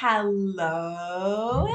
Hello, 0.00 1.66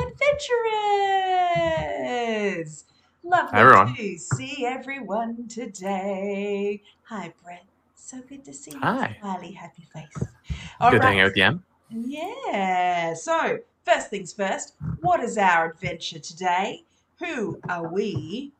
adventurers! 2.55 2.85
Lovely 3.21 3.59
everyone. 3.59 3.95
to 3.95 4.17
see 4.17 4.65
everyone 4.65 5.49
today. 5.49 6.81
Hi, 7.03 7.33
Brett. 7.43 7.65
So 7.95 8.21
good 8.21 8.45
to 8.45 8.53
see 8.53 8.71
you. 8.71 8.79
Hi. 8.79 9.17
Smiley, 9.19 9.51
happy 9.51 9.85
face. 9.93 10.07
Good 10.15 10.25
to 10.55 10.85
Alright. 10.85 11.03
hang 11.03 11.19
out 11.19 11.25
with 11.25 11.35
you, 11.35 11.43
Em. 11.43 11.65
Yeah. 11.89 13.13
So, 13.13 13.59
first 13.83 14.09
things 14.09 14.31
first, 14.31 14.75
what 15.01 15.19
is 15.19 15.37
our 15.37 15.71
adventure 15.71 16.19
today? 16.19 16.85
Who 17.19 17.59
are 17.67 17.91
we? 17.91 18.53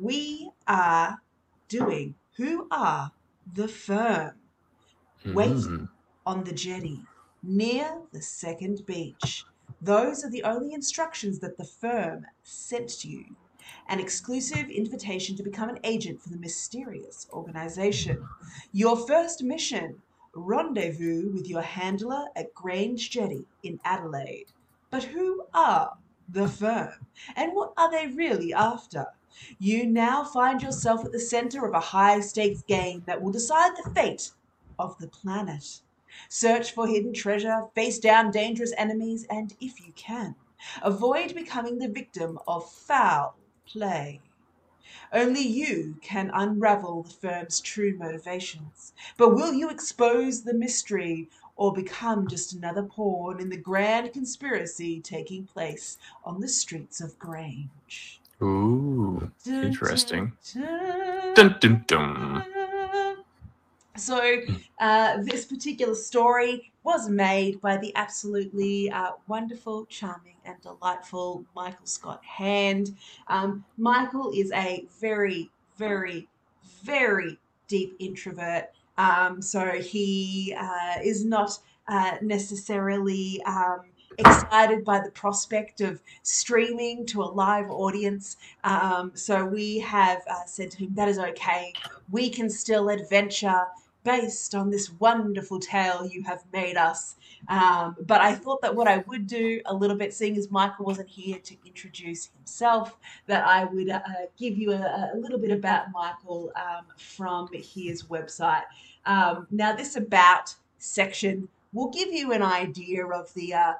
We 0.00 0.50
are 0.66 1.20
doing 1.68 2.14
Who 2.38 2.68
Are 2.70 3.12
the 3.52 3.68
Firm 3.68 4.32
Wait. 5.26 5.50
Mm. 5.50 5.90
on 6.24 6.44
the 6.44 6.52
jetty 6.52 7.02
near 7.42 8.02
the 8.12 8.22
second 8.22 8.84
beach. 8.86 9.44
Those 9.80 10.24
are 10.24 10.30
the 10.30 10.44
only 10.44 10.74
instructions 10.74 11.38
that 11.38 11.56
the 11.56 11.64
firm 11.64 12.26
sent 12.42 13.04
you. 13.04 13.36
An 13.88 14.00
exclusive 14.00 14.68
invitation 14.68 15.36
to 15.36 15.42
become 15.42 15.68
an 15.68 15.78
agent 15.84 16.20
for 16.20 16.28
the 16.28 16.36
mysterious 16.36 17.26
organization. 17.32 18.28
Your 18.72 18.96
first 19.06 19.42
mission 19.42 20.02
rendezvous 20.34 21.30
with 21.32 21.48
your 21.48 21.62
handler 21.62 22.26
at 22.36 22.54
Grange 22.54 23.10
Jetty 23.10 23.46
in 23.62 23.80
Adelaide. 23.84 24.52
But 24.90 25.04
who 25.04 25.44
are 25.54 25.96
the 26.28 26.48
firm? 26.48 27.06
And 27.36 27.52
what 27.54 27.72
are 27.76 27.90
they 27.90 28.08
really 28.08 28.52
after? 28.52 29.06
You 29.58 29.86
now 29.86 30.24
find 30.24 30.62
yourself 30.62 31.04
at 31.04 31.12
the 31.12 31.20
center 31.20 31.64
of 31.64 31.72
a 31.72 31.80
high 31.80 32.20
stakes 32.20 32.62
game 32.62 33.02
that 33.06 33.22
will 33.22 33.32
decide 33.32 33.72
the 33.76 33.90
fate 33.94 34.32
of 34.78 34.98
the 34.98 35.08
planet. 35.08 35.80
Search 36.28 36.72
for 36.72 36.86
hidden 36.86 37.12
treasure, 37.12 37.66
face 37.74 37.98
down 37.98 38.30
dangerous 38.30 38.72
enemies, 38.76 39.26
and 39.30 39.54
if 39.60 39.80
you 39.80 39.92
can, 39.94 40.34
avoid 40.82 41.34
becoming 41.34 41.78
the 41.78 41.88
victim 41.88 42.38
of 42.46 42.70
foul 42.70 43.36
play. 43.66 44.20
Only 45.12 45.40
you 45.42 45.96
can 46.02 46.30
unravel 46.32 47.02
the 47.02 47.10
firm's 47.10 47.60
true 47.60 47.96
motivations. 47.96 48.92
But 49.16 49.34
will 49.34 49.52
you 49.52 49.68
expose 49.70 50.42
the 50.42 50.54
mystery 50.54 51.28
or 51.56 51.72
become 51.72 52.28
just 52.28 52.52
another 52.52 52.82
pawn 52.82 53.40
in 53.40 53.50
the 53.50 53.56
grand 53.56 54.12
conspiracy 54.12 55.00
taking 55.00 55.46
place 55.46 55.98
on 56.24 56.40
the 56.40 56.48
streets 56.48 57.00
of 57.00 57.18
Grange? 57.18 58.20
Ooh, 58.42 59.30
Interesting. 59.46 60.32
dun 61.34 61.56
dun 61.60 61.84
dun. 61.86 62.59
So, 63.96 64.40
uh, 64.80 65.18
this 65.22 65.44
particular 65.44 65.94
story 65.94 66.72
was 66.84 67.08
made 67.08 67.60
by 67.60 67.76
the 67.76 67.94
absolutely 67.96 68.90
uh, 68.90 69.12
wonderful, 69.26 69.86
charming, 69.86 70.36
and 70.44 70.60
delightful 70.62 71.44
Michael 71.54 71.86
Scott 71.86 72.24
Hand. 72.24 72.96
Um, 73.26 73.64
Michael 73.76 74.30
is 74.34 74.52
a 74.52 74.86
very, 75.00 75.50
very, 75.76 76.28
very 76.82 77.38
deep 77.68 77.96
introvert. 77.98 78.70
Um, 78.96 79.42
so, 79.42 79.72
he 79.72 80.54
uh, 80.58 81.00
is 81.02 81.24
not 81.24 81.58
uh, 81.88 82.16
necessarily 82.22 83.42
um, 83.44 83.80
excited 84.20 84.84
by 84.84 85.00
the 85.00 85.10
prospect 85.10 85.80
of 85.80 86.02
streaming 86.22 87.06
to 87.06 87.22
a 87.22 87.24
live 87.24 87.70
audience. 87.70 88.36
Um, 88.64 89.12
so, 89.14 89.44
we 89.44 89.78
have 89.80 90.22
uh, 90.30 90.44
said 90.46 90.70
to 90.72 90.78
him, 90.78 90.94
That 90.94 91.08
is 91.08 91.18
okay. 91.18 91.72
We 92.10 92.30
can 92.30 92.48
still 92.48 92.88
adventure 92.88 93.64
based 94.04 94.54
on 94.54 94.70
this 94.70 94.90
wonderful 94.98 95.60
tale 95.60 96.08
you 96.10 96.22
have 96.22 96.42
made 96.52 96.76
us. 96.76 97.16
Um, 97.48 97.96
but 98.06 98.20
I 98.20 98.34
thought 98.34 98.62
that 98.62 98.74
what 98.74 98.88
I 98.88 98.98
would 99.06 99.26
do 99.26 99.60
a 99.66 99.74
little 99.74 99.96
bit, 99.96 100.14
seeing 100.14 100.36
as 100.36 100.50
Michael 100.50 100.86
wasn't 100.86 101.08
here 101.08 101.38
to 101.38 101.56
introduce 101.66 102.30
himself, 102.36 102.96
that 103.26 103.46
I 103.46 103.64
would 103.64 103.90
uh, 103.90 104.00
give 104.38 104.56
you 104.56 104.72
a, 104.72 105.10
a 105.14 105.16
little 105.16 105.38
bit 105.38 105.50
about 105.50 105.90
Michael 105.92 106.52
um, 106.56 106.84
from 106.96 107.48
his 107.52 108.04
website. 108.04 108.64
Um, 109.06 109.46
now, 109.50 109.74
this 109.74 109.96
about 109.96 110.54
section 110.78 111.48
will 111.72 111.90
give 111.90 112.12
you 112.12 112.32
an 112.32 112.42
idea 112.42 113.06
of 113.06 113.32
the 113.34 113.54
uh, 113.54 113.72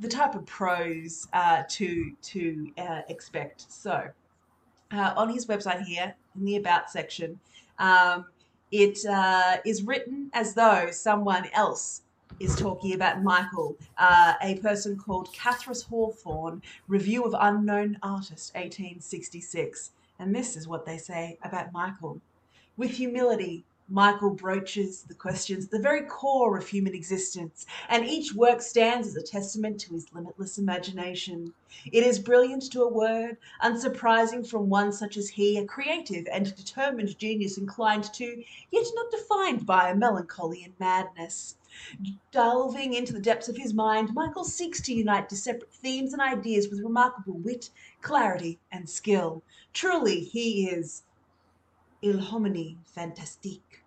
the 0.00 0.08
type 0.08 0.34
of 0.34 0.44
prose 0.46 1.28
uh, 1.32 1.62
to 1.70 2.12
to 2.22 2.70
uh, 2.78 3.02
expect. 3.08 3.70
So, 3.70 4.08
uh, 4.92 5.14
on 5.16 5.30
his 5.30 5.46
website 5.46 5.82
here 5.82 6.14
in 6.36 6.44
the 6.44 6.56
about 6.56 6.90
section. 6.90 7.38
Um, 7.78 8.26
it 8.70 9.04
uh, 9.04 9.58
is 9.66 9.82
written 9.82 10.30
as 10.32 10.54
though 10.54 10.88
someone 10.90 11.46
else 11.52 12.02
is 12.40 12.56
talking 12.56 12.94
about 12.94 13.22
Michael, 13.22 13.76
uh, 13.98 14.34
a 14.42 14.56
person 14.56 14.96
called 14.96 15.32
Cathras 15.32 15.82
Hawthorne, 15.82 16.62
Review 16.88 17.24
of 17.24 17.34
Unknown 17.38 17.98
Artist, 18.02 18.54
1866. 18.54 19.90
And 20.18 20.34
this 20.34 20.56
is 20.56 20.66
what 20.66 20.86
they 20.86 20.96
say 20.96 21.38
about 21.42 21.72
Michael. 21.72 22.20
With 22.76 22.92
humility, 22.92 23.64
Michael 23.94 24.30
broaches 24.30 25.02
the 25.02 25.14
questions, 25.14 25.66
at 25.66 25.70
the 25.70 25.78
very 25.78 26.00
core 26.06 26.56
of 26.56 26.66
human 26.66 26.94
existence, 26.94 27.66
and 27.90 28.06
each 28.06 28.34
work 28.34 28.62
stands 28.62 29.08
as 29.08 29.16
a 29.16 29.22
testament 29.22 29.78
to 29.78 29.92
his 29.92 30.06
limitless 30.14 30.56
imagination. 30.56 31.52
It 31.92 32.02
is 32.02 32.18
brilliant 32.18 32.72
to 32.72 32.84
a 32.84 32.88
word, 32.88 33.36
unsurprising 33.62 34.48
from 34.48 34.70
one 34.70 34.94
such 34.94 35.18
as 35.18 35.28
he, 35.28 35.58
a 35.58 35.66
creative 35.66 36.26
and 36.32 36.56
determined 36.56 37.18
genius 37.18 37.58
inclined 37.58 38.04
to, 38.14 38.42
yet 38.70 38.86
not 38.94 39.10
defined 39.10 39.66
by 39.66 39.90
a 39.90 39.94
melancholy 39.94 40.64
and 40.64 40.72
madness. 40.80 41.58
Delving 42.30 42.94
into 42.94 43.12
the 43.12 43.20
depths 43.20 43.50
of 43.50 43.58
his 43.58 43.74
mind, 43.74 44.14
Michael 44.14 44.44
seeks 44.44 44.80
to 44.80 44.94
unite 44.94 45.30
separate 45.32 45.70
themes 45.70 46.14
and 46.14 46.22
ideas 46.22 46.70
with 46.70 46.80
remarkable 46.80 47.36
wit, 47.36 47.68
clarity, 48.00 48.58
and 48.70 48.88
skill. 48.88 49.42
Truly, 49.74 50.20
he 50.20 50.66
is 50.66 51.02
il 52.00 52.18
homine 52.18 52.78
fantastique. 52.86 53.81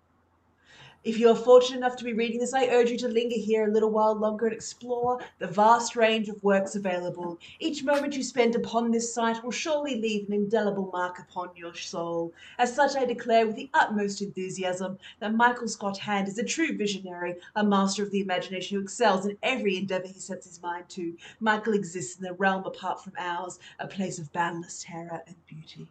If 1.06 1.20
you 1.20 1.28
are 1.28 1.36
fortunate 1.36 1.76
enough 1.76 1.94
to 1.98 2.04
be 2.04 2.14
reading 2.14 2.40
this, 2.40 2.52
I 2.52 2.66
urge 2.66 2.90
you 2.90 2.98
to 2.98 3.06
linger 3.06 3.36
here 3.36 3.68
a 3.68 3.72
little 3.72 3.92
while 3.92 4.16
longer 4.16 4.46
and 4.46 4.52
explore 4.52 5.20
the 5.38 5.46
vast 5.46 5.94
range 5.94 6.28
of 6.28 6.42
works 6.42 6.74
available. 6.74 7.38
Each 7.60 7.84
moment 7.84 8.16
you 8.16 8.24
spend 8.24 8.56
upon 8.56 8.90
this 8.90 9.14
site 9.14 9.44
will 9.44 9.52
surely 9.52 10.00
leave 10.00 10.26
an 10.26 10.34
indelible 10.34 10.90
mark 10.92 11.20
upon 11.20 11.50
your 11.54 11.76
soul. 11.76 12.32
As 12.58 12.74
such, 12.74 12.96
I 12.96 13.04
declare 13.04 13.46
with 13.46 13.54
the 13.54 13.70
utmost 13.72 14.20
enthusiasm 14.20 14.98
that 15.20 15.32
Michael 15.32 15.68
Scott 15.68 15.96
Hand 15.96 16.26
is 16.26 16.38
a 16.38 16.42
true 16.42 16.76
visionary, 16.76 17.36
a 17.54 17.62
master 17.62 18.02
of 18.02 18.10
the 18.10 18.20
imagination 18.20 18.76
who 18.76 18.82
excels 18.82 19.26
in 19.26 19.38
every 19.44 19.76
endeavor 19.76 20.08
he 20.08 20.18
sets 20.18 20.46
his 20.46 20.60
mind 20.60 20.88
to. 20.88 21.16
Michael 21.38 21.74
exists 21.74 22.18
in 22.18 22.26
a 22.26 22.32
realm 22.32 22.64
apart 22.64 23.00
from 23.04 23.12
ours, 23.16 23.60
a 23.78 23.86
place 23.86 24.18
of 24.18 24.32
boundless 24.32 24.82
terror 24.82 25.22
and 25.28 25.36
beauty. 25.46 25.86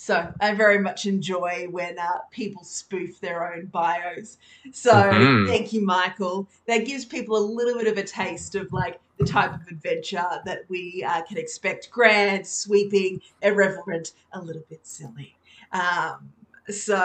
So 0.00 0.32
I 0.40 0.54
very 0.54 0.78
much 0.78 1.06
enjoy 1.06 1.66
when 1.70 1.98
uh, 1.98 2.18
people 2.30 2.62
spoof 2.62 3.20
their 3.20 3.52
own 3.52 3.66
bios. 3.66 4.38
So 4.72 4.92
Mhm. 4.92 5.46
thank 5.46 5.72
you, 5.72 5.84
Michael. 5.84 6.48
That 6.66 6.86
gives 6.86 7.04
people 7.04 7.36
a 7.36 7.44
little 7.44 7.74
bit 7.76 7.88
of 7.88 7.98
a 7.98 8.04
taste 8.04 8.54
of 8.54 8.72
like 8.72 9.00
the 9.18 9.24
type 9.26 9.52
of 9.52 9.66
adventure 9.66 10.40
that 10.44 10.60
we 10.68 11.04
uh, 11.04 11.22
can 11.22 11.36
expect: 11.36 11.90
grand, 11.90 12.46
sweeping, 12.46 13.20
irreverent, 13.42 14.12
a 14.32 14.40
little 14.40 14.62
bit 14.70 14.86
silly. 14.86 15.34
Um, 15.72 16.32
so 16.68 16.96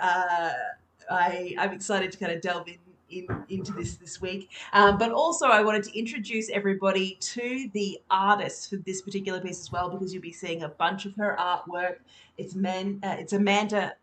uh, 0.00 0.52
I, 1.10 1.54
I'm 1.58 1.70
excited 1.72 2.10
to 2.12 2.18
kind 2.18 2.32
of 2.32 2.40
delve 2.40 2.66
in. 2.68 2.78
In, 3.12 3.26
into 3.48 3.72
this 3.72 3.96
this 3.96 4.20
week, 4.20 4.50
um, 4.72 4.96
but 4.96 5.12
also 5.12 5.46
I 5.46 5.62
wanted 5.62 5.84
to 5.84 5.98
introduce 5.98 6.48
everybody 6.50 7.18
to 7.20 7.68
the 7.74 8.00
artist 8.10 8.70
for 8.70 8.76
this 8.76 9.02
particular 9.02 9.40
piece 9.40 9.60
as 9.60 9.70
well, 9.70 9.90
because 9.90 10.14
you'll 10.14 10.22
be 10.22 10.32
seeing 10.32 10.62
a 10.62 10.68
bunch 10.68 11.04
of 11.04 11.14
her 11.16 11.36
artwork 11.38 11.96
it's 12.38 12.54
man. 12.54 13.00
Uh, 13.02 13.16
it's 13.18 13.32
Amanda. 13.32 13.94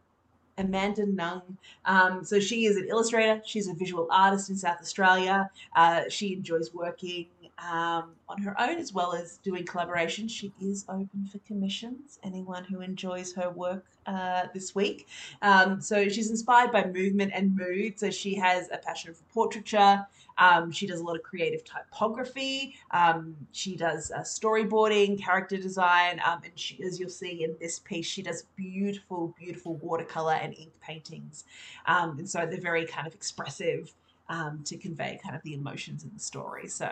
Amanda 0.58 1.04
Ng. 1.04 1.58
Um, 1.86 2.24
so 2.26 2.38
she 2.40 2.66
is 2.66 2.76
an 2.76 2.88
illustrator. 2.90 3.42
She's 3.46 3.70
a 3.70 3.74
visual 3.74 4.08
artist 4.12 4.50
in 4.50 4.58
South 4.58 4.82
Australia. 4.82 5.50
Uh, 5.74 6.04
she 6.10 6.34
enjoys 6.34 6.74
working 6.74 7.28
um, 7.68 8.12
on 8.28 8.42
her 8.42 8.60
own 8.60 8.78
as 8.78 8.94
well 8.94 9.14
as 9.14 9.38
doing 9.38 9.66
collaborations. 9.66 10.30
She 10.30 10.52
is 10.62 10.86
open 10.88 11.28
for 11.32 11.40
commissions. 11.40 12.20
Anyone 12.24 12.64
who 12.64 12.82
enjoys 12.82 13.34
her 13.34 13.50
work 13.50 13.86
uh, 14.06 14.48
this 14.54 14.74
week. 14.74 15.08
Um, 15.42 15.82
so 15.82 16.08
she's 16.10 16.30
inspired 16.30 16.72
by 16.72 16.86
movement 16.86 17.32
and 17.34 17.56
mood. 17.56 18.00
So 18.00 18.10
she 18.10 18.36
has 18.36 18.70
a 18.72 18.78
passion 18.78 19.14
for 19.14 19.24
portraiture. 19.34 20.06
Um, 20.38 20.72
she 20.72 20.88
does 20.88 21.02
a 21.02 21.04
lot 21.04 21.16
of 21.18 21.24
creative 21.24 21.64
typography. 21.66 22.76
Um, 22.92 23.36
she 23.52 23.76
does 23.76 24.10
uh, 24.12 24.22
storyboarding, 24.22 25.22
character 25.22 25.58
design, 25.58 26.22
um, 26.26 26.40
and 26.44 26.54
she, 26.56 26.82
as 26.82 26.98
you'll 26.98 27.10
see 27.10 27.44
in 27.44 27.56
this 27.60 27.80
piece, 27.80 28.06
she 28.06 28.22
does 28.22 28.46
beautiful, 28.56 29.36
beautiful 29.38 29.76
watercolor 29.76 30.34
and 30.34 30.56
ink 30.58 30.72
paintings. 30.82 31.44
Um, 31.88 32.20
and 32.20 32.30
so 32.30 32.46
they're 32.46 32.62
very 32.62 32.86
kind 32.86 33.06
of 33.06 33.14
expressive 33.14 33.94
um, 34.30 34.62
to 34.64 34.78
convey 34.78 35.20
kind 35.22 35.36
of 35.36 35.42
the 35.44 35.54
emotions 35.54 36.04
in 36.04 36.12
the 36.14 36.20
story. 36.20 36.68
So 36.68 36.90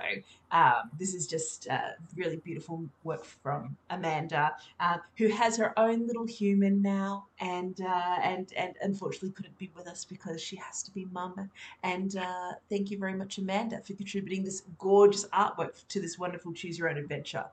um, 0.52 0.90
this 0.98 1.14
is 1.14 1.28
just 1.28 1.68
uh, 1.70 1.92
really 2.16 2.38
beautiful 2.38 2.84
work 3.04 3.26
from 3.26 3.76
Amanda, 3.90 4.54
uh, 4.80 4.98
who 5.18 5.28
has 5.28 5.58
her 5.58 5.78
own 5.78 6.08
little 6.08 6.26
human 6.26 6.82
now, 6.82 7.26
and 7.40 7.82
uh, 7.82 8.18
and 8.24 8.54
and 8.56 8.76
unfortunately 8.82 9.32
couldn't 9.32 9.58
be 9.58 9.70
with 9.76 9.88
us 9.88 10.06
because 10.06 10.42
she 10.42 10.56
has 10.56 10.82
to 10.84 10.92
be 10.92 11.06
mum. 11.12 11.50
And 11.84 12.16
uh, 12.18 12.54
thank 12.70 12.92
you 12.92 12.98
very 12.98 13.14
much, 13.14 13.38
Amanda, 13.38 13.82
for 13.82 13.94
contributing 13.94 14.44
this 14.44 14.64
gorgeous 14.80 15.26
artwork 15.26 15.86
to 15.90 16.00
this 16.00 16.18
wonderful 16.18 16.54
Choose 16.54 16.80
Your 16.80 16.90
Own 16.90 16.98
Adventure. 16.98 17.46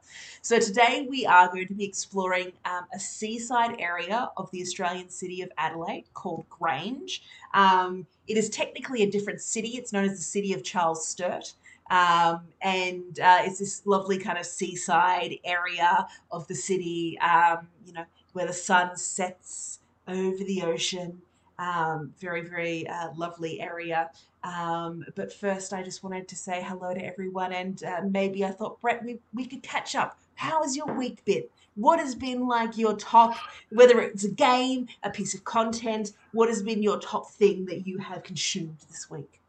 So 0.43 0.59
today 0.59 1.07
we 1.09 1.27
are 1.27 1.49
going 1.49 1.69
to 1.69 1.75
be 1.75 1.85
exploring 1.85 2.53
um, 2.65 2.87
a 2.95 3.01
seaside 3.01 3.77
area 3.81 4.31
of 4.37 4.51
the 4.53 4.63
Australian 4.63 5.09
city 5.09 5.43
of 5.43 5.51
Adelaide 5.59 6.05
called 6.15 6.47
Grange. 6.49 7.23
Um, 7.53 8.07
it 8.27 8.37
is 8.37 8.49
technically 8.49 9.03
a 9.03 9.11
different 9.11 9.41
city. 9.41 9.71
It's 9.71 9.93
known 9.93 10.05
as 10.05 10.17
the 10.17 10.25
city 10.25 10.53
of 10.53 10.63
Charles 10.63 11.07
Sturt. 11.07 11.55
Um, 11.91 12.43
and 12.63 13.21
uh, 13.21 13.43
it's 13.43 13.59
this 13.59 13.83
lovely 13.85 14.19
kind 14.19 14.39
of 14.39 14.47
seaside 14.47 15.37
area 15.45 16.07
of 16.31 16.47
the 16.49 16.55
city, 16.55 17.19
um, 17.19 17.69
you 17.87 17.93
know, 17.93 18.05
where 18.33 18.47
the 18.47 18.53
sun 18.53 18.97
sets 18.97 19.81
over 20.09 20.45
the 20.45 20.63
ocean. 20.63 21.21
Um, 21.59 22.13
very, 22.19 22.43
very 22.43 22.89
uh, 22.89 23.11
lovely 23.17 23.61
area. 23.61 24.11
Um, 24.43 25.05
but 25.15 25.33
first, 25.33 25.73
I 25.73 25.83
just 25.83 26.03
wanted 26.03 26.27
to 26.29 26.37
say 26.37 26.63
hello 26.63 26.93
to 26.93 27.05
everyone, 27.05 27.53
and 27.53 27.83
uh, 27.85 28.01
maybe 28.11 28.45
I 28.45 28.51
thought, 28.51 28.81
Brett, 28.81 29.05
we, 29.05 29.21
we 29.33 29.47
could 29.47 29.63
catch 29.63 29.95
up. 29.95 30.19
How 30.35 30.63
has 30.63 30.77
your 30.77 30.93
week 30.99 31.25
been? 31.25 31.45
What 31.77 31.99
has 31.99 32.15
been 32.15 32.47
like 32.47 32.77
your 32.77 32.97
top, 32.97 33.37
whether 33.71 34.01
it's 34.01 34.25
a 34.25 34.31
game, 34.31 34.89
a 35.03 35.11
piece 35.11 35.35
of 35.35 35.45
content, 35.45 36.13
what 36.33 36.49
has 36.49 36.63
been 36.63 36.83
your 36.83 36.99
top 36.99 37.31
thing 37.31 37.65
that 37.67 37.87
you 37.87 37.99
have 37.99 38.23
consumed 38.23 38.77
this 38.89 39.09
week? 39.11 39.41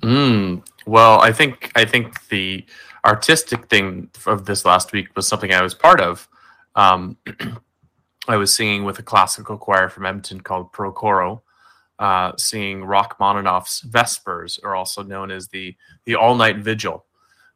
Mm, 0.00 0.62
well, 0.86 1.20
I 1.20 1.32
think 1.32 1.72
I 1.74 1.84
think 1.84 2.26
the 2.28 2.64
artistic 3.04 3.66
thing 3.68 4.10
of 4.26 4.44
this 4.44 4.64
last 4.64 4.92
week 4.92 5.14
was 5.16 5.26
something 5.26 5.52
I 5.52 5.62
was 5.62 5.74
part 5.74 6.00
of. 6.00 6.28
Um, 6.74 7.16
I 8.28 8.36
was 8.36 8.52
singing 8.52 8.84
with 8.84 8.98
a 8.98 9.02
classical 9.02 9.56
choir 9.56 9.88
from 9.88 10.04
Edmonton 10.04 10.40
called 10.40 10.72
Pro 10.72 10.92
Coro, 10.92 11.42
uh, 11.98 12.32
singing 12.36 12.84
Rachmaninoff's 12.84 13.80
Vespers, 13.82 14.58
or 14.62 14.74
also 14.74 15.02
known 15.02 15.30
as 15.30 15.48
the 15.48 15.74
the 16.04 16.16
All 16.16 16.34
Night 16.34 16.58
Vigil, 16.58 17.04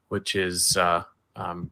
which 0.08 0.34
is 0.34 0.76
uh, 0.76 1.02
um, 1.36 1.70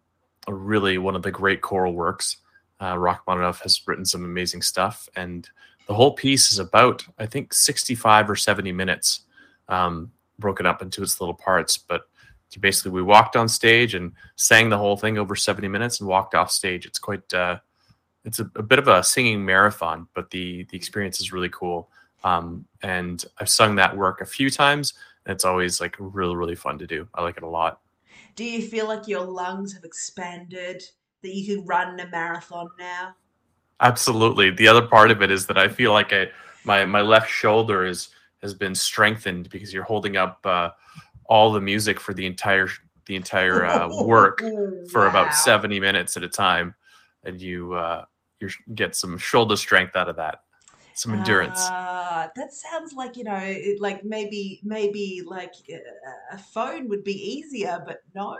really 0.49 0.99
one 0.99 1.17
of 1.17 1.23
the 1.23 1.31
great 1.31 1.63
choral 1.63 1.95
works. 1.95 2.39
Uh, 2.81 2.97
Rachmaninoff 2.97 3.61
has 3.63 3.81
written 3.87 4.05
some 4.05 4.25
amazing 4.25 4.63
stuff, 4.63 5.09
and 5.17 5.49
the 5.87 5.95
whole 5.95 6.13
piece 6.13 6.53
is 6.53 6.59
about 6.59 7.05
I 7.19 7.27
think 7.27 7.55
65 7.55 8.29
or 8.29 8.37
70 8.37 8.73
minutes. 8.73 9.23
Um, 9.69 10.13
broken 10.39 10.67
up 10.67 10.83
into 10.83 11.03
its 11.03 11.21
little 11.21 11.35
parts. 11.35 11.77
But 11.79 12.03
basically, 12.61 12.93
we 12.93 13.03
walked 13.03 13.37
on 13.37 13.49
stage 13.49 13.95
and 13.95 14.13
sang 14.37 14.69
the 14.69 14.79
whole 14.79 14.97
thing 14.97 15.19
over 15.19 15.37
70 15.37 15.69
minutes 15.69 16.01
and 16.01 16.09
walked 16.09 16.35
off 16.35 16.51
stage. 16.51 16.87
It's 16.87 16.99
quite, 16.99 17.33
uh, 17.35 17.59
it's 18.25 18.39
a, 18.41 18.51
a 18.57 18.63
bit 18.63 18.79
of 18.79 18.89
a 18.89 19.03
singing 19.03 19.45
marathon, 19.45 20.07
but 20.15 20.31
the 20.31 20.65
the 20.65 20.77
experience 20.77 21.21
is 21.21 21.33
really 21.33 21.49
cool. 21.51 21.91
Um, 22.25 22.67
and 22.83 23.25
I've 23.39 23.49
sung 23.49 23.77
that 23.77 23.97
work 23.97 24.21
a 24.21 24.27
few 24.27 24.51
times, 24.51 24.95
and 25.25 25.35
it's 25.35 25.45
always 25.45 25.81
like 25.81 25.97
really 25.99 26.37
really 26.37 26.57
fun 26.57 26.79
to 26.79 26.87
do. 26.87 27.09
I 27.15 27.23
like 27.23 27.37
it 27.37 27.43
a 27.43 27.49
lot. 27.49 27.81
Do 28.37 28.45
you 28.45 28.63
feel 28.63 28.87
like 28.87 29.09
your 29.09 29.25
lungs 29.25 29.73
have 29.75 29.85
expanded? 29.85 30.83
That 31.23 31.35
you 31.35 31.57
can 31.57 31.67
run 31.67 31.99
a 31.99 32.07
marathon 32.07 32.69
now? 32.79 33.17
Absolutely. 33.81 34.51
The 34.51 34.69
other 34.69 34.87
part 34.87 35.11
of 35.11 35.21
it 35.21 35.33
is 35.33 35.47
that 35.47 35.59
I 35.59 35.67
feel 35.67 35.93
like 35.93 36.13
I 36.13 36.29
my 36.65 36.85
my 36.85 37.01
left 37.01 37.31
shoulder 37.31 37.85
is 37.85 38.09
has 38.43 38.55
been 38.55 38.75
strengthened 38.75 39.49
because 39.51 39.73
you're 39.73 39.85
holding 39.85 40.17
up 40.17 40.41
uh, 40.45 40.71
all 41.27 41.53
the 41.53 41.61
music 41.61 42.01
for 42.01 42.15
the 42.15 42.27
entire 42.27 42.69
the 43.07 43.17
entire 43.17 43.65
uh, 43.65 43.89
work 43.89 44.43
for 44.91 45.03
wow. 45.03 45.11
about 45.11 45.35
70 45.35 45.81
minutes 45.81 46.17
at 46.17 46.23
a 46.23 46.29
time 46.29 46.75
and 47.25 47.41
you 47.41 47.75
uh, 47.75 48.05
you 48.41 48.49
get 48.75 48.95
some 48.95 49.19
shoulder 49.19 49.57
strength 49.57 49.97
out 49.97 50.09
of 50.09 50.17
that 50.17 50.43
some 50.95 51.15
endurance 51.15 51.61
uh, 51.71 52.29
that 52.35 52.53
sounds 52.53 52.93
like 52.95 53.17
you 53.17 53.25
know 53.25 53.57
like 53.79 54.05
maybe 54.05 54.61
maybe 54.63 55.23
like 55.25 55.53
uh, 55.73 56.37
a 56.37 56.39
phone 56.39 56.89
would 56.89 57.05
be 57.05 57.15
easier 57.15 57.83
but 57.87 58.03
no 58.15 58.37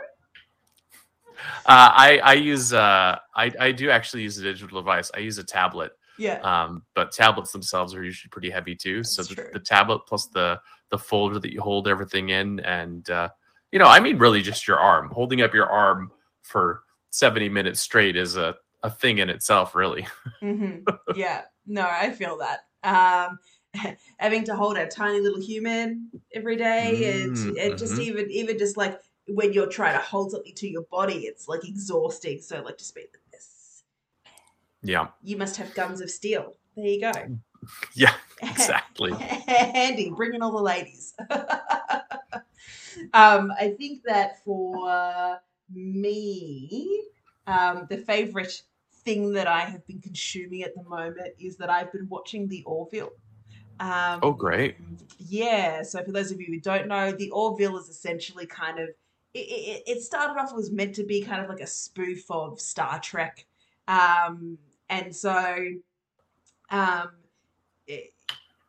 uh, 1.65 1.91
I 1.93 2.19
I 2.23 2.33
use 2.33 2.73
uh 2.73 3.17
I 3.35 3.51
I 3.59 3.71
do 3.71 3.89
actually 3.89 4.23
use 4.23 4.37
a 4.37 4.43
digital 4.43 4.81
device. 4.81 5.09
I 5.13 5.19
use 5.19 5.37
a 5.37 5.43
tablet 5.43 5.93
yeah. 6.19 6.39
Um, 6.41 6.83
but 6.95 7.11
tablets 7.11 7.51
themselves 7.51 7.93
are 7.95 8.03
usually 8.03 8.29
pretty 8.29 8.49
heavy 8.49 8.75
too. 8.75 8.97
That's 8.97 9.15
so 9.15 9.23
the, 9.23 9.49
the, 9.53 9.59
tablet 9.59 10.01
plus 10.07 10.27
the 10.27 10.59
the 10.89 10.97
folder 10.97 11.39
that 11.39 11.53
you 11.53 11.61
hold 11.61 11.87
everything 11.87 12.29
in, 12.29 12.59
and 12.61 13.09
uh, 13.09 13.29
you 13.71 13.79
know, 13.79 13.87
I 13.87 13.99
mean, 13.99 14.17
really 14.17 14.41
just 14.41 14.67
your 14.67 14.79
arm. 14.79 15.09
Holding 15.11 15.41
up 15.41 15.53
your 15.53 15.67
arm 15.67 16.11
for 16.41 16.83
seventy 17.09 17.49
minutes 17.49 17.79
straight 17.79 18.15
is 18.15 18.37
a 18.37 18.55
a 18.83 18.89
thing 18.89 19.19
in 19.19 19.29
itself, 19.29 19.75
really. 19.75 20.07
mm-hmm. 20.41 20.79
Yeah. 21.15 21.43
No, 21.67 21.87
I 21.89 22.11
feel 22.11 22.37
that. 22.37 22.59
Um, 22.83 23.39
having 24.17 24.43
to 24.45 24.55
hold 24.55 24.77
a 24.77 24.87
tiny 24.87 25.19
little 25.19 25.39
human 25.39 26.09
every 26.33 26.55
day, 26.55 27.21
and, 27.21 27.35
Mm, 27.35 27.65
and 27.65 27.77
just 27.77 27.99
even 27.99 28.29
even 28.31 28.57
just 28.57 28.77
like 28.77 28.99
when 29.27 29.53
you're 29.53 29.67
trying 29.67 29.93
to 29.93 30.03
hold 30.03 30.31
something 30.31 30.55
to 30.55 30.67
your 30.67 30.83
body, 30.83 31.19
it's 31.19 31.47
like 31.47 31.67
exhausting. 31.67 32.41
So 32.41 32.61
like 32.61 32.77
just 32.77 32.95
be. 32.95 33.01
Yeah. 34.81 35.07
You 35.21 35.37
must 35.37 35.57
have 35.57 35.73
guns 35.73 36.01
of 36.01 36.09
steel. 36.09 36.53
There 36.75 36.85
you 36.85 37.01
go. 37.01 37.11
Yeah. 37.93 38.13
Exactly. 38.41 39.11
Handy, 39.17 40.09
bringing 40.15 40.41
all 40.41 40.53
the 40.53 40.61
ladies. 40.63 41.13
um, 43.13 43.51
I 43.59 43.75
think 43.77 44.03
that 44.05 44.41
for 44.45 45.37
me, 45.69 47.03
um, 47.47 47.85
the 47.89 47.97
favorite 47.97 48.61
thing 49.03 49.33
that 49.33 49.47
I 49.47 49.61
have 49.61 49.85
been 49.87 49.99
consuming 49.99 50.63
at 50.63 50.73
the 50.73 50.83
moment 50.83 51.33
is 51.37 51.57
that 51.57 51.69
I've 51.69 51.91
been 51.91 52.07
watching 52.07 52.47
The 52.47 52.63
Orville. 52.65 53.11
Um, 53.81 54.19
Oh, 54.23 54.31
great. 54.31 54.77
Yeah. 55.17 55.83
So 55.83 56.01
for 56.03 56.13
those 56.13 56.31
of 56.31 56.39
you 56.39 56.47
who 56.47 56.59
don't 56.61 56.87
know, 56.87 57.11
The 57.11 57.29
Orville 57.31 57.77
is 57.77 57.89
essentially 57.89 58.45
kind 58.45 58.79
of 58.79 58.89
it, 59.33 59.39
it, 59.39 59.83
it 59.85 60.01
started 60.01 60.39
off 60.39 60.53
was 60.53 60.71
meant 60.71 60.95
to 60.95 61.03
be 61.03 61.21
kind 61.21 61.41
of 61.43 61.49
like 61.49 61.59
a 61.59 61.67
spoof 61.67 62.23
of 62.31 62.59
Star 62.59 62.99
Trek, 62.99 63.45
um, 63.87 64.57
and 64.89 65.15
so 65.15 65.67
um, 66.71 67.09
it, 67.87 68.13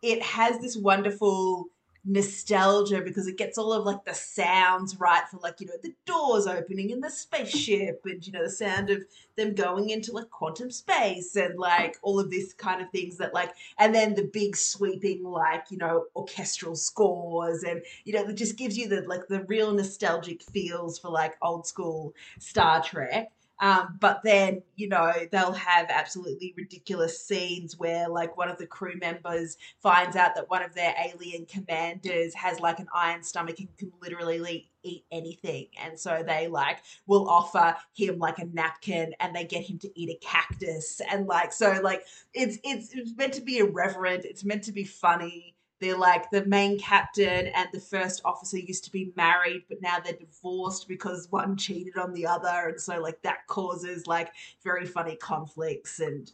it 0.03 0.23
has 0.23 0.59
this 0.61 0.77
wonderful 0.77 1.69
nostalgia 2.05 3.03
because 3.03 3.27
it 3.27 3.37
gets 3.37 3.59
all 3.59 3.75
of 3.75 3.85
like 3.85 4.03
the 4.07 4.15
sounds 4.15 4.99
right 4.99 5.25
for 5.31 5.37
like 5.43 5.61
you 5.61 5.67
know 5.67 5.75
the 5.83 5.93
doors 6.07 6.47
opening 6.47 6.89
in 6.89 7.01
the 7.01 7.11
spaceship 7.11 8.01
and 8.07 8.27
you 8.27 8.33
know 8.33 8.43
the 8.43 8.51
sound 8.51 8.89
of 8.89 9.05
them 9.37 9.55
going 9.55 9.91
into 9.91 10.11
like 10.11 10.31
quantum 10.31 10.71
space 10.71 11.37
and 11.37 11.59
like 11.59 11.99
all 12.01 12.19
of 12.19 12.31
this 12.31 12.55
kind 12.55 12.81
of 12.81 12.89
things 12.91 13.19
that 13.19 13.35
like 13.35 13.53
and 13.79 13.95
then 13.95 14.15
the 14.15 14.25
big 14.33 14.57
sweeping 14.57 15.23
like 15.23 15.65
you 15.69 15.77
know 15.77 16.07
orchestral 16.17 16.75
scores 16.75 17.65
and 17.65 17.83
you 18.05 18.15
know 18.15 18.27
it 18.27 18.35
just 18.35 18.57
gives 18.57 18.79
you 18.79 18.89
the 18.89 19.03
like 19.03 19.29
the 19.29 19.45
real 19.45 19.71
nostalgic 19.71 20.43
feels 20.43 20.99
for 20.99 21.11
like 21.11 21.37
old 21.43 21.67
school 21.67 22.15
Star 22.39 22.83
Trek 22.83 23.31
um, 23.61 23.99
but 24.01 24.23
then, 24.25 24.63
you 24.77 24.89
know, 24.89 25.13
they'll 25.31 25.53
have 25.53 25.91
absolutely 25.91 26.55
ridiculous 26.57 27.23
scenes 27.23 27.79
where, 27.79 28.09
like, 28.09 28.37
one 28.37 28.49
of 28.49 28.57
the 28.57 28.67
crew 28.67 28.95
members 28.99 29.59
finds 29.81 30.17
out 30.17 30.35
that 30.35 30.49
one 30.49 30.63
of 30.63 30.75
their 30.75 30.95
alien 30.99 31.45
commanders 31.45 32.35
has, 32.35 32.59
like, 32.59 32.79
an 32.79 32.89
iron 32.95 33.23
stomach 33.23 33.59
and 33.61 33.69
can 33.77 33.93
literally 34.01 34.71
eat 34.83 35.05
anything. 35.13 35.67
And 35.79 36.01
so 36.01 36.25
they, 36.27 36.49
like, 36.49 36.79
will 37.07 37.29
offer 37.29 37.77
him, 37.93 38.19
like, 38.19 38.39
a 38.39 38.47
napkin 38.47 39.15
and 39.21 39.37
they 39.37 39.45
get 39.45 39.65
him 39.65 39.79
to 39.81 40.01
eat 40.01 40.09
a 40.09 40.27
cactus. 40.27 41.03
And, 41.11 41.27
like, 41.27 41.53
so, 41.53 41.81
like, 41.83 42.05
it's, 42.33 42.59
it's, 42.65 42.95
it's 42.95 43.15
meant 43.15 43.35
to 43.35 43.43
be 43.43 43.59
irreverent, 43.59 44.25
it's 44.25 44.45
meant 44.45 44.65
to 44.65 44.73
be 44.73 44.85
funny 44.85 45.55
they're 45.81 45.97
like 45.97 46.31
the 46.31 46.45
main 46.45 46.79
captain 46.79 47.47
and 47.49 47.69
the 47.73 47.81
first 47.81 48.21
officer 48.25 48.59
used 48.59 48.85
to 48.85 48.93
be 48.93 49.13
married 49.17 49.65
but 49.69 49.81
now 49.81 49.99
they're 49.99 50.13
divorced 50.13 50.87
because 50.89 51.29
one 51.31 51.57
cheated 51.57 51.97
on 51.97 52.13
the 52.13 52.27
other. 52.27 52.69
And 52.69 52.81
so 52.81 53.01
like 53.01 53.21
that 53.23 53.47
causes 53.47 54.07
like 54.07 54.33
very 54.63 54.87
funny 54.87 55.17
conflicts. 55.17 56.01
And 56.01 56.31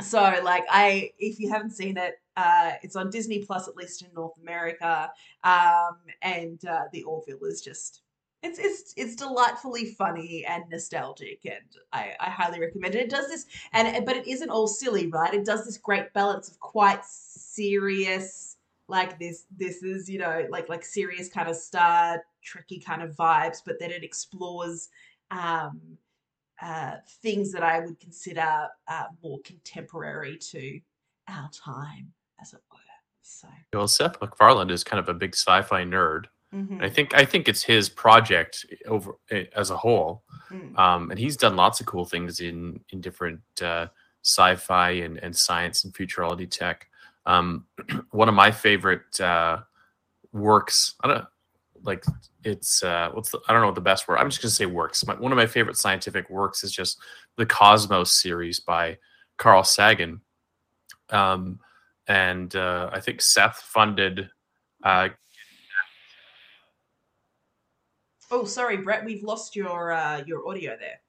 so 0.00 0.40
like 0.44 0.64
i 0.68 1.10
if 1.18 1.40
you 1.40 1.48
haven't 1.48 1.70
seen 1.70 1.96
it 1.96 2.20
uh 2.36 2.72
it's 2.82 2.96
on 2.96 3.08
disney 3.08 3.38
plus 3.38 3.66
at 3.66 3.76
least 3.76 4.02
in 4.02 4.08
north 4.14 4.36
america. 4.42 5.10
Um 5.44 5.98
and 6.22 6.64
uh 6.66 6.84
the 6.92 7.02
orville 7.04 7.44
is 7.44 7.60
just 7.62 8.02
it's 8.42 8.58
it's 8.58 8.94
it's 8.96 9.16
delightfully 9.16 9.86
funny 9.86 10.44
and 10.46 10.64
nostalgic. 10.70 11.40
And 11.44 11.64
I, 11.92 12.12
I 12.20 12.30
highly 12.30 12.60
recommend 12.60 12.94
it. 12.94 13.04
It 13.04 13.10
does 13.10 13.28
this 13.28 13.46
and 13.72 14.04
but 14.06 14.16
it 14.16 14.26
isn't 14.26 14.50
all 14.50 14.68
silly 14.68 15.08
right? 15.08 15.34
It 15.34 15.44
does 15.44 15.64
this 15.64 15.78
great 15.78 16.12
balance 16.12 16.48
of 16.48 16.60
quite 16.60 17.04
serious 17.04 18.45
like 18.88 19.18
this 19.18 19.44
this 19.56 19.82
is 19.82 20.08
you 20.08 20.18
know 20.18 20.46
like 20.50 20.68
like 20.68 20.84
serious 20.84 21.28
kind 21.28 21.48
of 21.48 21.56
star 21.56 22.22
tricky 22.42 22.78
kind 22.78 23.02
of 23.02 23.16
vibes 23.16 23.58
but 23.64 23.76
then 23.80 23.90
it 23.90 24.04
explores 24.04 24.88
um 25.30 25.80
uh 26.62 26.92
things 27.22 27.52
that 27.52 27.62
i 27.62 27.80
would 27.80 27.98
consider 27.98 28.68
uh, 28.88 29.04
more 29.22 29.38
contemporary 29.44 30.38
to 30.38 30.80
our 31.28 31.50
time 31.50 32.12
as 32.40 32.52
it 32.52 32.60
were 32.70 32.78
So, 33.22 33.48
Well, 33.72 33.88
Seth 33.88 34.20
MacFarlane 34.20 34.70
is 34.70 34.84
kind 34.84 35.00
of 35.00 35.08
a 35.08 35.14
big 35.14 35.34
sci-fi 35.34 35.82
nerd. 35.82 36.26
mhm, 36.54 36.80
I 36.80 36.88
think 36.88 37.14
I 37.14 37.24
think 37.24 37.48
it's 37.48 37.62
his 37.62 37.88
project 37.88 38.64
over 38.86 39.16
eh, 39.30 39.46
as 39.56 39.70
a 39.70 39.76
whole, 39.76 40.22
mm. 40.50 40.78
um, 40.78 41.10
and 41.10 41.18
he's 41.18 41.36
done 41.36 41.56
lots 41.56 41.80
of 41.80 41.86
cool 41.86 42.04
things 42.04 42.40
in 42.40 42.80
in 42.90 43.00
different 43.00 43.40
uh, 43.60 43.88
sci-fi 44.22 44.90
and, 44.90 45.18
and 45.18 45.36
science 45.36 45.84
and 45.84 45.92
futurology 45.92 46.48
tech. 46.48 46.86
Um, 47.26 47.66
one 48.12 48.28
of 48.28 48.34
my 48.34 48.50
favorite 48.50 49.20
uh, 49.20 49.58
works, 50.32 50.94
I 51.02 51.08
don't 51.08 51.24
like 51.82 52.04
it's 52.44 52.82
uh, 52.82 53.10
what's 53.12 53.30
the, 53.30 53.38
I 53.48 53.52
don't 53.52 53.60
know 53.62 53.66
what 53.68 53.74
the 53.74 53.80
best 53.80 54.06
word. 54.08 54.18
I'm 54.18 54.30
just 54.30 54.40
gonna 54.42 54.50
say 54.50 54.66
works. 54.66 55.04
My, 55.06 55.14
one 55.14 55.32
of 55.32 55.36
my 55.36 55.46
favorite 55.46 55.76
scientific 55.76 56.30
works 56.30 56.64
is 56.64 56.72
just 56.72 56.98
the 57.36 57.46
Cosmos 57.46 58.12
series 58.20 58.60
by 58.60 58.98
Carl 59.36 59.62
Sagan, 59.64 60.20
um, 61.10 61.58
and 62.08 62.54
uh, 62.56 62.90
I 62.92 63.00
think 63.00 63.20
Seth 63.20 63.56
funded. 63.58 64.30
Uh, 64.82 65.08
Oh, 68.30 68.44
sorry, 68.44 68.76
Brett. 68.78 69.04
We've 69.04 69.22
lost 69.22 69.54
your 69.54 69.92
uh, 69.92 70.22
your 70.26 70.48
audio 70.48 70.76
there. 70.80 71.00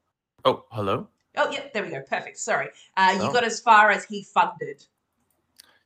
oh, 0.45 0.65
hello. 0.71 1.07
Oh, 1.36 1.50
yep, 1.51 1.74
there 1.74 1.83
we 1.83 1.89
go. 1.89 2.01
Perfect. 2.01 2.38
Sorry. 2.38 2.69
Uh, 2.95 3.13
you 3.17 3.24
Oh. 3.24 3.33
got 3.33 3.43
as 3.43 3.59
far 3.59 3.89
as 3.89 4.05
he 4.05 4.24
funded. 4.24 4.86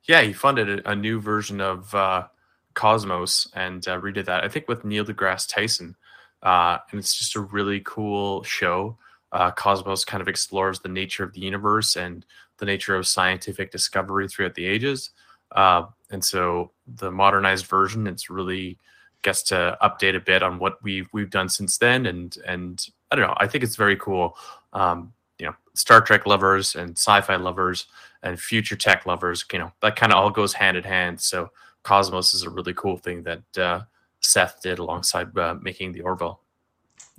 Yeah, 0.08 0.22
he 0.22 0.34
funded 0.34 0.82
a, 0.86 0.96
new 0.96 1.20
version 1.20 1.62
of 1.62 1.94
uh, 1.94 2.28
Cosmos 2.74 3.48
and 3.54 3.88
uh, 3.88 4.00
redid 4.00 4.26
that. 4.26 4.44
I 4.44 4.48
think 4.48 4.68
with 4.68 4.84
Neil 4.84 5.06
deGrasse 5.06 5.48
Tyson, 5.48 5.96
uh, 6.42 6.80
and 6.90 7.00
it's 7.00 7.18
just 7.18 7.36
a 7.36 7.42
really 7.42 7.82
cool 7.86 8.44
show. 8.44 8.98
Uh, 9.32 9.52
Cosmos 9.52 10.04
kind 10.04 10.22
of 10.22 10.28
explores 10.28 10.80
the 10.80 10.90
nature 10.90 11.24
of 11.24 11.34
the 11.34 11.42
universe 11.42 11.96
and 11.96 12.26
the 12.58 12.66
nature 12.66 12.96
of 12.96 13.08
scientific 13.08 13.72
discovery 13.72 14.28
throughout 14.28 14.56
the 14.56 14.66
ages. 14.66 15.12
Uh, 15.52 15.84
and 16.12 16.24
so 16.24 16.72
the 16.88 17.12
modernized 17.12 17.66
version, 17.66 18.08
it's 18.08 18.30
really 18.30 18.78
gets 19.22 19.44
to 19.44 19.78
update 19.82 20.16
a 20.16 20.20
bit 20.20 20.42
on 20.42 20.58
what 20.58 20.82
we've 20.82 21.08
we've 21.14 21.30
done 21.30 21.50
since 21.50 21.78
then. 21.78 22.06
And 22.06 22.36
and 22.46 22.86
I 23.12 23.16
don't 23.16 23.28
know, 23.28 23.36
I 23.38 23.48
think 23.48 23.64
it's 23.64 23.76
very 23.76 23.96
cool. 23.96 24.36
Um, 24.74 25.14
you 25.42 25.48
know, 25.48 25.56
Star 25.74 26.02
Trek 26.02 26.28
lovers 26.28 26.76
and 26.76 26.92
sci-fi 26.92 27.36
lovers 27.36 27.88
and 28.22 28.40
future 28.40 28.76
tech 28.76 29.08
lovers, 29.08 29.44
you 29.52 29.58
know, 29.58 29.72
that 29.82 29.96
kind 29.96 30.12
of 30.12 30.20
all 30.20 30.30
goes 30.30 30.54
hand 30.54 30.78
in 30.78 30.84
hand. 30.84 31.20
So 31.20 31.50
Cosmos 31.82 32.36
is 32.36 32.44
a 32.44 32.50
really 32.52 32.76
cool 32.76 32.98
thing 32.98 33.24
that 33.24 33.58
uh, 33.58 33.82
Seth 34.20 34.62
did 34.62 34.78
alongside 34.78 35.36
uh, 35.36 35.56
making 35.60 35.94
the 35.94 36.02
Orville. 36.02 36.42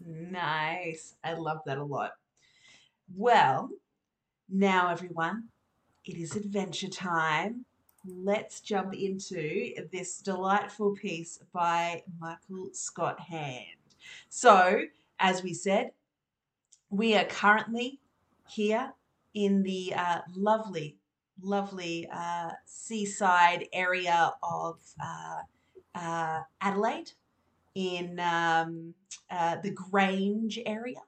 Nice. 0.07 1.17
I 1.25 1.33
love 1.33 1.63
that 1.67 1.79
a 1.79 1.83
lot. 1.83 2.13
Well, 3.17 3.71
now 4.49 4.89
everyone, 4.89 5.49
it 6.05 6.17
is 6.17 6.37
adventure 6.37 6.89
time. 6.89 7.65
Let's 8.07 8.61
jump 8.61 8.95
into 8.95 9.73
this 9.91 10.19
delightful 10.19 10.93
piece 10.93 11.41
by 11.53 12.05
Michael 12.21 12.69
Scott 12.73 13.19
Hand. 13.19 13.67
So, 14.29 14.83
as 15.19 15.43
we 15.43 15.55
said, 15.55 15.91
we 16.89 17.17
are 17.17 17.25
currently 17.25 17.99
here 18.49 18.93
in 19.35 19.63
the 19.63 19.95
uh, 19.97 20.21
lovely, 20.37 20.97
lovely 21.43 22.09
uh, 22.13 22.51
seaside 22.67 23.67
area 23.73 24.33
of 24.43 24.79
uh, 25.03 25.41
uh, 25.95 26.41
Adelaide 26.61 27.13
in 27.75 28.21
um, 28.21 28.95
uh, 29.31 29.57
the 29.63 29.71
Grange 29.71 30.59
area. 30.67 31.01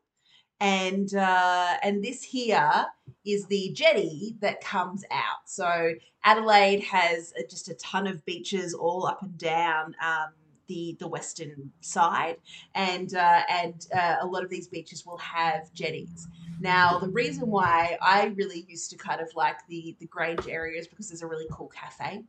And 0.60 1.12
uh, 1.14 1.74
and 1.82 2.02
this 2.02 2.22
here 2.22 2.86
is 3.26 3.46
the 3.46 3.72
jetty 3.74 4.36
that 4.40 4.62
comes 4.62 5.04
out. 5.10 5.46
So 5.46 5.94
Adelaide 6.24 6.80
has 6.84 7.34
just 7.50 7.68
a 7.68 7.74
ton 7.74 8.06
of 8.06 8.24
beaches 8.24 8.72
all 8.72 9.04
up 9.04 9.22
and 9.22 9.36
down 9.36 9.94
um, 10.02 10.32
the 10.66 10.96
the 10.98 11.08
western 11.08 11.72
side, 11.80 12.36
and 12.74 13.14
uh, 13.14 13.42
and 13.48 13.86
uh, 13.94 14.16
a 14.20 14.26
lot 14.26 14.44
of 14.44 14.50
these 14.50 14.68
beaches 14.68 15.04
will 15.06 15.18
have 15.18 15.72
jetties. 15.74 16.28
Now, 16.60 16.98
the 16.98 17.10
reason 17.10 17.50
why 17.50 17.98
I 18.00 18.26
really 18.36 18.64
used 18.68 18.90
to 18.90 18.96
kind 18.96 19.20
of 19.20 19.28
like 19.34 19.66
the 19.68 19.96
the 20.00 20.06
Grange 20.06 20.46
area 20.48 20.80
is 20.80 20.88
because 20.88 21.08
there's 21.08 21.22
a 21.22 21.26
really 21.26 21.48
cool 21.50 21.68
cafe 21.68 22.24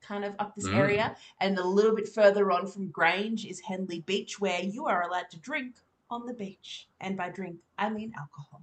kind 0.00 0.24
of 0.24 0.34
up 0.38 0.54
this 0.56 0.68
Mm. 0.68 0.74
area, 0.74 1.14
and 1.40 1.58
a 1.58 1.64
little 1.66 1.94
bit 1.94 2.08
further 2.08 2.50
on 2.50 2.66
from 2.66 2.90
Grange 2.90 3.44
is 3.46 3.60
Henley 3.60 4.00
Beach, 4.00 4.40
where 4.40 4.60
you 4.62 4.86
are 4.86 5.02
allowed 5.02 5.30
to 5.30 5.38
drink 5.38 5.76
on 6.10 6.26
the 6.26 6.34
beach, 6.34 6.88
and 7.00 7.16
by 7.16 7.28
drink 7.30 7.60
I 7.78 7.90
mean 7.90 8.12
alcohol. 8.18 8.62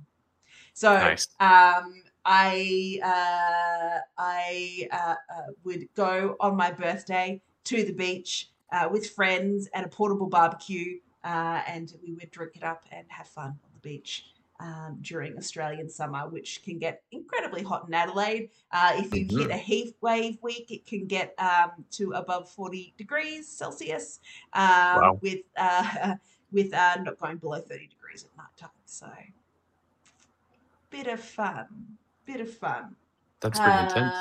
So 0.74 0.92
Nice. 1.00 1.28
um, 1.40 2.04
I 2.26 3.00
uh, 3.04 4.00
I 4.18 4.88
uh, 4.92 5.16
uh, 5.34 5.48
would 5.64 5.88
go 5.96 6.36
on 6.40 6.56
my 6.56 6.72
birthday 6.72 7.42
to 7.66 7.84
the 7.84 7.94
beach 7.94 8.52
uh, 8.72 8.90
with 8.92 9.10
friends 9.10 9.68
and 9.74 9.86
a 9.86 9.90
portable 9.90 10.28
barbecue, 10.28 11.00
uh, 11.24 11.62
and 11.68 11.94
we 12.04 12.14
would 12.14 12.32
drink 12.32 12.56
it 12.56 12.64
up 12.64 12.86
and 12.92 13.06
have 13.10 13.28
fun 13.28 13.50
on 13.50 13.70
the 13.74 13.80
beach 13.80 14.26
um, 14.60 14.98
during 15.02 15.38
Australian 15.38 15.90
summer, 15.90 16.28
which 16.30 16.64
can 16.64 16.80
get 16.80 17.04
incredibly 17.12 17.64
hot 17.64 17.86
in 17.88 17.94
Adelaide. 17.94 18.50
Uh, 18.72 18.94
if 18.96 19.14
you 19.14 19.26
hit 19.40 19.52
a 19.52 19.58
heat 19.58 19.96
wave 20.02 20.38
week, 20.42 20.72
it 20.72 20.86
can 20.86 21.06
get 21.06 21.34
um, 21.38 21.72
to 21.92 22.12
above 22.14 22.50
40 22.50 22.94
degrees 22.98 23.48
Celsius 23.48 24.20
um, 24.54 24.64
Wow. 24.64 25.20
with 25.22 25.42
uh, 25.58 26.16
with 26.52 26.74
uh, 26.74 26.98
not 27.02 27.20
going 27.20 27.38
below 27.38 27.60
30 27.60 27.88
degrees 27.88 28.24
at 28.24 28.36
night 28.38 28.48
time. 28.58 28.70
So, 28.86 29.12
bit 30.90 31.08
of 31.08 31.20
fun, 31.20 31.68
bit 32.26 32.42
of 32.42 32.52
fun. 32.52 32.96
That's 33.42 33.60
pretty 33.60 33.78
intense. 33.80 34.16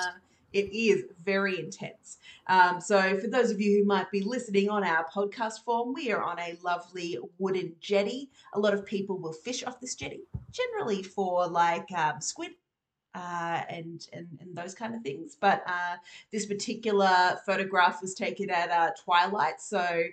It 0.56 0.72
is 0.72 1.04
very 1.22 1.58
intense. 1.58 2.16
Um, 2.46 2.80
so, 2.80 3.18
for 3.18 3.26
those 3.26 3.50
of 3.50 3.60
you 3.60 3.78
who 3.78 3.84
might 3.84 4.10
be 4.10 4.22
listening 4.22 4.70
on 4.70 4.84
our 4.84 5.06
podcast 5.14 5.64
form, 5.66 5.92
we 5.92 6.10
are 6.10 6.22
on 6.22 6.38
a 6.38 6.56
lovely 6.64 7.18
wooden 7.38 7.74
jetty. 7.78 8.30
A 8.54 8.58
lot 8.58 8.72
of 8.72 8.86
people 8.86 9.18
will 9.18 9.34
fish 9.34 9.62
off 9.64 9.80
this 9.80 9.94
jetty, 9.94 10.22
generally 10.52 11.02
for 11.02 11.46
like 11.46 11.92
um, 11.92 12.22
squid 12.22 12.52
uh, 13.14 13.64
and, 13.68 14.08
and 14.14 14.28
and 14.40 14.56
those 14.56 14.74
kind 14.74 14.94
of 14.94 15.02
things. 15.02 15.36
But 15.38 15.62
uh, 15.66 15.96
this 16.32 16.46
particular 16.46 17.38
photograph 17.44 18.00
was 18.00 18.14
taken 18.14 18.48
at 18.48 18.70
uh, 18.70 18.92
twilight, 19.04 19.60
so 19.60 20.04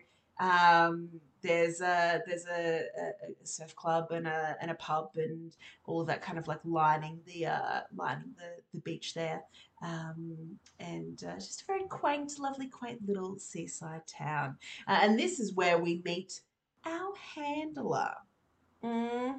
um, 0.41 1.07
there's 1.43 1.81
a 1.81 2.21
there's 2.25 2.45
a, 2.45 2.85
a, 2.97 3.45
surf 3.45 3.75
club 3.75 4.11
and 4.11 4.25
a 4.25 4.55
and 4.61 4.71
a 4.71 4.75
pub 4.75 5.11
and 5.15 5.55
all 5.85 6.01
of 6.01 6.07
that 6.07 6.21
kind 6.21 6.39
of 6.39 6.47
like 6.47 6.59
lining 6.63 7.19
the 7.25 7.45
uh, 7.45 7.81
lining 7.95 8.33
the, 8.37 8.61
the 8.73 8.79
beach 8.79 9.13
there. 9.13 9.43
Um, 9.81 10.57
and 10.79 11.21
uh, 11.25 11.35
just 11.35 11.63
a 11.63 11.65
very 11.65 11.83
quaint, 11.83 12.39
lovely, 12.39 12.67
quaint 12.67 13.05
little 13.05 13.37
seaside 13.37 14.07
town. 14.07 14.55
Uh, 14.87 14.99
and 15.01 15.19
this 15.19 15.39
is 15.41 15.53
where 15.53 15.77
we 15.77 16.01
meet 16.05 16.39
our 16.85 17.13
handler. 17.35 18.13
hmm 18.81 19.33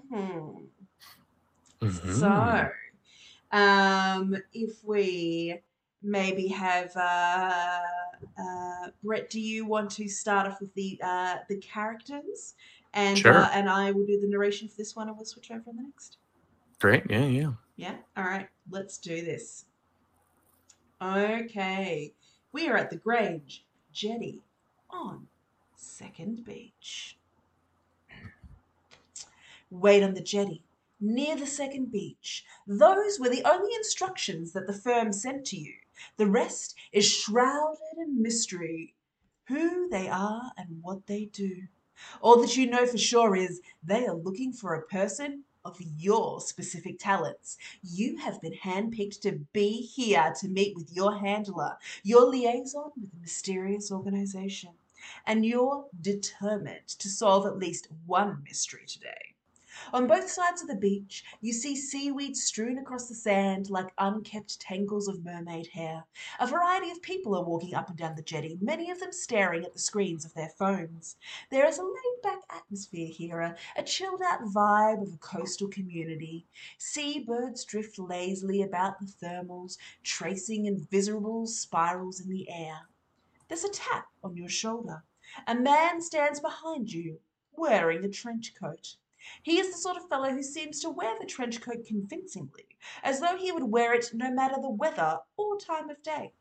Mhm. 1.81 2.15
So, 2.15 3.59
um, 3.59 4.37
if 4.53 4.83
we 4.85 5.61
maybe 6.05 6.47
have 6.49 6.95
uh, 6.97 7.81
uh, 8.39 8.89
Brett, 9.03 9.31
do 9.31 9.41
you 9.41 9.67
want 9.67 9.91
to 9.93 10.09
start 10.09 10.47
off 10.47 10.61
with 10.61 10.73
the 10.75 10.99
uh, 11.03 11.37
the 11.49 11.57
characters, 11.57 12.55
and 12.93 13.19
Sure. 13.19 13.33
uh, 13.35 13.51
and 13.53 13.69
I 13.69 13.91
will 13.91 14.07
do 14.07 14.21
the 14.21 14.29
narration 14.29 14.69
for 14.69 14.77
this 14.77 14.95
one, 14.95 15.09
and 15.09 15.17
we'll 15.17 15.27
switch 15.27 15.51
over 15.51 15.63
on 15.69 15.77
the 15.77 15.83
next. 15.83 16.19
Great. 16.81 17.05
Yeah, 17.11 17.25
yeah. 17.27 17.53
Yeah. 17.77 17.97
All 18.17 18.25
right. 18.25 18.49
Let's 18.71 18.99
do 18.99 19.25
this. 19.25 19.65
Okay. 21.03 22.13
We 22.53 22.69
are 22.69 22.77
at 22.77 22.91
the 22.91 22.97
Grange 22.97 23.65
Jetty 23.93 24.41
on 24.91 25.27
Second 25.75 26.45
Beach. 26.45 27.17
Wait 29.71 30.03
on 30.05 30.15
the 30.15 30.21
jetty 30.21 30.63
near 31.01 31.37
the 31.37 31.47
second 31.47 31.91
beach. 31.91 32.45
Those 32.67 33.19
were 33.19 33.29
the 33.29 33.43
only 33.45 33.75
instructions 33.75 34.53
that 34.53 34.67
the 34.67 34.73
firm 34.73 35.13
sent 35.13 35.45
to 35.47 35.57
you. 35.59 35.75
The 36.17 36.27
rest 36.27 36.75
is 36.93 37.11
shrouded 37.11 37.99
in 37.99 38.23
mystery. 38.23 38.95
Who 39.49 39.89
they 39.89 40.09
are 40.09 40.53
and 40.57 40.83
what 40.83 41.07
they 41.07 41.27
do. 41.27 41.69
All 42.21 42.41
that 42.41 42.57
you 42.57 42.67
know 42.67 42.87
for 42.87 42.99
sure 42.99 43.37
is 43.37 43.61
they 43.83 44.07
are 44.07 44.17
looking 44.17 44.53
for 44.53 44.75
a 44.75 44.87
person 44.87 45.45
of 45.65 45.81
your 45.81 46.41
specific 46.41 46.99
talents. 46.99 47.57
You 47.83 48.17
have 48.19 48.41
been 48.41 48.53
handpicked 48.53 49.21
to 49.21 49.47
be 49.53 49.81
here 49.83 50.35
to 50.41 50.49
meet 50.49 50.77
with 50.77 50.93
your 50.93 51.19
handler, 51.19 51.79
your 52.03 52.27
liaison 52.27 52.93
with 53.01 53.15
a 53.15 53.21
mysterious 53.21 53.91
organization, 53.91 54.75
and 55.27 55.47
you're 55.47 55.87
determined 56.01 56.89
to 56.89 57.09
solve 57.09 57.47
at 57.47 57.59
least 57.59 57.89
one 58.07 58.43
mystery 58.45 58.87
today. 58.87 59.34
On 59.93 60.07
both 60.07 60.31
sides 60.31 60.63
of 60.63 60.69
the 60.69 60.75
beach, 60.75 61.25
you 61.41 61.53
see 61.53 61.77
seaweed 61.77 62.37
strewn 62.37 62.79
across 62.79 63.07
the 63.07 63.15
sand 63.15 63.69
like 63.69 63.93
unkept 63.99 64.59
tangles 64.59 65.09
of 65.09 65.25
mermaid 65.25 65.67
hair. 65.67 66.05
A 66.41 66.47
variety 66.47 66.91
of 66.91 67.03
people 67.03 67.37
are 67.37 67.45
walking 67.45 67.75
up 67.75 67.91
and 67.91 67.99
down 67.99 68.17
the 68.17 68.23
jetty, 68.23 68.57
many 68.63 68.91
of 68.91 68.99
them 68.99 69.13
staring 69.13 69.63
at 69.63 69.75
the 69.75 69.79
screens 69.79 70.25
of 70.25 70.33
their 70.33 70.49
phones. 70.49 71.17
There 71.51 71.67
is 71.67 71.79
a 71.79 71.83
laid 71.83 72.23
back 72.23 72.41
atmosphere 72.51 73.09
here, 73.09 73.41
a, 73.41 73.57
a 73.77 73.83
chilled 73.83 74.23
out 74.23 74.43
vibe 74.45 75.03
of 75.03 75.13
a 75.13 75.19
coastal 75.19 75.69
community. 75.69 76.47
Seabirds 76.79 77.65
drift 77.65 77.99
lazily 77.99 78.63
about 78.63 78.99
the 79.01 79.07
thermals, 79.07 79.77
tracing 80.03 80.65
invisible 80.65 81.47
spirals 81.47 82.21
in 82.21 82.31
the 82.31 82.49
air. 82.49 82.89
There's 83.49 83.65
a 83.65 83.69
tap 83.69 84.07
on 84.23 84.35
your 84.35 84.49
shoulder. 84.49 85.05
A 85.47 85.55
man 85.55 86.01
stands 86.01 86.41
behind 86.41 86.91
you, 86.91 87.21
wearing 87.53 88.05
a 88.05 88.09
trench 88.09 88.55
coat. 88.59 88.97
He 89.43 89.59
is 89.59 89.71
the 89.71 89.79
sort 89.79 89.97
of 89.97 90.09
fellow 90.09 90.31
who 90.31 90.43
seems 90.43 90.81
to 90.81 90.91
wear 90.91 91.15
the 91.19 91.27
trench 91.27 91.61
coat 91.61 91.85
convincingly, 91.87 92.67
as 93.03 93.21
though 93.21 93.37
he 93.37 93.53
would 93.53 93.65
wear 93.65 93.95
it 93.95 94.11
no 94.13 94.31
matter 94.31 94.57
the 94.61 94.71
weather 94.71 95.19
or 95.37 95.59
time 95.59 95.91
of 95.91 96.03
day. 96.03 96.33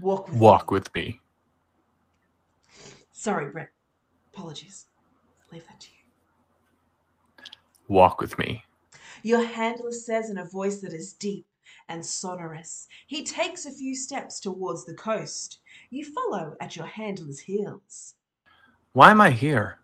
Walk 0.00 0.28
with 0.28 0.38
Walk 0.38 0.70
me. 0.70 0.74
with 0.74 0.94
me. 0.94 1.20
Sorry, 3.12 3.50
Brett. 3.50 3.70
Apologies. 4.34 4.86
Leave 5.52 5.66
that 5.68 5.80
to 5.80 5.88
you. 5.90 7.44
Walk 7.88 8.20
with 8.20 8.38
me. 8.38 8.64
Your 9.22 9.44
handler 9.44 9.92
says 9.92 10.30
in 10.30 10.38
a 10.38 10.44
voice 10.44 10.78
that 10.80 10.92
is 10.92 11.12
deep 11.12 11.46
and 11.88 12.04
sonorous. 12.04 12.88
He 13.06 13.22
takes 13.22 13.66
a 13.66 13.70
few 13.70 13.94
steps 13.94 14.40
towards 14.40 14.84
the 14.84 14.94
coast. 14.94 15.58
You 15.90 16.04
follow 16.04 16.56
at 16.60 16.74
your 16.74 16.86
handler's 16.86 17.40
heels. 17.40 18.14
Why 18.92 19.10
am 19.10 19.20
I 19.20 19.30
here? 19.30 19.78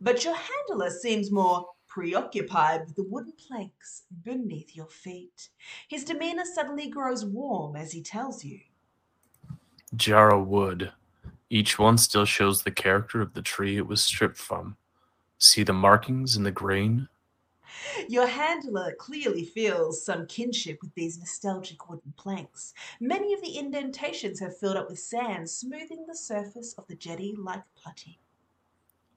But 0.00 0.24
your 0.24 0.34
handler 0.34 0.90
seems 0.90 1.30
more 1.30 1.66
preoccupied 1.86 2.86
with 2.86 2.96
the 2.96 3.04
wooden 3.04 3.32
planks 3.32 4.02
beneath 4.22 4.76
your 4.76 4.88
feet. 4.88 5.48
His 5.88 6.04
demeanor 6.04 6.44
suddenly 6.44 6.88
grows 6.88 7.24
warm 7.24 7.76
as 7.76 7.92
he 7.92 8.02
tells 8.02 8.44
you. 8.44 8.60
Jarrah 9.94 10.42
wood. 10.42 10.92
Each 11.48 11.78
one 11.78 11.96
still 11.96 12.24
shows 12.24 12.62
the 12.62 12.70
character 12.70 13.22
of 13.22 13.32
the 13.32 13.40
tree 13.40 13.76
it 13.78 13.86
was 13.86 14.02
stripped 14.02 14.36
from. 14.36 14.76
See 15.38 15.62
the 15.62 15.72
markings 15.72 16.36
in 16.36 16.42
the 16.42 16.50
grain? 16.50 17.08
Your 18.08 18.26
handler 18.26 18.94
clearly 18.98 19.44
feels 19.44 20.04
some 20.04 20.26
kinship 20.26 20.78
with 20.82 20.94
these 20.94 21.18
nostalgic 21.18 21.88
wooden 21.88 22.12
planks. 22.16 22.74
Many 23.00 23.32
of 23.32 23.40
the 23.40 23.56
indentations 23.56 24.40
have 24.40 24.58
filled 24.58 24.76
up 24.76 24.88
with 24.88 24.98
sand, 24.98 25.48
smoothing 25.48 26.04
the 26.06 26.16
surface 26.16 26.74
of 26.74 26.86
the 26.86 26.96
jetty 26.96 27.34
like 27.36 27.64
putty. 27.82 28.18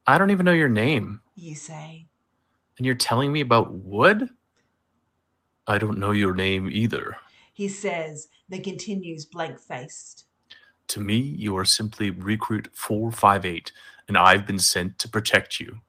I 0.07 0.17
don't 0.17 0.31
even 0.31 0.45
know 0.45 0.51
your 0.53 0.69
name. 0.69 1.21
You 1.35 1.55
say, 1.55 2.07
And 2.77 2.85
you're 2.85 2.95
telling 2.95 3.31
me 3.31 3.41
about 3.41 3.71
wood? 3.73 4.29
I 5.67 5.77
don't 5.77 5.99
know 5.99 6.11
your 6.11 6.33
name 6.33 6.69
either. 6.71 7.15
he 7.53 7.67
says, 7.67 8.27
then 8.47 8.63
continues 8.63 9.25
blank 9.25 9.59
faced. 9.59 10.25
To 10.87 10.99
me, 10.99 11.17
you 11.17 11.55
are 11.57 11.65
simply 11.65 12.09
Recruit 12.09 12.69
458, 12.73 13.71
and 14.07 14.17
I've 14.17 14.47
been 14.47 14.57
sent 14.57 14.97
to 14.99 15.07
protect 15.09 15.59
you. 15.59 15.79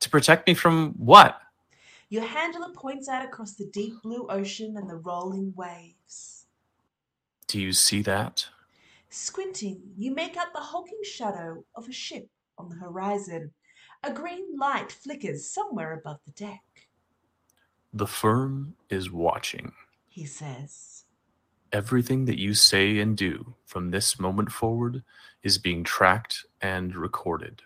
To 0.00 0.08
protect 0.08 0.46
me 0.46 0.54
from 0.54 0.94
what? 0.96 1.38
Your 2.08 2.22
handler 2.24 2.70
points 2.72 3.08
out 3.08 3.24
across 3.24 3.54
the 3.54 3.66
deep 3.66 3.94
blue 4.02 4.26
ocean 4.30 4.76
and 4.78 4.88
the 4.88 4.96
rolling 4.96 5.52
waves. 5.56 6.46
Do 7.48 7.60
you 7.60 7.72
see 7.74 8.00
that? 8.02 8.46
Squinting, 9.10 9.82
you 9.98 10.14
make 10.14 10.36
out 10.38 10.52
the 10.54 10.60
hulking 10.60 11.00
shadow 11.04 11.64
of 11.74 11.88
a 11.88 11.92
ship 11.92 12.28
on 12.58 12.68
the 12.68 12.76
horizon. 12.76 13.52
A 14.02 14.12
green 14.12 14.56
light 14.58 14.92
flickers 14.92 15.48
somewhere 15.48 15.92
above 15.92 16.20
the 16.24 16.32
deck. 16.32 16.62
The 17.92 18.06
firm 18.06 18.74
is 18.90 19.10
watching. 19.10 19.72
He 20.08 20.26
says, 20.26 21.04
Everything 21.72 22.26
that 22.26 22.38
you 22.38 22.54
say 22.54 22.98
and 22.98 23.16
do 23.16 23.54
from 23.64 23.90
this 23.90 24.18
moment 24.18 24.52
forward 24.52 25.02
is 25.42 25.58
being 25.58 25.82
tracked 25.82 26.44
and 26.60 26.94
recorded. 26.94 27.62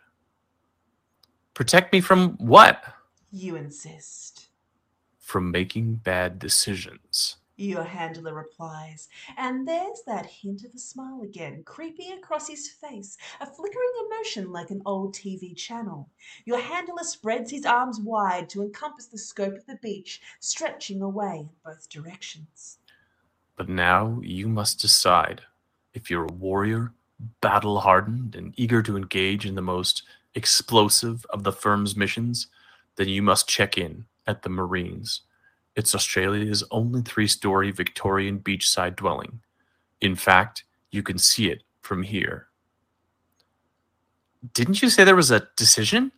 Protect 1.55 1.93
me 1.93 2.01
from 2.01 2.37
what? 2.39 2.83
You 3.31 3.57
insist. 3.57 4.49
From 5.19 5.51
making 5.51 5.97
bad 5.97 6.39
decisions. 6.39 7.37
Your 7.61 7.85
handler 7.85 8.33
replies, 8.33 9.11
and 9.37 9.69
there's 9.69 10.01
that 10.07 10.25
hint 10.25 10.65
of 10.65 10.75
a 10.75 10.79
smile 10.79 11.21
again, 11.23 11.63
creeping 11.67 12.13
across 12.13 12.49
his 12.49 12.71
face, 12.71 13.19
a 13.39 13.45
flickering 13.45 13.91
emotion 14.07 14.51
like 14.51 14.71
an 14.71 14.81
old 14.87 15.15
TV 15.15 15.55
channel. 15.55 16.09
Your 16.47 16.59
handler 16.59 17.03
spreads 17.03 17.51
his 17.51 17.67
arms 17.67 18.01
wide 18.01 18.49
to 18.49 18.63
encompass 18.63 19.09
the 19.09 19.19
scope 19.19 19.57
of 19.57 19.67
the 19.67 19.77
beach, 19.83 20.23
stretching 20.41 21.03
away 21.03 21.41
in 21.41 21.51
both 21.63 21.87
directions. 21.91 22.79
But 23.57 23.69
now 23.69 24.21
you 24.23 24.49
must 24.49 24.81
decide 24.81 25.43
if 25.93 26.11
you're 26.11 26.25
a 26.25 26.33
warrior, 26.33 26.95
battle 27.43 27.81
hardened, 27.81 28.37
and 28.37 28.55
eager 28.57 28.83
to 28.85 28.97
engage 28.97 29.45
in 29.45 29.55
the 29.55 29.61
most 29.61 30.03
explosive 30.35 31.27
of 31.29 31.43
the 31.43 31.53
firm's 31.53 31.95
missions, 31.95 32.47
then 32.97 33.11
you 33.11 33.21
must 33.21 33.51
check 33.51 33.77
in 33.77 34.07
at 34.27 34.45
the 34.45 34.49
Marines. 34.49 35.21
It's 35.77 35.95
Australia's 35.95 36.65
only 36.71 37.03
three 37.03 37.29
story 37.29 37.71
Victorian 37.71 38.41
beachside 38.41 38.97
dwelling. 38.97 39.41
In 40.01 40.15
fact, 40.17 40.65
you 40.91 41.03
can 41.03 41.19
see 41.19 41.51
it 41.51 41.63
from 41.81 42.03
here. 42.03 42.49
Didn't 44.55 44.83
you 44.83 44.89
say 44.89 45.05
there 45.05 45.17
was 45.17 45.31
a 45.31 45.47
decision? 45.57 46.13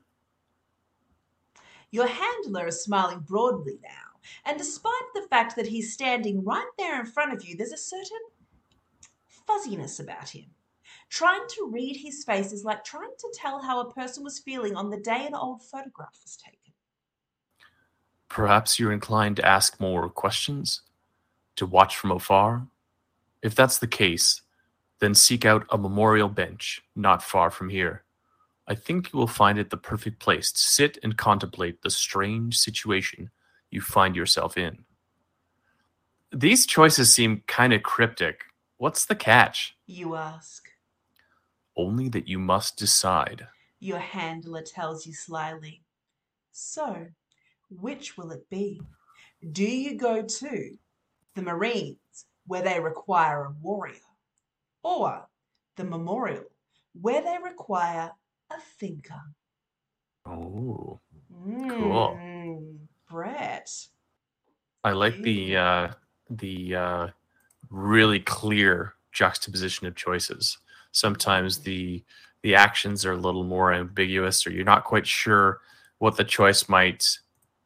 Your 1.90 2.06
handler 2.06 2.68
is 2.68 2.82
smiling 2.82 3.20
broadly 3.20 3.78
now, 3.82 4.18
and 4.46 4.56
despite 4.56 4.92
the 5.14 5.26
fact 5.28 5.56
that 5.56 5.66
he's 5.66 5.92
standing 5.92 6.42
right 6.44 6.70
there 6.78 6.98
in 6.98 7.06
front 7.06 7.32
of 7.32 7.44
you, 7.44 7.56
there's 7.56 7.72
a 7.72 7.76
certain 7.76 8.20
fuzziness 9.46 10.00
about 10.00 10.28
him. 10.28 10.46
Trying 11.10 11.42
to 11.48 11.68
read 11.70 11.96
his 11.96 12.24
face 12.24 12.52
is 12.52 12.64
like 12.64 12.84
trying 12.84 13.12
to 13.18 13.34
tell 13.34 13.60
how 13.60 13.80
a 13.80 13.92
person 13.92 14.24
was 14.24 14.38
feeling 14.38 14.76
on 14.76 14.88
the 14.88 14.96
day 15.00 15.26
an 15.26 15.34
old 15.34 15.62
photograph 15.62 16.18
was 16.22 16.36
taken. 16.36 16.61
Perhaps 18.32 18.78
you're 18.78 18.92
inclined 18.92 19.36
to 19.36 19.46
ask 19.46 19.78
more 19.78 20.08
questions, 20.08 20.80
to 21.54 21.66
watch 21.66 21.98
from 21.98 22.10
afar. 22.10 22.66
If 23.42 23.54
that's 23.54 23.78
the 23.78 23.86
case, 23.86 24.40
then 25.00 25.14
seek 25.14 25.44
out 25.44 25.66
a 25.68 25.76
memorial 25.76 26.30
bench 26.30 26.80
not 26.96 27.22
far 27.22 27.50
from 27.50 27.68
here. 27.68 28.04
I 28.66 28.74
think 28.74 29.12
you 29.12 29.18
will 29.18 29.26
find 29.26 29.58
it 29.58 29.68
the 29.68 29.76
perfect 29.76 30.18
place 30.18 30.50
to 30.50 30.60
sit 30.62 30.96
and 31.02 31.14
contemplate 31.18 31.82
the 31.82 31.90
strange 31.90 32.56
situation 32.56 33.28
you 33.70 33.82
find 33.82 34.16
yourself 34.16 34.56
in. 34.56 34.86
These 36.32 36.64
choices 36.64 37.12
seem 37.12 37.42
kind 37.46 37.74
of 37.74 37.82
cryptic. 37.82 38.44
What's 38.78 39.04
the 39.04 39.14
catch? 39.14 39.76
You 39.86 40.14
ask. 40.14 40.70
Only 41.76 42.08
that 42.08 42.28
you 42.28 42.38
must 42.38 42.78
decide. 42.78 43.46
Your 43.78 43.98
handler 43.98 44.62
tells 44.62 45.06
you 45.06 45.12
slyly. 45.12 45.82
So, 46.50 47.08
which 47.80 48.16
will 48.16 48.30
it 48.32 48.48
be? 48.50 48.80
Do 49.52 49.64
you 49.64 49.96
go 49.96 50.22
to 50.22 50.76
the 51.34 51.42
Marines, 51.42 52.26
where 52.46 52.62
they 52.62 52.80
require 52.80 53.44
a 53.44 53.50
warrior, 53.60 53.96
or 54.82 55.28
the 55.76 55.84
Memorial, 55.84 56.44
where 57.00 57.22
they 57.22 57.38
require 57.42 58.12
a 58.50 58.60
thinker? 58.78 59.22
Oh, 60.26 61.00
Mm, 62.20 62.78
Brett. 63.10 63.70
I 64.84 64.92
like 64.92 65.22
the 65.22 65.56
uh, 65.56 65.88
the 66.30 66.74
uh, 66.74 67.08
really 67.70 68.20
clear 68.20 68.94
juxtaposition 69.12 69.86
of 69.86 69.94
choices. 69.94 70.58
Sometimes 70.92 71.58
the 71.58 72.04
the 72.42 72.54
actions 72.54 73.04
are 73.04 73.12
a 73.12 73.16
little 73.16 73.44
more 73.44 73.72
ambiguous, 73.72 74.46
or 74.46 74.50
you're 74.50 74.64
not 74.64 74.84
quite 74.84 75.06
sure 75.06 75.60
what 75.98 76.16
the 76.16 76.24
choice 76.24 76.68
might 76.68 77.18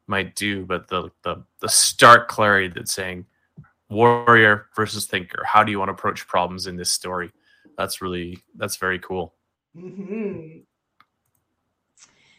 might 0.07 0.35
do. 0.35 0.65
But 0.65 0.89
the 0.89 1.11
the 1.23 1.45
the 1.61 1.69
stark 1.69 2.29
clarity 2.29 2.69
that's 2.69 2.93
saying 2.93 3.27
warrior 3.89 4.67
versus 4.75 5.07
thinker. 5.07 5.43
How 5.45 5.63
do 5.63 5.71
you 5.71 5.79
want 5.79 5.89
to 5.89 5.95
approach 5.95 6.27
problems 6.27 6.67
in 6.67 6.77
this 6.77 6.91
story? 6.91 7.31
That's 7.77 8.01
really 8.01 8.39
that's 8.57 8.77
very 8.77 8.99
cool. 8.99 9.35
hmm 9.75 10.59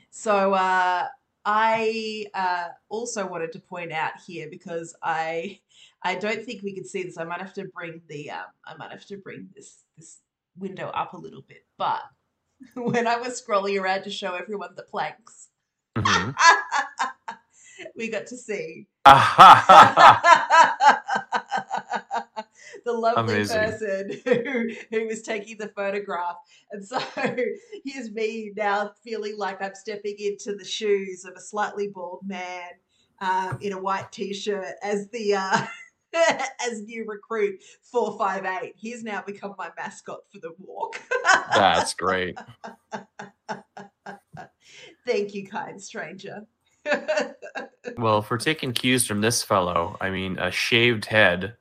So 0.09 0.53
uh, 0.53 1.07
I 1.45 2.25
uh, 2.33 2.67
also 2.89 3.27
wanted 3.27 3.51
to 3.53 3.59
point 3.59 3.91
out 3.91 4.13
here 4.25 4.47
because 4.49 4.95
I 5.03 5.59
I 6.03 6.15
don't 6.15 6.43
think 6.43 6.63
we 6.63 6.73
can 6.73 6.85
see 6.85 7.03
this. 7.03 7.17
I 7.17 7.23
might 7.23 7.41
have 7.41 7.53
to 7.53 7.65
bring 7.75 8.01
the 8.07 8.31
um, 8.31 8.45
I 8.65 8.75
might 8.75 8.91
have 8.91 9.05
to 9.07 9.17
bring 9.17 9.49
this 9.55 9.83
this 9.97 10.19
window 10.57 10.87
up 10.87 11.13
a 11.13 11.17
little 11.17 11.43
bit. 11.43 11.65
But 11.77 12.01
when 12.73 13.07
I 13.07 13.17
was 13.17 13.41
scrolling 13.41 13.79
around 13.79 14.03
to 14.03 14.09
show 14.09 14.33
everyone 14.33 14.75
the 14.75 14.83
planks, 14.83 15.49
Mhm. 15.97 16.35
we 17.95 18.09
got 18.09 18.27
to 18.27 18.37
see 18.37 18.87
the 19.05 19.13
lovely 22.93 23.35
Amazing. 23.35 23.57
person 23.57 24.21
who, 24.25 24.69
who 24.91 25.07
was 25.07 25.21
taking 25.21 25.57
the 25.57 25.69
photograph. 25.69 26.35
And 26.71 26.85
so 26.85 26.99
here's 27.85 28.11
me 28.11 28.51
now 28.55 28.91
feeling 29.03 29.37
like 29.37 29.61
I'm 29.61 29.75
stepping 29.75 30.15
into 30.17 30.55
the 30.55 30.65
shoes 30.65 31.25
of 31.25 31.33
a 31.35 31.41
slightly 31.41 31.87
bald 31.87 32.21
man 32.25 32.69
um, 33.19 33.57
in 33.61 33.73
a 33.73 33.81
white 33.81 34.11
t-shirt 34.11 34.75
as 34.83 35.07
the 35.09 35.35
uh, 35.35 35.65
as 36.67 36.81
new 36.83 37.05
recruit 37.05 37.61
458. 37.83 38.73
He's 38.77 39.03
now 39.03 39.23
become 39.25 39.55
my 39.57 39.69
mascot 39.77 40.19
for 40.31 40.39
the 40.39 40.51
walk. 40.57 41.01
That's 41.53 41.93
great. 41.93 42.37
Thank 45.05 45.33
you, 45.33 45.47
kind 45.47 45.81
stranger. 45.81 46.45
Well, 47.97 48.19
if 48.19 48.29
we're 48.29 48.37
taking 48.37 48.73
cues 48.73 49.07
from 49.07 49.21
this 49.21 49.41
fellow, 49.41 49.97
I 49.99 50.11
mean, 50.11 50.37
a 50.37 50.51
shaved 50.51 51.05
head 51.05 51.55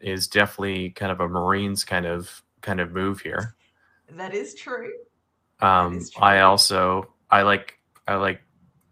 is 0.00 0.28
definitely 0.28 0.90
kind 0.90 1.10
of 1.10 1.20
a 1.20 1.28
Marines 1.28 1.82
kind 1.82 2.04
of 2.04 2.42
kind 2.60 2.80
of 2.80 2.92
move 2.92 3.20
here. 3.20 3.54
that 4.10 4.34
is 4.34 4.54
true. 4.54 4.92
Um, 5.60 5.96
is 5.96 6.10
true. 6.10 6.22
I 6.22 6.40
also 6.40 7.14
I 7.30 7.42
like 7.42 7.78
I 8.06 8.16
like 8.16 8.42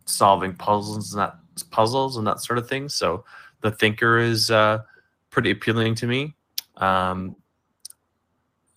solving 0.07 0.55
puzzles 0.55 1.13
and 1.13 1.21
that 1.21 1.35
puzzles 1.71 2.17
and 2.17 2.27
that 2.27 2.41
sort 2.41 2.59
of 2.59 2.69
thing. 2.69 2.89
So 2.89 3.25
the 3.61 3.71
thinker 3.71 4.19
is 4.19 4.51
uh, 4.51 4.83
pretty 5.31 5.51
appealing 5.51 5.95
to 5.97 6.07
me. 6.07 6.35
Um, 6.77 7.37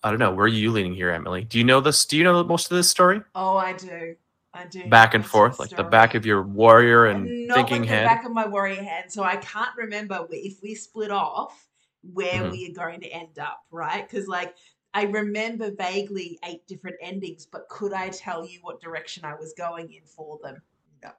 I 0.04 0.10
don't 0.10 0.18
know. 0.18 0.32
Where 0.32 0.44
are 0.44 0.48
you 0.48 0.70
leaning 0.72 0.94
here, 0.94 1.10
Emily? 1.10 1.44
Do 1.44 1.58
you 1.58 1.64
know 1.64 1.80
this? 1.80 2.04
Do 2.04 2.18
you 2.18 2.24
know 2.24 2.44
most 2.44 2.70
of 2.70 2.76
this 2.76 2.88
story? 2.88 3.22
Oh, 3.34 3.56
I 3.56 3.72
do. 3.72 4.14
I 4.54 4.66
do. 4.66 4.84
Back 4.86 5.14
and 5.14 5.24
forth, 5.24 5.58
like 5.58 5.70
the 5.76 5.84
back 5.84 6.14
of 6.14 6.24
your 6.24 6.42
warrior 6.42 7.06
and 7.06 7.46
Not 7.46 7.54
thinking 7.56 7.80
with 7.80 7.88
the 7.90 7.94
head. 7.96 8.04
back 8.04 8.24
of 8.24 8.32
my 8.32 8.46
warrior 8.46 8.82
hand. 8.82 9.12
So 9.12 9.22
I 9.22 9.36
can't 9.36 9.76
remember 9.76 10.26
if 10.30 10.62
we 10.62 10.74
split 10.74 11.10
off 11.10 11.68
where 12.02 12.44
Mhm. 12.44 12.50
we 12.50 12.70
are 12.70 12.74
going 12.74 13.00
to 13.00 13.08
end 13.08 13.38
up, 13.38 13.64
right? 13.70 14.08
Because 14.08 14.26
like 14.26 14.56
I 14.94 15.04
remember 15.04 15.70
vaguely 15.70 16.38
eight 16.44 16.66
different 16.66 16.96
endings, 17.02 17.44
but 17.46 17.68
could 17.68 17.92
I 17.92 18.08
tell 18.08 18.46
you 18.46 18.60
what 18.62 18.80
direction 18.80 19.24
I 19.24 19.34
was 19.34 19.52
going 19.52 19.92
in 19.92 20.04
for 20.06 20.38
them? 20.42 20.62
No. 21.02 21.12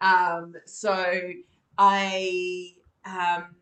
Um, 0.00 0.54
so 0.66 1.32
I 1.78 2.74
um 3.06 3.56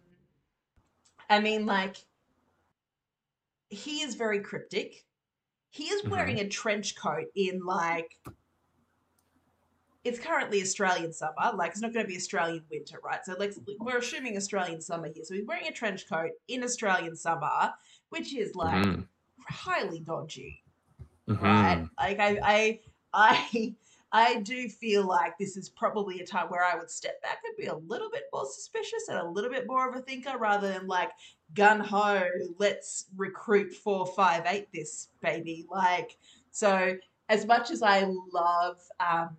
I 1.30 1.40
mean 1.40 1.64
like 1.66 1.96
he 3.68 4.02
is 4.02 4.14
very 4.14 4.40
cryptic. 4.40 5.04
He 5.70 5.84
is 5.84 6.04
wearing 6.08 6.38
a 6.40 6.48
trench 6.48 6.96
coat 6.96 7.26
in 7.34 7.60
like 7.64 8.18
it's 10.06 10.18
currently 10.18 10.62
Australian 10.62 11.12
summer. 11.12 11.34
Like 11.54 11.72
it's 11.72 11.80
not 11.80 11.92
going 11.92 12.04
to 12.04 12.08
be 12.08 12.16
Australian 12.16 12.62
winter, 12.70 12.98
right? 13.04 13.24
So 13.24 13.34
like 13.38 13.54
we're 13.80 13.98
assuming 13.98 14.36
Australian 14.36 14.80
summer 14.80 15.08
here. 15.12 15.24
So 15.24 15.34
he's 15.34 15.44
wearing 15.46 15.66
a 15.66 15.72
trench 15.72 16.08
coat 16.08 16.30
in 16.48 16.62
Australian 16.62 17.16
summer, 17.16 17.72
which 18.10 18.34
is 18.34 18.54
like 18.54 18.84
Mhm. 18.84 19.06
highly 19.48 20.00
dodgy, 20.00 20.62
Mhm. 21.28 21.42
right? 21.42 21.88
Like 21.98 22.20
I, 22.20 22.38
I, 22.42 22.80
I, 23.12 23.74
I 24.12 24.40
do 24.40 24.68
feel 24.68 25.04
like 25.04 25.36
this 25.38 25.56
is 25.56 25.68
probably 25.68 26.20
a 26.20 26.26
time 26.26 26.48
where 26.48 26.64
I 26.64 26.76
would 26.76 26.90
step 26.90 27.20
back 27.22 27.38
and 27.44 27.56
be 27.56 27.66
a 27.66 27.74
little 27.74 28.08
bit 28.10 28.24
more 28.32 28.46
suspicious 28.46 29.08
and 29.08 29.18
a 29.18 29.28
little 29.28 29.50
bit 29.50 29.66
more 29.66 29.88
of 29.88 29.96
a 29.96 30.00
thinker, 30.00 30.38
rather 30.38 30.68
than 30.72 30.86
like 30.86 31.10
gun 31.54 31.80
ho, 31.80 32.22
let's 32.58 33.06
recruit 33.16 33.74
four 33.74 34.06
five 34.06 34.44
eight 34.46 34.68
this 34.72 35.08
baby. 35.20 35.66
Like 35.70 36.16
so, 36.52 36.96
as 37.28 37.44
much 37.44 37.70
as 37.72 37.82
I 37.82 38.04
love. 38.32 38.78
um 39.00 39.36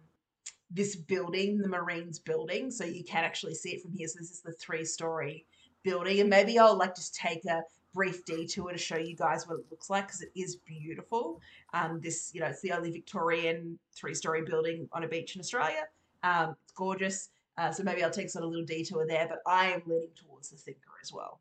this 0.71 0.95
building, 0.95 1.59
the 1.59 1.67
Marines 1.67 2.19
building. 2.19 2.71
So 2.71 2.83
you 2.83 3.03
can 3.03 3.23
actually 3.23 3.55
see 3.55 3.71
it 3.71 3.81
from 3.81 3.93
here. 3.93 4.07
So 4.07 4.19
this 4.19 4.31
is 4.31 4.41
the 4.41 4.51
three 4.53 4.85
story 4.85 5.45
building. 5.83 6.19
And 6.19 6.29
maybe 6.29 6.59
I'll 6.59 6.77
like 6.77 6.95
just 6.95 7.15
take 7.15 7.45
a 7.45 7.63
brief 7.93 8.25
detour 8.25 8.71
to 8.71 8.77
show 8.77 8.97
you 8.97 9.15
guys 9.15 9.47
what 9.47 9.59
it 9.59 9.65
looks 9.71 9.89
like 9.89 10.07
because 10.07 10.21
it 10.21 10.31
is 10.35 10.57
beautiful. 10.57 11.41
Um, 11.73 11.99
this, 12.01 12.31
you 12.33 12.41
know, 12.41 12.47
it's 12.47 12.61
the 12.61 12.73
only 12.73 12.91
Victorian 12.91 13.79
three 13.93 14.13
story 14.13 14.43
building 14.43 14.87
on 14.91 15.03
a 15.03 15.07
beach 15.07 15.35
in 15.35 15.41
Australia. 15.41 15.83
Um, 16.23 16.55
it's 16.63 16.73
gorgeous. 16.73 17.29
Uh, 17.57 17.71
so 17.71 17.83
maybe 17.83 18.03
I'll 18.03 18.11
take 18.11 18.29
sort 18.29 18.43
of 18.43 18.49
a 18.49 18.51
little 18.51 18.65
detour 18.65 19.07
there, 19.07 19.27
but 19.27 19.39
I 19.47 19.71
am 19.71 19.81
leaning 19.87 20.09
towards 20.15 20.49
the 20.49 20.57
thinker 20.57 20.91
as 21.01 21.11
well. 21.11 21.39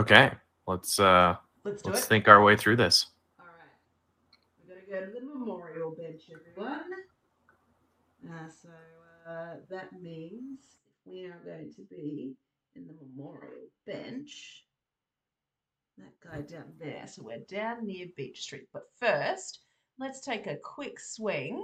Okay, 0.00 0.30
let's 0.66 0.98
uh, 0.98 1.36
Let's 1.64 1.82
do 1.82 1.90
let's 1.90 2.04
it. 2.04 2.08
think 2.08 2.28
our 2.28 2.42
way 2.42 2.56
through 2.56 2.76
this. 2.76 3.06
All 3.38 3.46
right. 3.46 4.66
We're 4.66 4.74
going 4.74 4.86
to 4.86 4.90
go 4.90 5.00
to 5.06 5.12
the 5.12 5.38
memorial 5.38 5.90
bench, 5.90 6.22
everyone. 6.32 6.80
Uh, 8.24 8.48
so 8.48 8.68
uh, 9.28 9.54
that 9.70 9.92
means 10.00 10.60
we 11.04 11.24
are 11.24 11.40
going 11.44 11.72
to 11.74 11.82
be 11.90 12.34
in 12.76 12.86
the 12.86 12.94
memorial 12.94 13.68
bench. 13.86 14.64
That 15.98 16.30
guy 16.30 16.40
down 16.40 16.72
there. 16.80 17.06
So 17.06 17.22
we're 17.22 17.44
down 17.48 17.86
near 17.86 18.06
Beach 18.16 18.40
Street. 18.40 18.68
But 18.72 18.84
first, 18.98 19.60
let's 19.98 20.20
take 20.20 20.46
a 20.46 20.56
quick 20.56 20.98
swing 20.98 21.62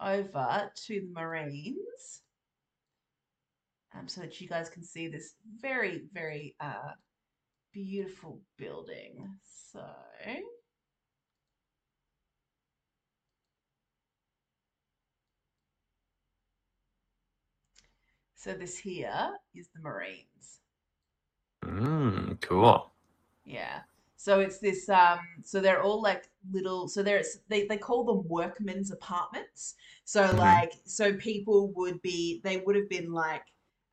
over 0.00 0.70
to 0.86 1.00
the 1.00 1.12
Marines 1.12 2.22
um, 3.96 4.08
so 4.08 4.22
that 4.22 4.40
you 4.40 4.48
guys 4.48 4.68
can 4.68 4.82
see 4.82 5.06
this 5.08 5.34
very, 5.60 6.02
very 6.12 6.56
uh, 6.60 6.92
beautiful 7.72 8.40
building. 8.58 9.28
So. 9.72 9.84
So 18.42 18.54
this 18.54 18.76
here 18.76 19.38
is 19.54 19.68
the 19.68 19.80
Marines. 19.80 20.58
Mm, 21.64 22.40
cool. 22.40 22.92
Yeah. 23.44 23.80
So 24.16 24.38
it's 24.40 24.58
this 24.58 24.88
um 24.88 25.20
so 25.42 25.60
they're 25.60 25.82
all 25.82 26.00
like 26.00 26.28
little 26.52 26.88
so 26.88 27.02
there's 27.02 27.38
they, 27.48 27.66
they 27.66 27.76
call 27.76 28.04
them 28.04 28.26
workmen's 28.28 28.90
apartments. 28.90 29.74
So 30.04 30.34
Mhm. 30.34 30.36
like 30.36 30.72
so 30.84 31.14
people 31.14 31.72
would 31.76 32.00
be 32.02 32.40
they 32.44 32.58
would 32.58 32.76
have 32.76 32.88
been 32.88 33.12
like 33.12 33.44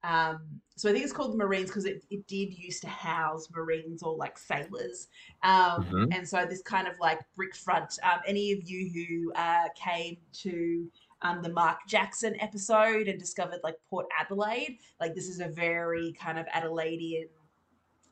um 0.04 0.62
so 0.78 0.90
I 0.90 0.94
think 0.94 1.04
it's 1.04 1.14
called 1.14 1.34
the 1.34 1.38
Marines 1.38 1.70
because 1.70 1.86
it, 1.86 2.06
it 2.10 2.26
did 2.28 2.54
used 2.58 2.82
to 2.84 2.90
house 2.90 3.50
Marines 3.52 4.04
or 4.04 4.16
like 4.16 4.38
sailors. 4.38 5.08
Um 5.44 5.86
Mhm. 5.92 6.08
and 6.12 6.28
so 6.28 6.46
this 6.46 6.62
kind 6.62 6.88
of 6.88 7.00
like 7.00 7.20
brick 7.36 7.56
front. 7.56 7.98
Um 8.04 8.20
any 8.26 8.52
of 8.52 8.70
you 8.70 8.90
who 8.94 9.34
uh 9.34 9.70
came 9.76 10.18
to 10.44 10.92
um, 11.22 11.42
the 11.42 11.50
Mark 11.50 11.80
Jackson 11.88 12.36
episode 12.40 13.08
and 13.08 13.20
discovered 13.20 13.60
like 13.64 13.76
Port 13.90 14.08
Adelaide. 14.20 14.80
Like 15.00 15.16
this 15.16 15.28
is 15.28 15.40
a 15.40 15.48
very 15.48 16.14
kind 16.20 16.40
of 16.40 16.46
Adelaidean, 16.48 17.28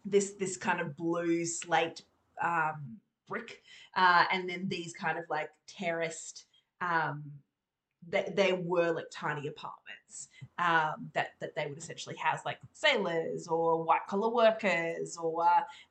this 0.05 0.31
this 0.31 0.57
kind 0.57 0.81
of 0.81 0.95
blue 0.95 1.45
slate 1.45 2.01
um, 2.41 2.97
brick, 3.27 3.61
uh, 3.95 4.25
and 4.31 4.49
then 4.49 4.67
these 4.67 4.93
kind 4.93 5.17
of 5.17 5.25
like 5.29 5.49
terraced. 5.67 6.45
Um, 6.81 7.23
they, 8.09 8.31
they 8.35 8.53
were 8.53 8.91
like 8.91 9.07
tiny 9.11 9.47
apartments 9.47 10.29
um, 10.59 11.09
that 11.13 11.31
that 11.41 11.55
they 11.55 11.65
would 11.65 11.77
essentially 11.77 12.15
house 12.15 12.41
like 12.45 12.59
sailors 12.73 13.47
or 13.47 13.83
white 13.83 14.05
collar 14.07 14.29
workers 14.29 15.17
or 15.17 15.45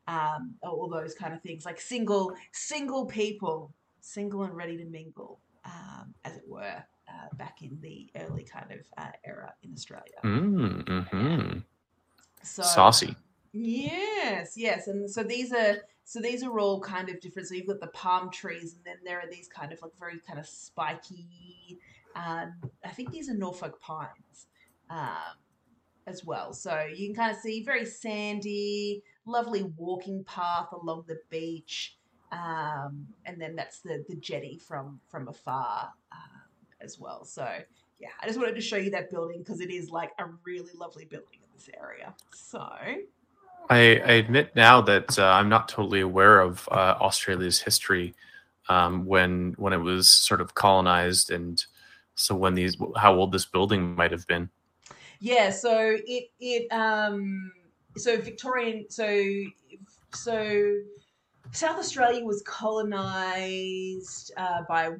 um, 0.06 0.54
all 0.62 0.88
those 0.88 1.14
kind 1.14 1.34
of 1.34 1.42
things 1.42 1.66
like 1.66 1.80
single 1.80 2.32
single 2.52 3.04
people 3.04 3.74
single 4.00 4.44
and 4.44 4.54
ready 4.54 4.76
to 4.76 4.84
mingle 4.84 5.40
um, 5.64 6.14
as 6.24 6.36
it 6.36 6.44
were 6.46 6.82
uh, 7.16 7.34
back 7.36 7.62
in 7.62 7.78
the 7.80 8.10
early 8.20 8.44
kind 8.44 8.70
of 8.72 8.80
uh, 8.98 9.10
era 9.24 9.54
in 9.62 9.72
Australia. 9.72 10.18
Mm, 10.22 11.08
hmm 11.08 11.58
So 12.42 12.62
Saucy. 12.62 13.16
Yes, 13.52 14.54
yes, 14.56 14.86
and 14.86 15.10
so 15.10 15.22
these 15.22 15.52
are 15.52 15.78
so 16.04 16.20
these 16.20 16.42
are 16.44 16.58
all 16.58 16.80
kind 16.80 17.08
of 17.08 17.20
different. 17.20 17.48
So 17.48 17.54
you've 17.54 17.66
got 17.66 17.80
the 17.80 17.86
palm 17.88 18.30
trees, 18.30 18.74
and 18.74 18.84
then 18.84 18.96
there 19.04 19.18
are 19.18 19.28
these 19.30 19.48
kind 19.48 19.72
of 19.72 19.80
like 19.80 19.92
very 19.98 20.18
kind 20.20 20.38
of 20.38 20.46
spiky. 20.46 21.78
Um, 22.14 22.54
I 22.84 22.90
think 22.90 23.10
these 23.10 23.28
are 23.28 23.34
Norfolk 23.34 23.80
pines 23.80 24.46
um, 24.90 25.36
as 26.06 26.24
well. 26.24 26.52
So 26.52 26.84
you 26.94 27.08
can 27.08 27.16
kind 27.16 27.32
of 27.34 27.38
see 27.38 27.62
very 27.62 27.84
sandy, 27.84 29.02
lovely 29.24 29.62
walking 29.76 30.22
path 30.24 30.68
along 30.72 31.04
the 31.08 31.18
beach, 31.30 31.96
um, 32.30 33.06
and 33.24 33.40
then 33.40 33.56
that's 33.56 33.80
the 33.80 34.04
the 34.08 34.16
jetty 34.16 34.58
from 34.58 35.00
from 35.08 35.28
afar 35.28 35.92
um, 36.12 36.35
as 36.80 36.98
well. 36.98 37.24
So 37.24 37.46
yeah, 37.98 38.08
I 38.20 38.26
just 38.26 38.38
wanted 38.38 38.54
to 38.54 38.60
show 38.60 38.76
you 38.76 38.90
that 38.90 39.10
building 39.10 39.38
because 39.38 39.60
it 39.60 39.70
is 39.70 39.90
like 39.90 40.12
a 40.18 40.24
really 40.44 40.72
lovely 40.74 41.04
building 41.04 41.38
in 41.42 41.48
this 41.54 41.70
area. 41.80 42.14
So 42.34 42.60
I, 43.70 43.76
I 43.78 44.12
admit 44.12 44.54
now 44.54 44.80
that 44.82 45.18
uh, 45.18 45.24
I'm 45.24 45.48
not 45.48 45.68
totally 45.68 46.00
aware 46.00 46.40
of 46.40 46.68
uh, 46.70 46.96
Australia's 47.00 47.60
history 47.60 48.14
um, 48.68 49.06
when 49.06 49.54
when 49.58 49.72
it 49.72 49.78
was 49.78 50.08
sort 50.08 50.40
of 50.40 50.54
colonized, 50.54 51.30
and 51.30 51.64
so 52.14 52.34
when 52.34 52.54
these 52.54 52.76
how 52.96 53.14
old 53.14 53.32
this 53.32 53.46
building 53.46 53.94
might 53.94 54.10
have 54.10 54.26
been. 54.26 54.50
yeah, 55.20 55.50
so 55.50 55.96
it 56.06 56.30
it 56.40 56.70
um 56.72 57.52
so 57.96 58.20
Victorian 58.20 58.86
so 58.88 59.24
so 60.14 60.74
South 61.52 61.78
Australia 61.78 62.24
was 62.24 62.42
colonized 62.42 64.32
uh, 64.36 64.62
by 64.68 64.90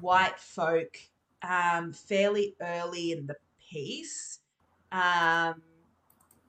white 0.00 0.38
folk 0.38 0.98
um, 1.48 1.92
fairly 1.92 2.54
early 2.60 3.12
in 3.12 3.26
the 3.26 3.36
piece. 3.70 4.40
Um, 4.92 5.62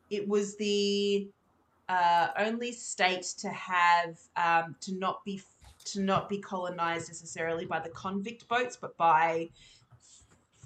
it 0.10 0.28
was 0.28 0.56
the 0.58 1.28
uh, 1.90 2.30
only 2.38 2.72
state 2.72 3.24
to 3.40 3.50
have 3.50 4.18
um, 4.36 4.76
to 4.82 4.96
not 4.96 5.24
be 5.26 5.42
to 5.86 6.02
not 6.02 6.28
be 6.28 6.40
colonized 6.40 7.08
necessarily 7.08 7.66
by 7.66 7.80
the 7.80 7.90
convict 7.90 8.48
boats, 8.48 8.76
but 8.76 8.98
by 8.98 9.50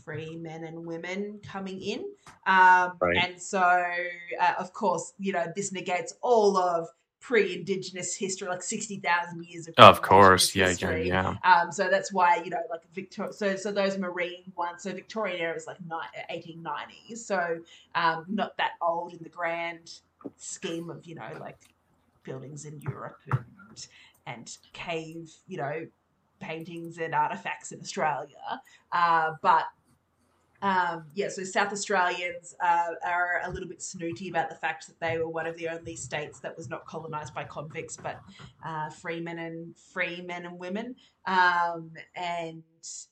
free 0.03 0.35
men 0.35 0.63
and 0.63 0.85
women 0.85 1.39
coming 1.43 1.79
in. 1.81 1.99
Um, 2.47 2.93
Right. 2.99 3.17
And 3.23 3.41
so, 3.41 3.61
uh, 3.61 4.53
of 4.57 4.73
course, 4.73 5.13
you 5.19 5.31
know, 5.31 5.45
this 5.55 5.71
negates 5.71 6.15
all 6.21 6.57
of 6.57 6.87
pre-indigenous 7.21 8.15
history, 8.15 8.47
like 8.47 8.63
sixty 8.63 8.97
thousand 8.97 9.45
years 9.45 9.67
of. 9.67 9.75
Of 9.77 10.01
course, 10.01 10.53
yeah, 10.55 10.73
yeah, 10.77 10.95
yeah. 10.95 11.35
Um, 11.43 11.71
so 11.71 11.87
that's 11.89 12.11
why 12.11 12.41
you 12.43 12.49
know, 12.49 12.61
like 12.69 12.81
Victoria. 12.93 13.31
So 13.31 13.55
so 13.55 13.71
those 13.71 13.97
marine 13.97 14.51
ones. 14.57 14.83
So 14.83 14.91
Victorian 14.91 15.39
era 15.39 15.55
is 15.55 15.67
like 15.67 15.77
eighteen 16.29 16.61
nineties. 16.61 17.25
So 17.25 17.59
um, 17.95 18.25
not 18.27 18.57
that 18.57 18.71
old 18.81 19.13
in 19.13 19.19
the 19.21 19.29
grand 19.29 19.99
scheme 20.37 20.89
of 20.89 21.05
you 21.05 21.15
know 21.15 21.29
like 21.39 21.59
buildings 22.23 22.65
in 22.65 22.81
Europe 22.81 23.19
and 23.31 23.87
and 24.25 24.57
cave 24.73 25.31
you 25.47 25.57
know 25.57 25.87
paintings 26.39 26.97
and 26.97 27.13
artifacts 27.13 27.71
in 27.71 27.79
Australia. 27.79 28.61
Uh, 28.91 29.33
but 29.41 29.65
um, 30.61 31.05
yeah, 31.15 31.29
so 31.29 31.43
South 31.43 31.71
Australians 31.71 32.55
uh, 32.63 32.89
are 33.05 33.41
a 33.45 33.51
little 33.51 33.67
bit 33.67 33.81
snooty 33.81 34.29
about 34.29 34.49
the 34.49 34.55
fact 34.55 34.87
that 34.87 34.99
they 34.99 35.17
were 35.17 35.27
one 35.27 35.47
of 35.47 35.57
the 35.57 35.67
only 35.67 35.95
states 35.95 36.39
that 36.41 36.55
was 36.55 36.69
not 36.69 36.85
colonised 36.85 37.33
by 37.33 37.43
convicts, 37.43 37.97
but 37.97 38.21
uh, 38.63 38.89
free 38.89 39.19
men 39.19 39.39
and 39.39 39.75
free 39.75 40.21
men 40.21 40.45
and 40.45 40.59
women. 40.59 40.95
Um, 41.25 41.91
and 42.15 42.63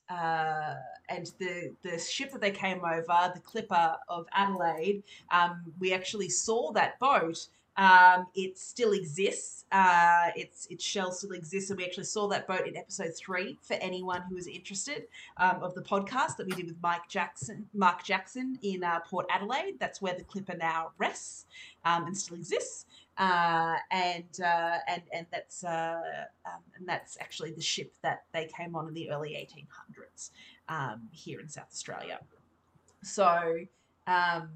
uh, 0.08 0.74
and 1.08 1.30
the 1.38 1.74
the 1.82 1.98
ship 1.98 2.32
that 2.32 2.40
they 2.40 2.50
came 2.50 2.84
over, 2.84 3.32
the 3.34 3.40
Clipper 3.40 3.96
of 4.08 4.26
Adelaide, 4.32 5.02
um, 5.30 5.62
we 5.78 5.92
actually 5.92 6.28
saw 6.28 6.72
that 6.72 6.98
boat. 6.98 7.48
Um, 7.76 8.26
it 8.34 8.58
still 8.58 8.92
exists. 8.92 9.64
Uh, 9.72 10.30
its 10.36 10.66
its 10.66 10.84
shell 10.84 11.12
still 11.12 11.32
exists, 11.32 11.70
and 11.70 11.78
we 11.78 11.84
actually 11.84 12.04
saw 12.04 12.28
that 12.28 12.46
boat 12.46 12.66
in 12.66 12.76
episode 12.76 13.12
three 13.16 13.58
for 13.62 13.74
anyone 13.74 14.22
who 14.28 14.36
is 14.36 14.46
interested 14.46 15.04
um, 15.36 15.62
of 15.62 15.74
the 15.74 15.82
podcast 15.82 16.36
that 16.36 16.46
we 16.46 16.52
did 16.52 16.66
with 16.66 16.76
Mike 16.82 17.08
Jackson, 17.08 17.66
Mark 17.72 18.02
Jackson 18.04 18.58
in 18.62 18.82
uh, 18.82 19.00
Port 19.00 19.26
Adelaide. 19.30 19.78
That's 19.78 20.02
where 20.02 20.14
the 20.14 20.24
Clipper 20.24 20.56
now 20.56 20.90
rests 20.98 21.46
um, 21.84 22.06
and 22.06 22.16
still 22.16 22.36
exists. 22.36 22.86
Uh, 23.16 23.76
and 23.90 24.40
uh, 24.42 24.78
and 24.88 25.02
and 25.12 25.26
that's 25.30 25.62
uh, 25.62 26.00
um, 26.46 26.60
and 26.76 26.88
that's 26.88 27.18
actually 27.20 27.52
the 27.52 27.60
ship 27.60 27.92
that 28.02 28.24
they 28.32 28.48
came 28.56 28.74
on 28.74 28.88
in 28.88 28.94
the 28.94 29.10
early 29.10 29.30
1800s 29.30 30.30
um, 30.68 31.02
here 31.12 31.38
in 31.38 31.48
South 31.48 31.68
Australia. 31.70 32.18
So 33.02 33.58
um, 34.06 34.48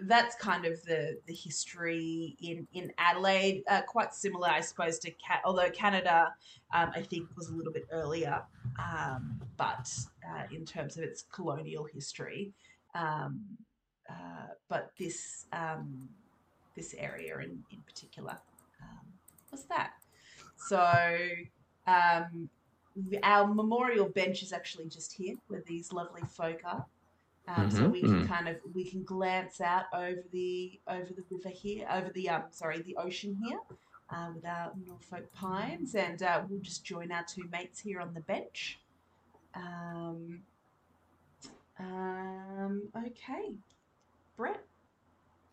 that's 0.00 0.36
kind 0.36 0.64
of 0.64 0.82
the 0.84 1.18
the 1.26 1.34
history 1.34 2.36
in 2.40 2.66
in 2.72 2.92
Adelaide. 2.98 3.62
Uh, 3.68 3.82
quite 3.82 4.14
similar, 4.14 4.48
I 4.48 4.60
suppose, 4.60 4.98
to 5.00 5.10
Cat. 5.12 5.40
Although 5.44 5.70
Canada, 5.70 6.32
um, 6.72 6.90
I 6.94 7.02
think, 7.02 7.28
was 7.36 7.48
a 7.48 7.52
little 7.54 7.72
bit 7.72 7.86
earlier, 7.90 8.42
um, 8.78 9.40
but 9.56 9.90
uh, 10.28 10.44
in 10.52 10.64
terms 10.64 10.96
of 10.96 11.02
its 11.02 11.24
colonial 11.32 11.84
history, 11.92 12.52
um, 12.94 13.44
uh, 14.08 14.48
but 14.68 14.92
this 14.98 15.46
um, 15.52 16.08
this 16.76 16.94
area 16.96 17.36
in 17.38 17.62
in 17.70 17.80
particular 17.86 18.38
um, 18.82 19.06
was 19.50 19.64
that. 19.64 19.92
So. 20.56 21.18
Um, 21.86 22.50
our 23.22 23.46
memorial 23.46 24.08
bench 24.08 24.42
is 24.42 24.52
actually 24.52 24.88
just 24.88 25.12
here, 25.12 25.36
where 25.46 25.62
these 25.66 25.92
lovely 25.92 26.22
folk 26.28 26.60
are. 26.64 26.84
Um, 27.48 27.70
so 27.70 27.86
Mhm, 27.86 27.92
we 27.92 28.02
can 28.02 28.22
mhm. 28.24 28.28
kind 28.28 28.48
of 28.48 28.56
we 28.74 28.84
can 28.84 29.04
glance 29.04 29.60
out 29.60 29.86
over 29.94 30.22
the 30.32 30.80
over 30.86 31.08
the 31.16 31.24
river 31.30 31.48
here, 31.48 31.88
over 31.90 32.10
the 32.10 32.28
um 32.28 32.44
sorry 32.50 32.82
the 32.82 32.96
ocean 32.96 33.34
here, 33.42 33.60
uh, 34.10 34.30
with 34.34 34.44
our 34.44 34.72
Norfolk 34.86 35.32
pines, 35.32 35.94
and 35.94 36.22
uh, 36.22 36.42
we'll 36.48 36.60
just 36.60 36.84
join 36.84 37.10
our 37.10 37.24
two 37.24 37.48
mates 37.50 37.80
here 37.80 38.00
on 38.00 38.14
the 38.14 38.20
bench. 38.20 38.80
Um, 39.54 40.42
um, 41.78 42.82
okay, 43.06 43.54
Brett, 44.36 44.64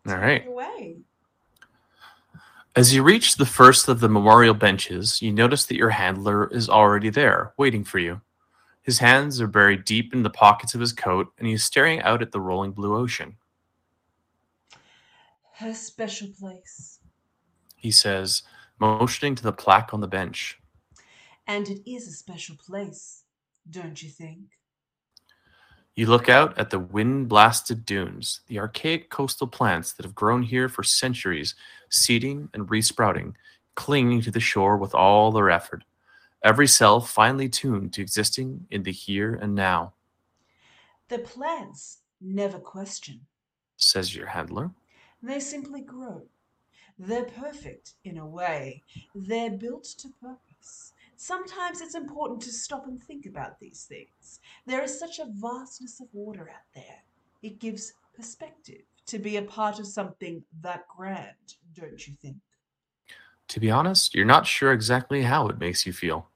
All 0.06 0.16
it 0.42 0.46
away. 0.46 0.98
As 2.76 2.94
you 2.94 3.02
reach 3.02 3.36
the 3.36 3.46
first 3.46 3.88
of 3.88 4.00
the 4.00 4.08
memorial 4.08 4.54
benches, 4.54 5.22
you 5.22 5.32
notice 5.32 5.64
that 5.66 5.76
your 5.76 5.90
handler 5.90 6.46
is 6.52 6.68
already 6.68 7.08
there, 7.10 7.54
waiting 7.56 7.84
for 7.84 7.98
you. 7.98 8.20
His 8.86 9.00
hands 9.00 9.40
are 9.40 9.48
buried 9.48 9.84
deep 9.84 10.14
in 10.14 10.22
the 10.22 10.30
pockets 10.30 10.72
of 10.72 10.80
his 10.80 10.92
coat, 10.92 11.32
and 11.38 11.46
he 11.48 11.54
is 11.54 11.64
staring 11.64 12.00
out 12.02 12.22
at 12.22 12.30
the 12.30 12.40
rolling 12.40 12.70
blue 12.70 12.94
ocean. 12.96 13.36
Her 15.54 15.74
special 15.74 16.28
place, 16.38 17.00
He 17.74 17.90
says, 17.90 18.42
motioning 18.78 19.34
to 19.34 19.42
the 19.42 19.52
plaque 19.52 19.92
on 19.92 20.00
the 20.00 20.06
bench. 20.08 20.60
and 21.48 21.68
it 21.68 21.88
is 21.90 22.06
a 22.08 22.12
special 22.12 22.56
place, 22.56 23.24
don't 23.70 24.00
you 24.02 24.08
think? 24.08 24.38
You 25.96 26.06
look 26.06 26.28
out 26.28 26.56
at 26.58 26.70
the 26.70 26.78
wind 26.78 27.28
blasted 27.28 27.84
dunes, 27.86 28.40
the 28.48 28.58
archaic 28.58 29.10
coastal 29.10 29.46
plants 29.48 29.92
that 29.94 30.04
have 30.04 30.14
grown 30.14 30.42
here 30.42 30.68
for 30.68 30.82
centuries, 30.84 31.54
seeding 31.90 32.50
and 32.54 32.70
resprouting, 32.70 33.36
clinging 33.76 34.20
to 34.22 34.30
the 34.30 34.40
shore 34.40 34.76
with 34.76 34.94
all 34.94 35.32
their 35.32 35.50
effort, 35.50 35.84
every 36.46 36.68
cell 36.68 37.00
finely 37.00 37.48
tuned 37.48 37.92
to 37.92 38.00
existing 38.00 38.66
in 38.70 38.82
the 38.84 38.92
here 38.92 39.34
and 39.34 39.52
now, 39.54 39.92
The 41.08 41.18
plants 41.18 41.98
never 42.20 42.58
question. 42.58 43.20
says 43.76 44.14
your 44.14 44.26
handler. 44.28 44.70
They 45.22 45.40
simply 45.40 45.80
grow. 45.82 46.22
They're 46.98 47.24
perfect 47.24 47.94
in 48.04 48.18
a 48.18 48.26
way. 48.26 48.82
They're 49.14 49.50
built 49.50 49.84
to 49.98 50.08
purpose. 50.22 50.92
Sometimes 51.16 51.80
it's 51.80 51.94
important 51.96 52.40
to 52.42 52.52
stop 52.52 52.86
and 52.86 53.02
think 53.02 53.26
about 53.26 53.58
these 53.58 53.84
things. 53.88 54.40
There 54.66 54.82
is 54.82 54.98
such 54.98 55.18
a 55.18 55.26
vastness 55.34 56.00
of 56.00 56.06
water 56.12 56.48
out 56.48 56.68
there. 56.74 56.98
It 57.42 57.58
gives 57.58 57.92
perspective 58.14 58.82
to 59.06 59.18
be 59.18 59.36
a 59.36 59.42
part 59.42 59.78
of 59.80 59.86
something 59.86 60.42
that 60.62 60.86
grand, 60.96 61.48
don't 61.74 62.06
you 62.06 62.14
think? 62.22 62.36
To 63.48 63.60
be 63.60 63.70
honest, 63.70 64.14
you're 64.14 64.24
not 64.24 64.46
sure 64.46 64.72
exactly 64.72 65.22
how 65.22 65.48
it 65.48 65.58
makes 65.58 65.86
you 65.86 65.92
feel. 65.92 66.28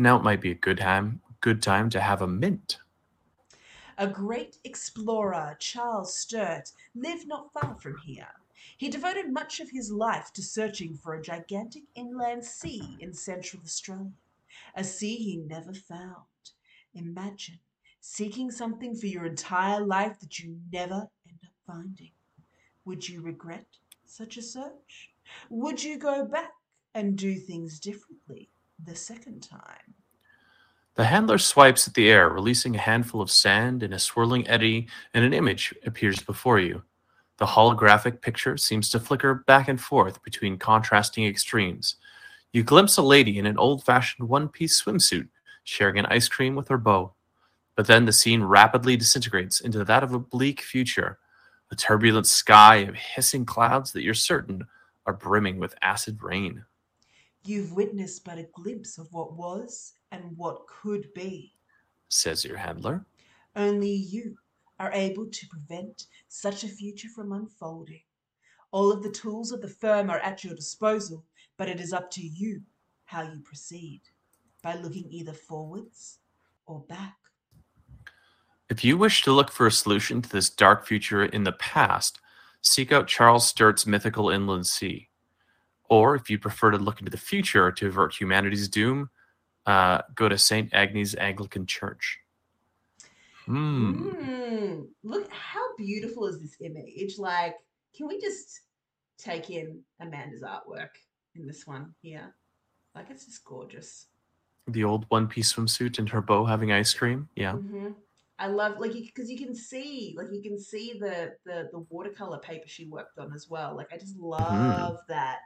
Now 0.00 0.16
it 0.16 0.22
might 0.22 0.40
be 0.40 0.52
a 0.52 0.54
good 0.54 0.78
time, 0.78 1.22
good 1.40 1.60
time 1.60 1.90
to 1.90 2.00
have 2.00 2.22
a 2.22 2.28
mint. 2.28 2.78
A 3.98 4.06
great 4.06 4.58
explorer, 4.62 5.56
Charles 5.58 6.16
Sturt, 6.16 6.70
lived 6.94 7.26
not 7.26 7.52
far 7.52 7.74
from 7.74 7.96
here. 8.04 8.28
He 8.76 8.88
devoted 8.90 9.32
much 9.32 9.58
of 9.58 9.70
his 9.70 9.90
life 9.90 10.32
to 10.34 10.40
searching 10.42 10.94
for 10.94 11.14
a 11.14 11.20
gigantic 11.20 11.82
inland 11.96 12.44
sea 12.44 12.96
in 13.00 13.12
central 13.12 13.60
Australia, 13.64 14.12
a 14.76 14.84
sea 14.84 15.16
he 15.16 15.36
never 15.36 15.74
found. 15.74 16.52
Imagine 16.94 17.58
seeking 18.00 18.52
something 18.52 18.94
for 18.94 19.06
your 19.06 19.26
entire 19.26 19.84
life 19.84 20.20
that 20.20 20.38
you 20.38 20.60
never 20.70 21.08
end 21.28 21.40
up 21.42 21.52
finding. 21.66 22.12
Would 22.84 23.08
you 23.08 23.20
regret 23.20 23.66
such 24.04 24.36
a 24.36 24.42
search? 24.42 25.10
Would 25.50 25.82
you 25.82 25.98
go 25.98 26.24
back 26.24 26.52
and 26.94 27.18
do 27.18 27.34
things 27.34 27.80
differently 27.80 28.48
the 28.84 28.96
second 28.96 29.42
time? 29.42 29.94
The 30.94 31.04
handler 31.04 31.38
swipes 31.38 31.86
at 31.86 31.94
the 31.94 32.10
air, 32.10 32.28
releasing 32.28 32.74
a 32.74 32.80
handful 32.80 33.20
of 33.20 33.30
sand 33.30 33.82
in 33.82 33.92
a 33.92 33.98
swirling 33.98 34.48
eddy, 34.48 34.88
and 35.14 35.24
an 35.24 35.32
image 35.32 35.72
appears 35.86 36.20
before 36.20 36.58
you. 36.58 36.82
The 37.38 37.46
holographic 37.46 38.20
picture 38.20 38.56
seems 38.56 38.90
to 38.90 38.98
flicker 38.98 39.44
back 39.46 39.68
and 39.68 39.80
forth 39.80 40.22
between 40.24 40.58
contrasting 40.58 41.24
extremes. 41.24 41.96
You 42.52 42.64
glimpse 42.64 42.96
a 42.96 43.02
lady 43.02 43.38
in 43.38 43.46
an 43.46 43.58
old 43.58 43.84
fashioned 43.84 44.28
one 44.28 44.48
piece 44.48 44.82
swimsuit, 44.82 45.28
sharing 45.62 45.98
an 45.98 46.06
ice 46.06 46.28
cream 46.28 46.56
with 46.56 46.66
her 46.68 46.78
beau. 46.78 47.14
But 47.76 47.86
then 47.86 48.06
the 48.06 48.12
scene 48.12 48.42
rapidly 48.42 48.96
disintegrates 48.96 49.60
into 49.60 49.84
that 49.84 50.02
of 50.02 50.12
a 50.12 50.18
bleak 50.18 50.60
future, 50.62 51.18
a 51.70 51.76
turbulent 51.76 52.26
sky 52.26 52.76
of 52.76 52.96
hissing 52.96 53.44
clouds 53.44 53.92
that 53.92 54.02
you're 54.02 54.14
certain 54.14 54.66
are 55.06 55.12
brimming 55.12 55.58
with 55.58 55.76
acid 55.80 56.22
rain. 56.22 56.64
You've 57.44 57.72
witnessed 57.72 58.24
but 58.24 58.38
a 58.38 58.48
glimpse 58.52 58.98
of 58.98 59.08
what 59.12 59.34
was 59.34 59.94
and 60.12 60.36
what 60.36 60.66
could 60.66 61.12
be. 61.14 61.54
Says 62.08 62.44
your 62.44 62.56
handler. 62.56 63.06
Only 63.56 63.92
you 63.92 64.36
are 64.78 64.92
able 64.92 65.26
to 65.26 65.46
prevent 65.48 66.06
such 66.28 66.64
a 66.64 66.68
future 66.68 67.08
from 67.08 67.32
unfolding. 67.32 68.02
All 68.70 68.92
of 68.92 69.02
the 69.02 69.10
tools 69.10 69.50
of 69.50 69.62
the 69.62 69.68
firm 69.68 70.10
are 70.10 70.20
at 70.20 70.44
your 70.44 70.54
disposal, 70.54 71.24
but 71.56 71.68
it 71.68 71.80
is 71.80 71.92
up 71.92 72.10
to 72.12 72.22
you 72.22 72.62
how 73.04 73.22
you 73.22 73.40
proceed 73.40 74.02
by 74.62 74.74
looking 74.74 75.06
either 75.10 75.32
forwards 75.32 76.18
or 76.66 76.80
back. 76.88 77.16
If 78.68 78.84
you 78.84 78.98
wish 78.98 79.22
to 79.22 79.32
look 79.32 79.50
for 79.50 79.66
a 79.66 79.72
solution 79.72 80.20
to 80.20 80.28
this 80.28 80.50
dark 80.50 80.86
future 80.86 81.24
in 81.24 81.44
the 81.44 81.52
past, 81.52 82.20
seek 82.60 82.92
out 82.92 83.06
Charles 83.06 83.48
Sturt's 83.48 83.86
mythical 83.86 84.28
inland 84.28 84.66
sea. 84.66 85.08
Or 85.88 86.14
if 86.14 86.28
you 86.28 86.38
prefer 86.38 86.70
to 86.70 86.78
look 86.78 87.00
into 87.00 87.10
the 87.10 87.16
future 87.16 87.72
to 87.72 87.86
avert 87.86 88.14
humanity's 88.14 88.68
doom, 88.68 89.10
uh, 89.66 90.02
go 90.14 90.28
to 90.28 90.36
St. 90.38 90.72
Agnes 90.72 91.14
Anglican 91.16 91.66
Church. 91.66 92.18
Hmm. 93.46 94.08
Mm, 94.10 94.86
look, 95.02 95.30
how 95.32 95.74
beautiful 95.76 96.26
is 96.26 96.40
this 96.40 96.56
image? 96.60 97.18
Like, 97.18 97.56
can 97.96 98.06
we 98.06 98.20
just 98.20 98.60
take 99.18 99.48
in 99.48 99.80
Amanda's 100.00 100.42
artwork 100.42 100.90
in 101.34 101.46
this 101.46 101.66
one 101.66 101.94
here? 102.02 102.34
Like, 102.94 103.06
it's 103.10 103.24
just 103.24 103.44
gorgeous. 103.44 104.06
The 104.66 104.84
old 104.84 105.06
one 105.08 105.26
piece 105.26 105.54
swimsuit 105.54 105.98
and 105.98 106.08
her 106.10 106.20
beau 106.20 106.44
having 106.44 106.72
ice 106.72 106.92
cream. 106.92 107.28
Yeah. 107.36 107.52
hmm 107.52 107.92
I 108.40 108.46
love 108.46 108.78
like 108.78 108.92
because 108.92 109.28
you, 109.28 109.36
can 109.36 109.52
see 109.52 110.14
like 110.16 110.28
you 110.30 110.40
can 110.40 110.60
see 110.60 110.96
the, 111.00 111.32
the 111.44 111.68
the 111.72 111.84
watercolor 111.90 112.38
paper 112.38 112.68
she 112.68 112.86
worked 112.86 113.18
on 113.18 113.32
as 113.34 113.48
well. 113.50 113.74
Like 113.76 113.88
I 113.92 113.96
just 113.96 114.16
love 114.16 114.98
that 115.08 115.38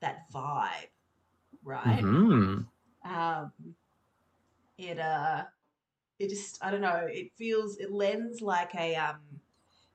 that 0.00 0.30
vibe, 0.32 0.88
right? 1.64 2.02
hmm 2.02 2.60
Um, 3.04 3.52
it 4.78 4.98
uh, 4.98 5.44
it 6.18 6.28
just 6.28 6.64
I 6.64 6.70
don't 6.70 6.80
know. 6.80 7.06
It 7.10 7.32
feels 7.36 7.78
it 7.78 7.92
lends 7.92 8.40
like 8.42 8.74
a 8.74 8.96
um 8.96 9.20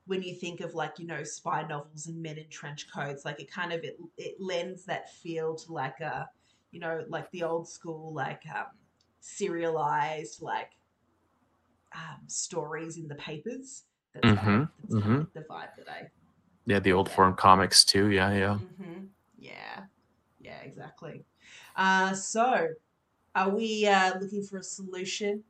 when 0.07 0.23
you 0.23 0.35
think 0.35 0.61
of 0.61 0.73
like 0.75 0.99
you 0.99 1.07
know 1.07 1.23
spy 1.23 1.63
novels 1.63 2.07
and 2.07 2.21
men 2.21 2.37
in 2.37 2.49
trench 2.49 2.87
coats. 2.93 3.25
Like 3.25 3.39
it 3.39 3.51
kind 3.51 3.73
of 3.73 3.83
it 3.83 3.97
it 4.17 4.37
lends 4.39 4.85
that 4.85 5.13
feel 5.15 5.55
to 5.55 5.73
like 5.73 5.99
a 6.01 6.29
you 6.71 6.79
know 6.79 7.05
like 7.09 7.29
the 7.31 7.43
old 7.43 7.67
school 7.69 8.13
like 8.13 8.43
um 8.53 8.67
serialized 9.21 10.41
like 10.41 10.71
um, 11.95 12.21
stories 12.27 12.97
in 12.97 13.07
the 13.07 13.15
papers. 13.15 13.83
That's, 14.13 14.31
kind 14.31 14.47
Mhm, 14.47 14.61
of, 14.63 14.67
that's 14.81 14.95
kind 14.95 15.13
mhm. 15.13 15.21
of 15.21 15.33
the 15.33 15.41
vibe 15.41 15.75
that 15.77 15.89
I. 15.89 16.09
Yeah, 16.65 16.79
the 16.79 16.93
old 16.93 17.09
Yeah. 17.09 17.15
form 17.15 17.35
comics 17.35 17.83
too. 17.83 18.09
Yeah, 18.09 18.31
yeah. 18.33 18.59
hmm 18.77 19.05
Yeah, 19.41 19.83
yeah, 20.39 20.59
exactly. 20.63 21.25
Uh, 21.75 22.13
so, 22.13 22.67
are 23.33 23.49
we 23.49 23.87
uh, 23.87 24.19
looking 24.19 24.43
for 24.43 24.59
a 24.59 24.63
solution 24.63 25.43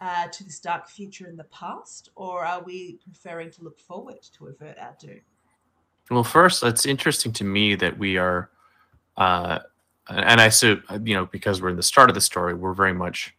uh, 0.00 0.28
to 0.28 0.42
this 0.42 0.58
dark 0.58 0.88
future 0.88 1.28
in 1.28 1.36
the 1.36 1.44
past, 1.44 2.08
or 2.16 2.44
are 2.44 2.62
we 2.62 2.98
preferring 3.04 3.50
to 3.52 3.62
look 3.62 3.78
forward 3.78 4.22
to 4.38 4.46
avert 4.46 4.78
our 4.78 4.96
doom? 4.98 5.20
Well, 6.10 6.24
first, 6.24 6.62
it's 6.62 6.86
interesting 6.86 7.32
to 7.32 7.44
me 7.44 7.74
that 7.74 7.98
we 7.98 8.16
are, 8.16 8.50
uh, 9.18 9.58
and 10.08 10.40
I 10.40 10.48
so 10.48 10.80
you 11.04 11.14
know 11.14 11.26
because 11.26 11.60
we're 11.60 11.70
in 11.70 11.76
the 11.76 11.82
start 11.82 12.08
of 12.08 12.14
the 12.14 12.20
story, 12.20 12.54
we're 12.54 12.72
very 12.72 12.94
much 12.94 13.36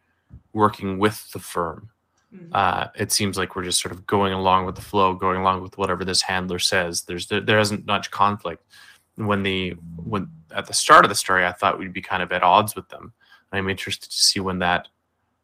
working 0.52 0.98
with 0.98 1.28
the 1.32 1.38
firm. 1.40 1.90
Mhm. 2.32 2.50
Uh, 2.52 2.88
it 2.94 3.10
seems 3.10 3.38
like 3.38 3.56
we're 3.56 3.64
just 3.64 3.80
sort 3.80 3.92
of 3.92 4.06
going 4.06 4.32
along 4.32 4.66
with 4.66 4.74
the 4.76 4.82
flow, 4.82 5.14
going 5.14 5.40
along 5.40 5.62
with 5.62 5.78
whatever 5.78 6.04
this 6.04 6.22
handler 6.22 6.58
says. 6.58 7.02
There's 7.02 7.26
there, 7.26 7.40
there 7.40 7.58
isn't 7.58 7.86
much 7.86 8.10
conflict. 8.10 8.62
When 9.18 9.42
the 9.42 9.70
when 9.96 10.30
at 10.54 10.66
the 10.66 10.72
start 10.72 11.04
of 11.04 11.08
the 11.08 11.14
story, 11.14 11.44
I 11.44 11.52
thought 11.52 11.78
we'd 11.78 11.92
be 11.92 12.00
kind 12.00 12.22
of 12.22 12.30
at 12.32 12.42
odds 12.42 12.74
with 12.76 12.88
them. 12.88 13.12
I'm 13.52 13.68
interested 13.68 14.10
to 14.10 14.16
see 14.16 14.40
when 14.40 14.60
that 14.60 14.88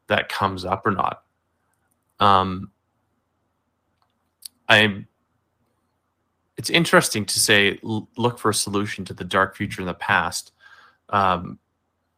that 0.06 0.28
comes 0.28 0.64
up 0.64 0.86
or 0.86 0.92
not. 0.92 1.22
Um, 2.20 2.70
I'm. 4.68 5.06
It's 6.56 6.70
interesting 6.70 7.24
to 7.26 7.40
say 7.40 7.80
l- 7.82 8.08
look 8.16 8.38
for 8.38 8.50
a 8.50 8.54
solution 8.54 9.04
to 9.06 9.14
the 9.14 9.24
dark 9.24 9.56
future 9.56 9.80
in 9.82 9.86
the 9.88 9.94
past, 9.94 10.52
um, 11.08 11.58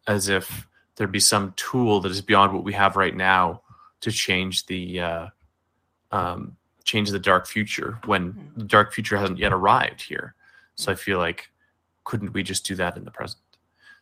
as 0.06 0.28
if 0.28 0.68
there'd 0.96 1.10
be 1.10 1.20
some 1.20 1.54
tool 1.56 2.00
that 2.02 2.12
is 2.12 2.20
beyond 2.20 2.52
what 2.52 2.62
we 2.64 2.74
have 2.74 2.96
right 2.96 3.16
now 3.16 3.62
to 4.02 4.12
change 4.12 4.66
the 4.66 5.00
uh, 5.00 5.26
um, 6.12 6.56
change 6.84 7.10
the 7.10 7.18
dark 7.18 7.46
future 7.46 7.98
when 8.04 8.34
Mhm. 8.34 8.54
the 8.58 8.64
dark 8.64 8.92
future 8.92 9.16
hasn't 9.16 9.38
yet 9.38 9.52
arrived 9.54 10.02
here. 10.02 10.34
So 10.76 10.92
I 10.92 10.94
feel 10.94 11.18
like 11.18 11.50
couldn't 12.04 12.32
we 12.32 12.42
just 12.42 12.64
do 12.64 12.74
that 12.76 12.96
in 12.96 13.04
the 13.04 13.10
present? 13.10 13.42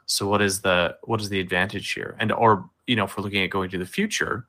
So 0.06 0.28
what 0.28 0.42
is 0.42 0.60
the 0.60 0.96
what 1.04 1.20
is 1.20 1.28
the 1.28 1.40
advantage 1.40 1.92
here? 1.92 2.16
And 2.20 2.30
or 2.30 2.68
you 2.86 2.96
know 2.96 3.04
if 3.04 3.16
we're 3.16 3.24
looking 3.24 3.42
at 3.42 3.50
going 3.50 3.70
to 3.70 3.78
the 3.78 3.86
future, 3.86 4.46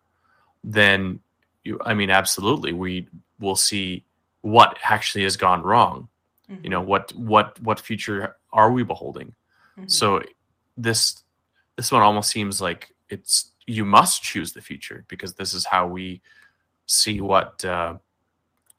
then 0.63 1.19
you 1.63 1.79
I 1.85 1.93
mean 1.93 2.09
absolutely 2.09 2.73
we 2.73 3.07
will 3.39 3.55
see 3.55 4.03
what 4.41 4.77
actually 4.83 5.23
has 5.23 5.37
gone 5.37 5.61
wrong. 5.61 6.07
You 6.63 6.69
know 6.69 6.81
what 6.81 7.11
what 7.15 7.59
what 7.61 7.79
future 7.79 8.35
are 8.51 8.71
we 8.71 8.83
beholding? 8.83 9.33
Mhm. 9.77 9.89
So 9.89 10.21
this 10.77 11.23
this 11.75 11.91
one 11.91 12.01
almost 12.01 12.29
seems 12.29 12.61
like 12.61 12.93
it's 13.09 13.51
you 13.65 13.85
must 13.85 14.21
choose 14.21 14.53
the 14.53 14.61
future 14.61 15.05
because 15.07 15.33
this 15.33 15.53
is 15.53 15.65
how 15.65 15.87
we 15.87 16.21
see 16.85 17.19
what 17.19 17.65
uh, 17.65 17.95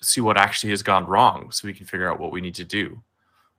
see 0.01 0.21
what 0.21 0.37
actually 0.37 0.71
has 0.71 0.83
gone 0.83 1.07
wrong, 1.07 1.51
so 1.51 1.67
we 1.67 1.75
can 1.75 1.87
figure 1.87 2.11
out 2.11 2.21
what 2.21 2.31
we 2.31 2.41
need 2.41 2.55
to 2.55 2.65
do. 2.65 3.03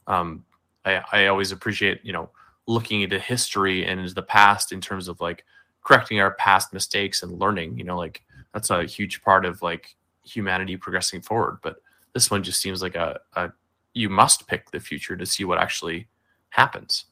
Um, 0.07 0.43
I 0.85 1.03
I 1.11 1.27
always 1.27 1.51
appreciate 1.51 1.99
you 2.03 2.13
know 2.13 2.29
looking 2.67 3.01
into 3.01 3.19
history 3.19 3.85
and 3.85 3.99
into 3.99 4.13
the 4.13 4.21
past 4.23 4.71
in 4.71 4.81
terms 4.81 5.07
of 5.07 5.21
like 5.21 5.45
correcting 5.83 6.19
our 6.19 6.31
past 6.35 6.73
mistakes 6.73 7.23
and 7.23 7.39
learning. 7.39 7.77
You 7.77 7.85
know, 7.85 7.97
like 7.97 8.23
that's 8.53 8.69
a 8.69 8.83
huge 8.83 9.21
part 9.21 9.45
of 9.45 9.61
like 9.61 9.95
humanity 10.25 10.75
progressing 10.77 11.21
forward. 11.21 11.59
But 11.61 11.77
this 12.13 12.29
one 12.31 12.43
just 12.43 12.59
seems 12.61 12.81
like 12.81 12.95
a, 12.95 13.19
a 13.35 13.51
you 13.93 14.09
must 14.09 14.47
pick 14.47 14.71
the 14.71 14.79
future 14.79 15.15
to 15.15 15.25
see 15.25 15.45
what 15.45 15.59
actually 15.59 16.07
happens. 16.49 17.05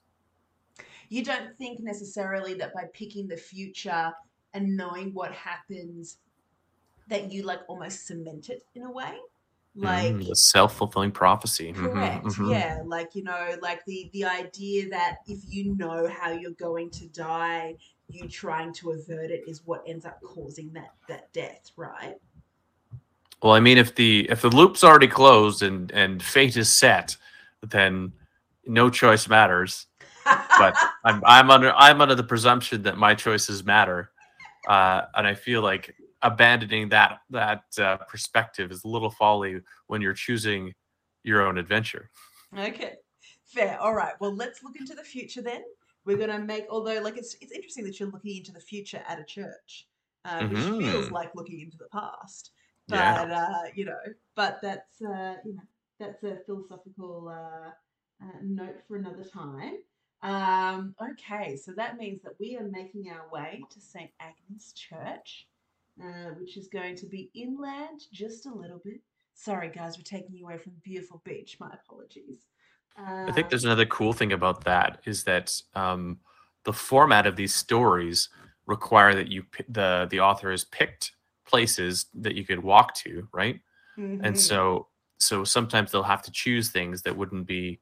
you 1.09 1.23
don't 1.23 1.55
think 1.57 1.79
necessarily 1.79 2.53
that 2.55 2.73
by 2.73 2.85
picking 2.93 3.27
the 3.27 3.37
future 3.37 4.11
and 4.53 4.75
knowing 4.75 5.13
what 5.13 5.31
happens 5.31 6.17
that 7.07 7.31
you 7.31 7.43
like 7.43 7.59
almost 7.67 8.07
cement 8.07 8.49
it 8.49 8.65
in 8.75 8.83
a 8.83 8.91
way 8.91 9.17
like 9.75 10.13
Mm, 10.13 10.27
the 10.27 10.35
self-fulfilling 10.35 11.11
prophecy. 11.11 11.73
Mhm, 11.73 11.91
correct 11.91 12.25
mhm. 12.25 12.51
yeah 12.51 12.81
like 12.85 13.13
you 13.13 13.23
know 13.23 13.55
like 13.61 13.83
the 13.85 14.09
the 14.13 14.23
idea 14.23 14.89
that 14.89 15.17
if 15.27 15.39
you 15.47 15.75
know 15.75 16.07
how 16.07 16.31
you're 16.31 16.51
going 16.51 16.89
to 16.91 17.07
die 17.09 17.75
you 18.07 18.27
trying 18.29 18.71
to 18.73 18.91
avert 18.91 19.31
it 19.31 19.43
is 19.47 19.61
what 19.65 19.83
ends 19.87 20.05
up 20.05 20.21
causing 20.21 20.71
that 20.73 20.93
that 21.07 21.31
death 21.33 21.71
right 21.75 22.15
Well, 23.43 23.53
I 23.53 23.59
mean, 23.59 23.77
if 23.77 23.93
the 23.95 24.27
if 24.29 24.41
the 24.41 24.49
loop's 24.49 24.83
already 24.83 25.07
closed 25.07 25.61
and 25.61 25.91
and 25.91 26.23
fate 26.23 26.57
is 26.57 26.69
set, 26.71 27.15
then 27.61 28.13
no 28.65 28.89
choice 28.89 29.27
matters. 29.27 29.87
But 30.23 30.75
I'm 31.05 31.21
I'm 31.25 31.51
under 31.51 31.71
I'm 31.73 32.01
under 32.01 32.15
the 32.15 32.23
presumption 32.23 32.81
that 32.83 32.97
my 32.97 33.13
choices 33.13 33.63
matter, 33.63 34.11
uh, 34.67 35.01
and 35.13 35.27
I 35.27 35.35
feel 35.35 35.61
like 35.61 35.95
abandoning 36.25 36.89
that 36.89 37.19
that 37.29 37.63
uh, 37.79 37.97
perspective 38.09 38.71
is 38.71 38.83
a 38.83 38.87
little 38.87 39.11
folly 39.11 39.61
when 39.87 40.01
you're 40.01 40.13
choosing 40.13 40.73
your 41.23 41.41
own 41.47 41.57
adventure. 41.57 42.09
Okay, 42.57 42.95
fair. 43.45 43.79
All 43.79 43.93
right. 43.93 44.13
Well, 44.19 44.35
let's 44.35 44.63
look 44.63 44.75
into 44.75 44.95
the 44.95 45.03
future 45.03 45.41
then. 45.41 45.63
We're 46.05 46.17
gonna 46.17 46.39
make, 46.39 46.65
although 46.69 47.01
like 47.01 47.17
it's 47.17 47.35
it's 47.41 47.51
interesting 47.51 47.85
that 47.85 47.99
you're 47.99 48.11
looking 48.11 48.37
into 48.37 48.51
the 48.51 48.59
future 48.59 49.01
at 49.07 49.19
a 49.19 49.23
church, 49.23 49.87
uh, 50.25 50.43
which 50.47 50.59
feels 50.79 51.07
Mhm. 51.07 51.11
like 51.11 51.33
looking 51.35 51.61
into 51.61 51.77
the 51.77 51.87
past. 51.91 52.51
But 52.89 52.97
Yeah. 52.97 53.21
uh, 53.31 53.69
you 53.75 53.85
know, 53.85 53.97
but 54.35 54.59
that's 54.61 55.01
uh, 55.01 55.37
you 55.45 55.53
know 55.55 55.63
that's 55.99 56.23
a 56.23 56.37
philosophical 56.45 57.29
uh, 57.29 57.69
uh, 58.23 58.37
note 58.43 58.81
for 58.87 58.97
another 58.97 59.23
time. 59.23 59.77
Um, 60.21 60.95
okay, 61.11 61.55
so 61.55 61.71
that 61.73 61.97
means 61.97 62.21
that 62.23 62.33
we 62.39 62.57
are 62.57 62.67
making 62.67 63.09
our 63.11 63.29
way 63.31 63.63
to 63.69 63.79
St. 63.81 64.11
Agnes 64.19 64.73
Church, 64.73 65.47
uh, 66.01 66.31
which 66.39 66.57
is 66.57 66.67
going 66.67 66.95
to 66.97 67.05
be 67.07 67.31
inland 67.33 68.01
just 68.11 68.45
a 68.45 68.53
little 68.53 68.81
bit. 68.83 69.01
Sorry, 69.33 69.69
guys, 69.69 69.97
we're 69.97 70.03
taking 70.03 70.35
you 70.35 70.45
away 70.45 70.57
from 70.57 70.73
the 70.73 70.81
beautiful 70.81 71.21
beach. 71.25 71.57
My 71.59 71.69
apologies. 71.73 72.47
I 73.27 73.31
think 73.31 73.49
there's 73.49 73.65
another 73.65 73.85
cool 73.85 74.13
thing 74.13 74.33
about 74.33 74.63
that 74.65 75.01
is 75.05 75.23
that 75.23 75.53
um, 75.73 76.19
the 76.63 76.73
format 76.73 77.25
of 77.27 77.35
these 77.35 77.53
stories 77.53 78.29
require 78.67 79.13
that 79.15 79.27
you 79.27 79.43
the 79.69 80.07
the 80.09 80.19
author 80.19 80.51
has 80.51 80.65
picked 80.65 81.11
places 81.47 82.05
that 82.15 82.35
you 82.35 82.45
could 82.45 82.59
walk 82.63 82.93
to, 82.95 83.27
right? 83.33 83.59
mhm. 83.97 84.19
And 84.23 84.37
so 84.37 84.87
so 85.19 85.43
sometimes 85.43 85.91
they'll 85.91 86.03
have 86.03 86.21
to 86.23 86.31
choose 86.31 86.69
things 86.69 87.01
that 87.03 87.15
wouldn't 87.17 87.47
be 87.47 87.79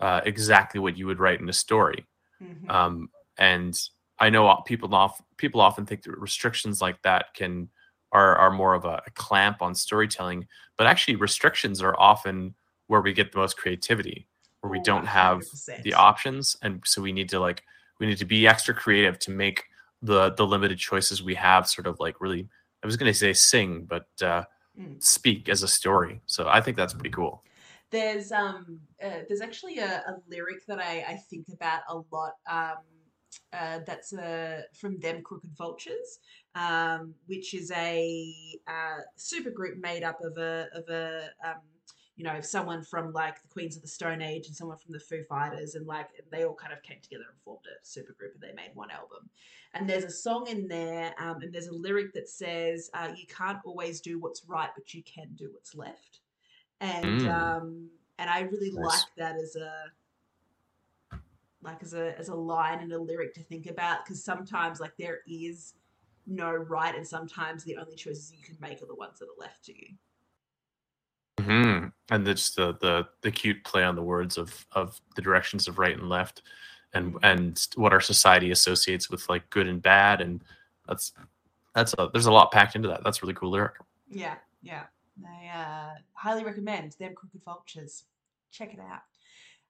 uh, 0.00 0.20
exactly 0.24 0.80
what 0.80 0.96
you 0.98 1.06
would 1.06 1.20
write 1.20 1.40
in 1.40 1.48
a 1.48 1.52
story. 1.52 2.06
Mhm. 2.42 2.70
Um, 2.70 3.10
and 3.38 3.78
I 4.18 4.30
know 4.30 4.62
people 4.66 4.94
off 4.94 5.20
people 5.36 5.60
often 5.60 5.86
think 5.86 6.02
that 6.02 6.18
restrictions 6.18 6.80
like 6.80 7.00
that 7.02 7.34
can 7.34 7.68
are 8.12 8.36
are 8.36 8.50
more 8.50 8.74
of 8.74 8.84
a, 8.84 9.02
a 9.06 9.10
clamp 9.14 9.62
on 9.62 9.74
storytelling, 9.74 10.46
but 10.78 10.86
actually 10.86 11.16
restrictions 11.16 11.82
are 11.82 11.98
often 11.98 12.54
where 12.86 13.00
we 13.00 13.12
get 13.12 13.32
the 13.32 13.38
most 13.38 13.56
creativity, 13.56 14.28
where 14.60 14.70
we 14.70 14.78
Oh, 14.78 14.82
don't 14.82 15.06
have 15.06 15.38
100%. 15.38 15.82
the 15.82 15.94
options, 15.94 16.56
and 16.62 16.82
so 16.86 17.02
we 17.02 17.12
need 17.12 17.28
to 17.30 17.40
like 17.40 17.62
we 18.00 18.06
need 18.06 18.18
to 18.18 18.24
be 18.24 18.46
extra 18.46 18.74
creative 18.74 19.18
to 19.20 19.30
make 19.30 19.64
the 20.02 20.30
the 20.32 20.46
limited 20.46 20.78
choices 20.78 21.22
we 21.22 21.34
have 21.34 21.68
sort 21.68 21.86
of 21.86 21.98
like 22.00 22.20
really. 22.20 22.48
I 22.82 22.86
was 22.86 22.96
going 22.96 23.10
to 23.10 23.18
say 23.18 23.32
sing, 23.32 23.84
but 23.84 24.06
uh, 24.22 24.44
Mm. 24.78 25.02
speak 25.02 25.48
as 25.48 25.62
a 25.62 25.68
story. 25.68 26.20
So 26.26 26.46
I 26.46 26.60
think 26.60 26.76
that's 26.76 26.92
pretty 26.92 27.10
cool. 27.10 27.42
There's 27.90 28.30
um 28.30 28.78
uh, 29.02 29.20
there's 29.26 29.40
actually 29.40 29.78
a, 29.78 30.04
a 30.06 30.16
lyric 30.28 30.66
that 30.66 30.78
I, 30.78 31.04
I 31.08 31.16
think 31.30 31.46
about 31.52 31.80
a 31.88 31.96
lot. 32.14 32.34
Um, 32.48 32.76
uh, 33.52 33.80
that's 33.86 34.12
uh, 34.12 34.62
from 34.74 34.98
them 35.00 35.22
Crooked 35.22 35.56
Vultures, 35.56 36.18
um, 36.54 37.14
which 37.26 37.54
is 37.54 37.70
a 37.72 38.34
uh, 38.66 39.00
super 39.16 39.50
group 39.50 39.78
made 39.78 40.02
up 40.02 40.20
of 40.22 40.36
a 40.38 40.68
of 40.72 40.88
a 40.88 41.30
um, 41.44 41.60
you 42.16 42.24
know, 42.24 42.40
someone 42.40 42.82
from 42.82 43.12
like 43.12 43.42
the 43.42 43.48
Queens 43.48 43.76
of 43.76 43.82
the 43.82 43.88
Stone 43.88 44.22
Age 44.22 44.46
and 44.46 44.56
someone 44.56 44.78
from 44.78 44.92
the 44.94 44.98
Foo 45.00 45.22
Fighters, 45.24 45.74
and 45.74 45.86
like 45.86 46.08
they 46.32 46.44
all 46.44 46.54
kind 46.54 46.72
of 46.72 46.82
came 46.82 46.98
together 47.02 47.24
and 47.30 47.38
formed 47.44 47.66
a 47.66 47.86
supergroup, 47.86 48.32
and 48.34 48.40
they 48.42 48.54
made 48.54 48.70
one 48.74 48.90
album. 48.90 49.28
And 49.74 49.88
there's 49.88 50.04
a 50.04 50.10
song 50.10 50.46
in 50.48 50.66
there, 50.66 51.14
um, 51.18 51.42
and 51.42 51.52
there's 51.52 51.66
a 51.66 51.74
lyric 51.74 52.14
that 52.14 52.28
says, 52.28 52.90
uh, 52.94 53.12
"You 53.14 53.26
can't 53.26 53.58
always 53.66 54.00
do 54.00 54.18
what's 54.18 54.42
right, 54.46 54.70
but 54.74 54.94
you 54.94 55.02
can 55.02 55.28
do 55.34 55.50
what's 55.52 55.74
left." 55.74 56.20
And 56.80 57.22
Mm. 57.22 57.56
um, 57.56 57.90
and 58.18 58.30
I 58.30 58.40
really 58.40 58.70
Nice. 58.70 58.82
like 58.82 59.14
that 59.18 59.36
as 59.36 59.54
a 59.56 59.92
like 61.66 61.82
as 61.82 61.92
a 61.92 62.18
as 62.18 62.28
a 62.28 62.34
line 62.34 62.78
and 62.78 62.92
a 62.92 62.98
lyric 62.98 63.34
to 63.34 63.42
think 63.42 63.66
about 63.66 64.04
because 64.04 64.22
sometimes 64.22 64.80
like 64.80 64.96
there 64.96 65.18
is 65.26 65.74
no 66.26 66.52
right 66.52 66.94
and 66.94 67.06
sometimes 67.06 67.64
the 67.64 67.76
only 67.76 67.96
choices 67.96 68.32
you 68.32 68.42
can 68.42 68.56
make 68.60 68.82
are 68.82 68.86
the 68.86 68.94
ones 68.94 69.18
that 69.18 69.26
are 69.26 69.40
left 69.40 69.64
to 69.64 69.72
you. 69.72 69.88
Hmm 71.40 71.88
And 72.10 72.26
it's 72.26 72.50
the, 72.50 72.76
the 72.80 73.08
the 73.20 73.30
cute 73.30 73.62
play 73.64 73.82
on 73.82 73.96
the 73.96 74.02
words 74.02 74.38
of 74.38 74.66
of 74.72 74.98
the 75.16 75.22
directions 75.22 75.68
of 75.68 75.78
right 75.78 75.98
and 75.98 76.08
left, 76.08 76.42
and 76.94 77.16
and 77.22 77.66
what 77.74 77.92
our 77.92 78.00
society 78.00 78.50
associates 78.52 79.10
with 79.10 79.28
like 79.28 79.50
good 79.50 79.66
and 79.66 79.82
bad, 79.82 80.20
and 80.20 80.42
that's 80.88 81.12
that's 81.74 81.94
a, 81.98 82.08
there's 82.12 82.26
a 82.26 82.32
lot 82.32 82.52
packed 82.52 82.76
into 82.76 82.88
that. 82.88 83.04
That's 83.04 83.18
a 83.18 83.22
really 83.22 83.34
cool 83.34 83.50
lyric. 83.50 83.74
yeah 84.08 84.36
yeah. 84.62 84.84
I 85.24 85.46
uh, 85.48 85.94
highly 86.12 86.44
recommend 86.44 86.92
them 86.98 87.14
crooked 87.14 87.42
vultures. 87.42 88.04
Check 88.50 88.74
it 88.74 88.80
out 88.80 89.00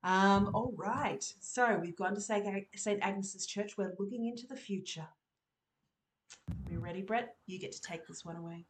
um, 0.07 0.51
all 0.55 0.73
right 0.77 1.25
so 1.41 1.79
we've 1.83 1.97
gone 1.97 2.15
to 2.15 2.21
st 2.21 2.47
St. 2.75 2.99
agnes's 3.03 3.45
church 3.45 3.77
we're 3.77 3.93
looking 3.99 4.27
into 4.27 4.47
the 4.47 4.57
future 4.57 5.07
you 6.71 6.79
ready 6.79 7.03
brett 7.03 7.35
you 7.47 7.59
get 7.59 7.73
to 7.73 7.81
take 7.83 8.07
this 8.07 8.25
one 8.25 8.37
away 8.37 8.65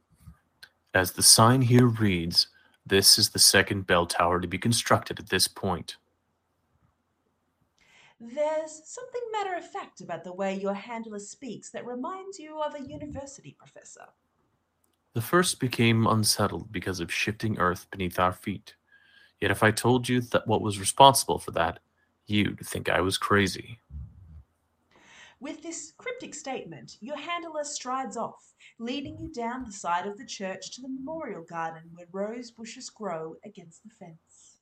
As 0.95 1.12
the 1.12 1.22
sign 1.22 1.61
here 1.61 1.87
reads, 1.87 2.49
this 2.87 3.18
is 3.18 3.28
the 3.28 3.39
second 3.39 3.87
bell 3.87 4.07
tower 4.07 4.41
to 4.41 4.49
be 4.49 4.57
constructed 4.57 5.18
at 5.18 5.28
this 5.28 5.47
point. 5.47 5.97
There's 8.18 8.80
something 8.87 9.20
matter 9.30 9.55
of 9.57 9.70
fact 9.70 10.01
about 10.01 10.24
the 10.24 10.32
way 10.32 10.55
your 10.55 10.72
handler 10.72 11.18
speaks 11.18 11.68
that 11.72 11.84
reminds 11.84 12.39
you 12.39 12.62
of 12.62 12.74
a 12.74 12.80
university 12.80 13.55
professor. 13.59 14.07
The 15.12 15.20
first 15.20 15.61
became 15.61 16.07
unsettled 16.07 16.72
because 16.72 17.01
of 17.01 17.12
shifting 17.12 17.59
earth 17.59 17.87
beneath 17.91 18.18
our 18.18 18.32
feet. 18.32 18.74
Yet 19.41 19.51
if 19.51 19.62
I 19.62 19.70
told 19.70 20.09
you 20.09 20.20
that 20.20 20.47
what 20.47 20.62
was 20.62 20.80
responsible 20.80 21.39
for 21.39 21.51
that, 21.53 21.80
you'd 22.26 22.61
think 22.66 22.89
I 22.89 23.01
was 23.01 23.18
crazy. 23.18 23.80
With 25.39 25.62
this 25.62 25.93
cryptic 25.99 26.34
statement, 26.34 26.97
your 27.01 27.18
handler 27.18 27.62
strides 27.62 28.16
off, 28.16 28.55
leading 28.78 29.18
you 29.18 29.30
down 29.30 29.64
the 29.64 29.72
side 29.72 30.07
of 30.07 30.16
the 30.16 30.24
church 30.24 30.72
to 30.72 30.80
the 30.80 30.89
memorial 30.89 31.45
garden 31.45 31.82
where 31.93 32.07
rose 32.11 32.51
bushes 32.51 32.89
grow 32.89 33.37
against 33.45 33.82
the 33.82 33.91
fence. 33.91 34.57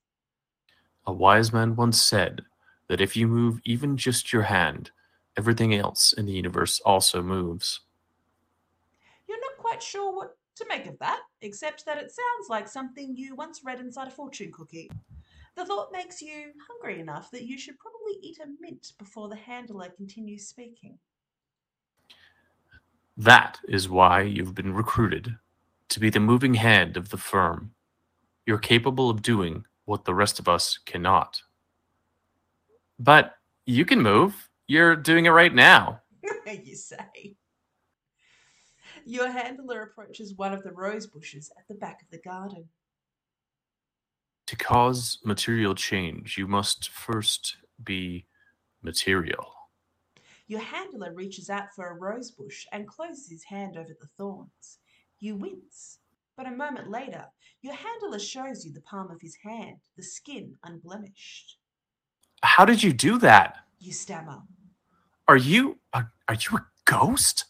A 1.06 1.12
wise 1.12 1.52
man 1.52 1.76
once 1.76 2.02
said 2.02 2.42
that 2.88 3.00
if 3.00 3.16
you 3.16 3.28
move 3.28 3.60
even 3.64 3.96
just 3.96 4.32
your 4.32 4.42
hand, 4.42 4.90
everything 5.36 5.74
else 5.74 6.12
in 6.12 6.26
the 6.26 6.32
universe 6.32 6.80
also 6.80 7.22
moves. 7.22 7.80
You're 9.28 9.40
not 9.40 9.58
quite 9.58 9.82
sure 9.82 10.14
what 10.14 10.36
to 10.56 10.66
make 10.68 10.86
of 10.86 10.98
that, 10.98 11.20
except 11.42 11.84
that 11.86 11.98
it 11.98 12.10
sounds 12.10 12.48
like 12.48 12.68
something 12.68 13.16
you 13.16 13.34
once 13.34 13.62
read 13.64 13.80
inside 13.80 14.08
a 14.08 14.10
fortune 14.10 14.52
cookie. 14.52 14.90
The 15.56 15.64
thought 15.64 15.92
makes 15.92 16.20
you 16.20 16.52
hungry 16.68 17.00
enough 17.00 17.30
that 17.30 17.44
you 17.44 17.58
should 17.58 17.78
probably 17.78 18.14
eat 18.20 18.38
a 18.38 18.46
mint 18.60 18.92
before 18.98 19.28
the 19.28 19.36
handler 19.36 19.88
continues 19.90 20.48
speaking. 20.48 20.98
That 23.16 23.60
is 23.68 23.88
why 23.88 24.22
you've 24.22 24.54
been 24.54 24.74
recruited 24.74 25.36
to 25.90 26.00
be 26.00 26.10
the 26.10 26.20
moving 26.20 26.54
hand 26.54 26.96
of 26.96 27.10
the 27.10 27.16
firm. 27.16 27.72
You're 28.46 28.58
capable 28.58 29.10
of 29.10 29.22
doing 29.22 29.64
what 29.84 30.04
the 30.04 30.14
rest 30.14 30.40
of 30.40 30.48
us 30.48 30.78
cannot. 30.84 31.42
But 32.98 33.36
you 33.66 33.84
can 33.84 34.00
move. 34.02 34.48
You're 34.66 34.96
doing 34.96 35.26
it 35.26 35.30
right 35.30 35.54
now. 35.54 36.00
you 36.64 36.74
say. 36.74 37.36
Your 39.06 39.30
handler 39.30 39.82
approaches 39.82 40.34
one 40.34 40.52
of 40.52 40.62
the 40.62 40.72
rose 40.72 41.06
bushes 41.06 41.50
at 41.58 41.68
the 41.68 41.74
back 41.74 42.00
of 42.02 42.10
the 42.10 42.18
garden. 42.18 42.68
To 44.46 44.56
cause 44.56 45.18
material 45.24 45.74
change, 45.74 46.36
you 46.38 46.46
must 46.46 46.88
first 46.90 47.56
be 47.82 48.26
material. 48.82 49.52
Your 50.46 50.60
handler 50.60 51.12
reaches 51.14 51.48
out 51.48 51.74
for 51.74 51.88
a 51.88 51.98
rose 51.98 52.30
bush 52.30 52.66
and 52.72 52.86
closes 52.86 53.30
his 53.30 53.44
hand 53.44 53.76
over 53.76 53.96
the 53.98 54.08
thorns. 54.18 54.78
You 55.20 55.36
wince, 55.36 55.98
but 56.36 56.46
a 56.46 56.50
moment 56.50 56.90
later, 56.90 57.24
your 57.62 57.74
handler 57.74 58.18
shows 58.18 58.64
you 58.64 58.72
the 58.72 58.82
palm 58.82 59.10
of 59.10 59.20
his 59.20 59.36
hand, 59.42 59.76
the 59.96 60.02
skin 60.02 60.54
unblemished. 60.64 61.56
How 62.42 62.64
did 62.66 62.82
you 62.82 62.92
do 62.92 63.18
that? 63.18 63.56
You 63.78 63.92
stammer. 63.92 64.42
Are 65.26 65.36
you 65.36 65.78
are, 65.94 66.12
are 66.28 66.34
you 66.34 66.58
a 66.58 66.66
ghost? 66.84 67.46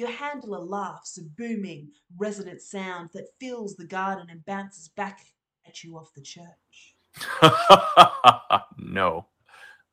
Your 0.00 0.08
handler 0.08 0.60
laughs, 0.60 1.18
a 1.18 1.22
booming, 1.22 1.90
resonant 2.16 2.62
sound 2.62 3.10
that 3.12 3.34
fills 3.38 3.76
the 3.76 3.84
garden 3.84 4.28
and 4.30 4.42
bounces 4.46 4.88
back 4.88 5.26
at 5.66 5.84
you 5.84 5.98
off 5.98 6.14
the 6.14 6.22
church. 6.22 6.96
no, 8.78 9.26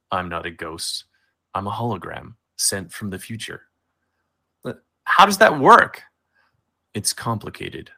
I'm 0.10 0.30
not 0.30 0.46
a 0.46 0.50
ghost. 0.50 1.04
I'm 1.54 1.68
a 1.68 1.72
hologram 1.72 2.36
sent 2.56 2.94
from 2.94 3.10
the 3.10 3.20
future. 3.20 3.64
Uh, 4.64 4.76
how 5.04 5.26
does 5.26 5.40
that 5.40 5.60
work? 5.60 6.04
It's 6.94 7.12
complicated. 7.12 7.92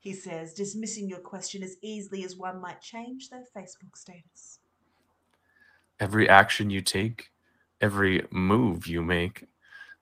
He 0.00 0.14
says, 0.14 0.54
dismissing 0.54 1.08
your 1.08 1.20
question 1.20 1.62
as 1.62 1.76
easily 1.80 2.24
as 2.24 2.34
one 2.34 2.60
might 2.60 2.80
change 2.80 3.30
their 3.30 3.44
Facebook 3.56 3.96
status. 3.96 4.58
Every 6.00 6.28
action 6.28 6.70
you 6.70 6.80
take, 6.80 7.30
every 7.80 8.26
move 8.32 8.88
you 8.88 9.00
make, 9.00 9.46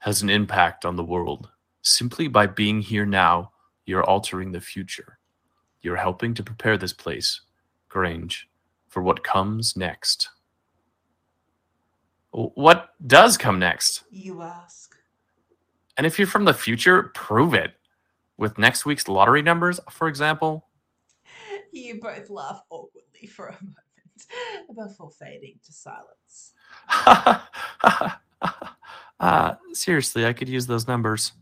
has 0.01 0.23
an 0.23 0.31
impact 0.31 0.85
on 0.85 0.97
the 0.97 1.05
world. 1.05 1.49
Simply 1.83 2.27
by 2.29 2.47
being 2.47 2.81
here 2.81 3.07
now, 3.07 3.53
you're 3.87 4.05
altering 4.05 4.53
the 4.53 4.61
future. 4.61 5.19
You're 5.83 5.97
helping 5.97 6.35
to 6.35 6.43
prepare 6.43 6.77
this 6.77 6.93
place, 6.93 7.41
Grange, 7.89 8.49
for 8.89 9.03
what 9.03 9.25
comes 9.25 9.77
next. 9.77 10.29
What 12.33 12.91
does 13.07 13.37
come 13.37 13.59
next? 13.59 14.05
You 14.11 14.43
ask. 14.43 14.95
And 15.97 16.07
if 16.07 16.19
you're 16.19 16.29
from 16.29 16.45
the 16.45 16.55
future, 16.55 17.11
prove 17.15 17.55
it. 17.55 17.75
With 18.37 18.57
next 18.57 18.87
week's 18.87 19.09
lottery 19.09 19.43
numbers, 19.43 19.81
for 19.91 20.09
example. 20.09 20.69
You 21.73 22.01
both 22.01 22.31
laugh 22.31 22.63
awkwardly 22.71 23.27
for 23.27 23.49
a 23.49 23.53
moment 23.53 24.89
before 24.89 25.11
fading 25.11 25.59
to 25.65 25.73
silence. 25.73 26.53
seriously, 29.81 30.26
I 30.26 30.33
could 30.33 30.49
use 30.49 30.66
those 30.66 30.87
numbers. 30.87 31.33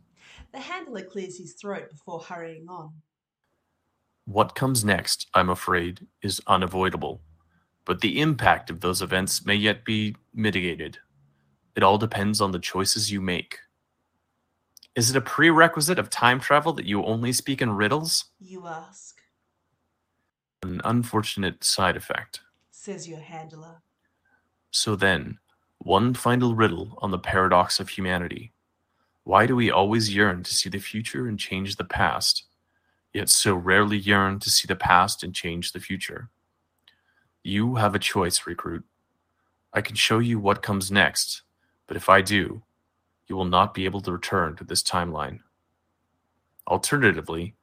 The 0.53 0.61
handler 0.61 1.03
clears 1.03 1.39
his 1.39 1.55
throat 1.55 1.91
before 1.91 2.21
hurrying 2.21 2.69
on. 2.69 2.93
What 4.25 4.55
comes 4.55 4.85
next, 4.85 5.27
I'm 5.35 5.49
afraid, 5.51 6.07
is 6.23 6.41
unavoidable. 6.47 7.21
But 7.85 8.01
the 8.01 8.21
impact 8.21 8.71
of 8.71 8.81
those 8.81 9.01
events 9.03 9.45
may 9.47 9.55
yet 9.55 9.85
be 9.85 10.15
mitigated. 10.35 10.99
It 11.77 11.83
all 11.83 11.99
depends 11.99 12.41
on 12.41 12.51
the 12.53 12.59
choices 12.59 13.11
you 13.11 13.21
make. 13.21 13.59
Is 14.95 15.11
it 15.11 15.17
a 15.17 15.21
prerequisite 15.21 15.99
of 15.99 16.11
time 16.11 16.41
travel 16.41 16.73
that 16.75 16.85
you 16.85 17.05
only 17.05 17.33
speak 17.33 17.63
in 17.63 17.71
riddles? 17.71 18.27
You 18.41 18.67
ask, 18.67 19.21
An 20.63 20.81
unfortunate 20.85 21.63
side 21.65 21.97
effect. 21.97 22.41
says 22.71 23.09
your 23.09 23.21
handler. 23.21 23.77
So 24.71 24.97
then, 24.97 25.39
one 25.79 26.15
final 26.15 26.55
riddle 26.55 26.99
on 27.01 27.11
the 27.11 27.19
paradox 27.19 27.81
of 27.81 27.89
humanity. 27.89 28.53
Why 29.25 29.47
do 29.47 29.55
we 29.55 29.71
always 29.71 30.15
yearn 30.15 30.43
to 30.43 30.55
see 30.55 30.69
the 30.69 30.79
future 30.79 31.27
and 31.27 31.39
change 31.39 31.77
the 31.77 31.85
past, 31.85 32.45
yet 33.13 33.29
so 33.29 33.55
rarely 33.55 33.99
yearn 33.99 34.39
to 34.41 34.51
see 34.51 34.67
the 34.67 34.77
past 34.77 35.23
and 35.23 35.35
change 35.35 35.73
the 35.73 35.81
future? 35.81 36.31
You 37.43 37.77
have 37.77 37.95
a 37.95 37.99
choice, 37.99 38.47
recruit. 38.47 38.85
I 39.73 39.81
can 39.81 39.97
show 39.97 40.19
you 40.19 40.39
what 40.39 40.63
comes 40.63 40.91
next, 40.91 41.43
but 41.87 41.97
if 41.97 42.09
I 42.09 42.23
do, 42.23 42.63
you 43.27 43.37
will 43.37 43.45
not 43.45 43.75
be 43.75 43.85
able 43.85 44.01
to 44.03 44.13
return 44.13 44.57
to 44.57 44.65
this 44.65 44.83
timeline. 44.83 45.41
Alternatively, 46.67 47.55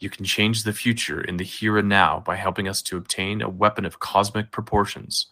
you 0.00 0.08
can 0.08 0.24
change 0.24 0.62
the 0.62 0.72
future 0.72 1.20
in 1.20 1.36
the 1.36 1.44
here 1.44 1.76
and 1.76 1.88
now 1.88 2.20
by 2.20 2.36
helping 2.36 2.68
us 2.68 2.80
to 2.82 2.96
obtain 2.96 3.42
a 3.42 3.48
weapon 3.48 3.84
of 3.84 3.98
cosmic 3.98 4.52
proportions. 4.52 5.26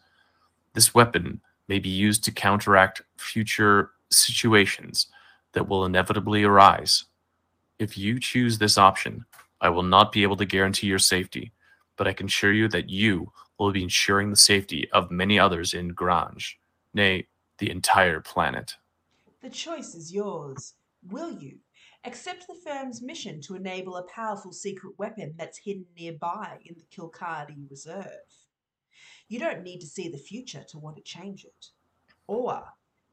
This 0.74 0.93
weapon 0.93 1.41
may 1.69 1.79
be 1.79 1.89
used 1.89 2.25
to 2.25 2.33
counteract 2.33 3.03
future 3.17 3.91
situations 4.11 5.07
that 5.53 5.69
will 5.69 5.85
inevitably 5.85 6.45
arise. 6.45 7.05
If 7.79 7.99
you 7.99 8.21
choose 8.21 8.59
this 8.59 8.79
option, 8.79 9.25
I 9.61 9.71
will 9.71 9.83
not 9.83 10.12
be 10.12 10.23
able 10.23 10.37
to 10.37 10.45
guarantee 10.45 10.87
your 10.87 10.99
safety, 10.99 11.53
but 11.97 12.07
I 12.07 12.12
can 12.12 12.27
assure 12.27 12.53
you 12.53 12.69
that 12.69 12.91
you 12.91 13.33
will 13.59 13.73
be 13.73 13.83
ensuring 13.83 14.31
the 14.31 14.37
safety 14.37 14.89
of 14.93 15.11
many 15.11 15.39
others 15.39 15.75
in 15.75 15.89
Grange, 15.89 16.59
nay, 16.95 17.27
the 17.59 17.71
entire 17.71 18.21
planet. 18.21 18.77
The 19.43 19.51
choice 19.51 19.95
is 19.95 20.12
yours. 20.12 20.75
Will 21.09 21.33
you? 21.33 21.59
accept 22.07 22.47
the 22.47 22.55
firm's 22.55 23.03
mission 23.03 23.41
to 23.41 23.57
enable 23.57 23.97
a 23.97 24.05
powerful 24.05 24.53
secret 24.53 24.95
weapon 24.97 25.35
that's 25.37 25.59
hidden 25.59 25.85
nearby 25.99 26.57
in 26.64 26.77
the 26.77 26.85
Kirkcaldy 26.97 27.69
Reserve. 27.69 28.07
You 29.29 29.39
don't 29.39 29.62
need 29.62 29.81
to 29.81 29.87
see 29.87 30.09
the 30.09 30.18
future 30.18 30.64
to 30.68 30.79
want 30.79 30.97
to 30.97 31.03
change 31.03 31.45
it. 31.45 31.66
Or 32.27 32.62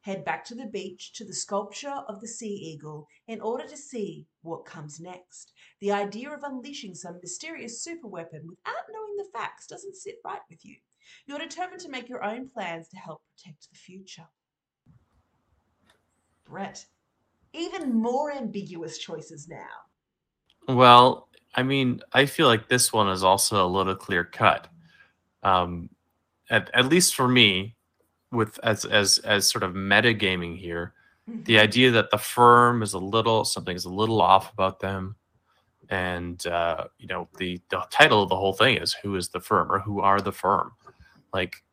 head 0.02 0.26
back 0.26 0.44
to 0.46 0.56
the 0.56 0.66
beach 0.66 1.14
to 1.14 1.26
the 1.26 1.34
sculpture 1.34 2.04
of 2.10 2.20
the 2.20 2.28
sea 2.28 2.54
eagle 2.54 3.08
in 3.28 3.40
order 3.40 3.66
to 3.66 3.78
see 3.78 4.28
what 4.42 4.66
comes 4.66 5.00
next. 5.00 5.54
The 5.80 5.92
idea 5.92 6.30
of 6.30 6.44
unleashing 6.44 6.94
some 6.94 7.20
mysterious 7.22 7.88
superweapon 7.88 8.44
without 8.44 8.86
knowing 8.92 9.16
the 9.18 9.30
facts 9.34 9.66
doesn't 9.66 9.96
sit 9.96 10.16
right 10.26 10.42
with 10.50 10.64
you. 10.66 10.76
You're 11.26 11.40
determined 11.40 11.82
to 11.82 11.90
make 11.90 12.10
your 12.10 12.24
own 12.24 12.50
plans 12.50 12.90
to 12.90 12.98
help 12.98 13.22
protect 13.36 13.70
the 13.70 13.78
future. 13.78 14.28
Brett, 16.46 16.86
even 17.54 17.94
more 17.94 18.32
ambiguous 18.32 18.98
choices 18.98 19.48
now. 19.48 20.74
Well, 20.76 21.30
I 21.56 21.64
mean, 21.64 22.02
I 22.12 22.26
feel 22.26 22.48
like 22.48 22.68
this 22.68 22.92
one 22.92 23.10
is 23.10 23.24
also 23.24 23.66
a 23.66 23.68
little 23.68 23.96
clear 23.96 24.26
cut. 24.26 24.68
Um, 25.44 25.90
at, 26.50 26.70
at 26.74 26.86
least 26.88 27.16
for 27.16 27.28
me, 27.28 27.76
with 28.32 28.60
as 28.64 28.86
as 28.86 29.20
as 29.20 29.48
sort 29.48 29.64
of 29.64 29.74
metagaming 29.74 30.58
here, 30.58 30.94
the 31.28 31.60
idea 31.60 31.92
that 31.92 32.12
the 32.12 32.18
firm 32.18 32.82
is 32.82 32.94
a 32.94 33.00
little 33.00 33.46
something 33.46 33.76
is 33.76 33.86
a 33.86 33.90
little 33.90 34.22
off 34.22 34.52
about 34.52 34.80
them, 34.80 35.16
and 35.90 36.46
uh, 36.48 36.86
you 36.98 37.08
know 37.08 37.28
the 37.38 37.62
the 37.70 37.82
title 37.92 38.24
of 38.24 38.30
the 38.30 38.36
whole 38.36 38.54
thing 38.54 38.78
is 38.78 38.94
"Who 38.94 39.16
is 39.16 39.30
the 39.30 39.40
firm?" 39.40 39.72
or 39.72 39.80
"Who 39.80 40.02
are 40.02 40.20
the 40.20 40.32
firm?" 40.32 40.74
Like 41.34 41.64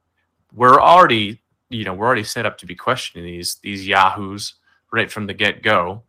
we're 0.52 0.80
already 0.80 1.42
you 1.68 1.84
know 1.84 1.94
we're 1.94 2.06
already 2.06 2.24
set 2.24 2.46
up 2.46 2.58
to 2.58 2.66
be 2.66 2.74
questioning 2.74 3.24
these 3.24 3.56
these 3.62 3.86
yahoos 3.86 4.54
right 4.92 5.10
from 5.10 5.26
the 5.26 5.34
get 5.34 5.62
go, 5.62 6.02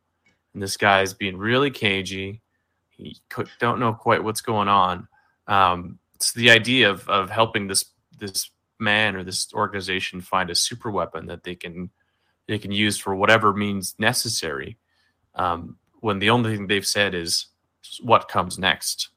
and 0.54 0.62
this 0.62 0.78
guy's 0.78 1.14
being 1.14 1.38
really 1.38 1.72
cagey. 1.72 2.42
He 2.90 3.18
could, 3.30 3.50
don't 3.60 3.80
know 3.80 3.94
quite 3.94 4.24
what's 4.24 4.42
going 4.42 4.68
on. 4.68 5.08
Um, 5.48 5.98
it's 6.16 6.34
the 6.34 6.52
idea 6.52 6.90
of 6.90 7.08
of 7.10 7.30
helping 7.30 7.68
this 7.68 7.86
this 8.22 8.50
man 8.80 9.16
or 9.16 9.24
this 9.24 9.54
organization 9.54 10.22
find 10.22 10.50
a 10.50 10.56
super 10.56 10.90
weapon 10.90 11.26
that 11.28 11.44
they 11.44 11.56
can 11.56 11.90
they 12.48 12.58
can 12.58 12.72
use 12.72 12.98
for 12.98 13.16
whatever 13.16 13.54
means 13.54 13.96
necessary. 14.00 14.78
Um, 15.36 15.78
when 16.00 16.20
the 16.20 16.32
only 16.32 16.56
thing 16.56 16.68
they've 16.68 16.86
said 16.86 17.14
is 17.14 17.48
what 18.02 18.28
comes 18.28 18.58
next. 18.58 19.10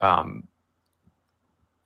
Um, 0.00 0.48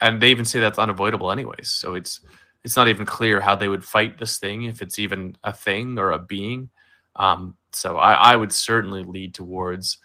and 0.01 0.21
they 0.21 0.31
even 0.31 0.45
say 0.45 0.61
that's 0.61 0.79
unavoidable 0.79 1.31
anyways. 1.31 1.69
So 1.69 1.95
it's 1.95 2.21
it's 2.63 2.77
not 2.77 2.89
even 2.89 3.07
clear 3.07 3.41
how 3.41 3.55
they 3.55 3.69
would 3.69 3.85
fight 3.85 4.19
this 4.19 4.39
thing 4.39 4.65
if 4.65 4.81
it's 4.81 4.99
even 4.99 5.37
a 5.45 5.53
thing 5.53 5.99
or 5.99 6.13
a 6.13 6.19
being. 6.19 6.71
Um, 7.17 7.57
so 7.73 7.99
I, 7.99 8.15
I, 8.15 8.37
would 8.37 8.53
certainly 8.53 9.05
lead 9.05 9.35
towards 9.35 9.99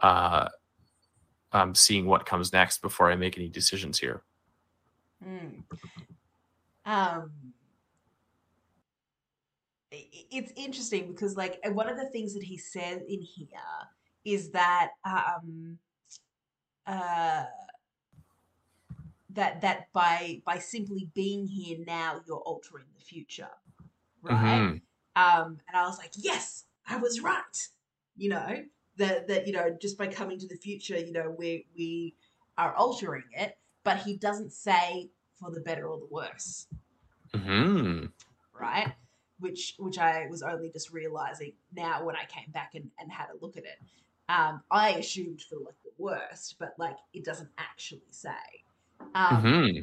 uh, 0.00 0.48
um, 1.52 1.74
seeing 1.74 2.06
what 2.06 2.24
comes 2.24 2.52
next 2.52 2.80
before 2.80 3.10
I 3.10 3.16
make 3.16 3.36
any 3.36 3.48
decisions 3.48 3.98
here. 3.98 4.22
Mm. 5.26 5.62
Um, 6.86 7.30
it's 9.90 10.52
interesting 10.56 11.08
because, 11.08 11.36
like, 11.36 11.60
one 11.72 11.88
of 11.88 11.96
the 11.96 12.06
things 12.06 12.34
that 12.34 12.42
he 12.42 12.56
says 12.56 13.00
in 13.08 13.20
here 13.20 13.46
is 14.24 14.50
that 14.50 14.90
um, 15.04 15.78
uh, 16.86 17.44
that 19.30 19.60
that 19.60 19.92
by 19.92 20.40
by 20.44 20.58
simply 20.58 21.10
being 21.14 21.46
here 21.46 21.78
now, 21.86 22.20
you're 22.26 22.38
altering 22.38 22.86
the 22.96 23.04
future, 23.04 23.50
right? 24.22 24.60
Mm-hmm. 24.60 24.76
Um, 25.16 25.58
and 25.68 25.76
I 25.76 25.86
was 25.86 25.98
like, 25.98 26.12
yes, 26.16 26.64
I 26.88 26.96
was 26.96 27.20
right. 27.20 27.68
You 28.16 28.30
know 28.30 28.62
that 28.96 29.28
that 29.28 29.46
you 29.46 29.52
know 29.52 29.76
just 29.80 29.98
by 29.98 30.06
coming 30.06 30.38
to 30.38 30.48
the 30.48 30.56
future, 30.56 30.98
you 30.98 31.12
know 31.12 31.34
we 31.36 31.66
we 31.76 32.14
are 32.56 32.74
altering 32.74 33.24
it, 33.32 33.58
but 33.82 33.98
he 33.98 34.16
doesn't 34.16 34.52
say 34.52 35.10
for 35.38 35.50
the 35.50 35.60
better 35.60 35.86
or 35.86 35.98
the 35.98 36.08
worse. 36.10 36.66
Mm-hmm. 37.34 38.06
Right? 38.58 38.92
Which 39.40 39.74
which 39.78 39.98
I 39.98 40.26
was 40.30 40.42
only 40.42 40.70
just 40.70 40.92
realizing 40.92 41.52
now 41.74 42.04
when 42.04 42.16
I 42.16 42.24
came 42.26 42.50
back 42.52 42.72
and, 42.74 42.90
and 42.98 43.10
had 43.10 43.26
a 43.30 43.44
look 43.44 43.56
at 43.56 43.64
it. 43.64 43.78
Um, 44.28 44.62
I 44.70 44.90
assumed 44.90 45.42
for 45.42 45.56
like 45.56 45.74
the 45.84 45.90
worst, 45.98 46.56
but 46.58 46.74
like 46.78 46.96
it 47.12 47.24
doesn't 47.24 47.50
actually 47.58 48.02
say. 48.10 48.30
Um, 49.14 49.42
mm-hmm. 49.42 49.80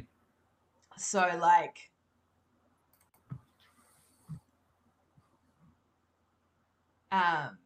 So 0.97 1.19
like 1.39 1.91
um 7.11 7.57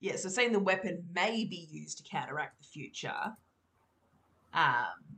yeah, 0.00 0.16
so 0.16 0.28
saying 0.28 0.52
the 0.52 0.58
weapon 0.58 1.04
may 1.14 1.44
be 1.44 1.68
used 1.70 1.98
to 1.98 2.04
counteract 2.04 2.58
the 2.58 2.66
future. 2.66 3.36
Um 4.52 5.13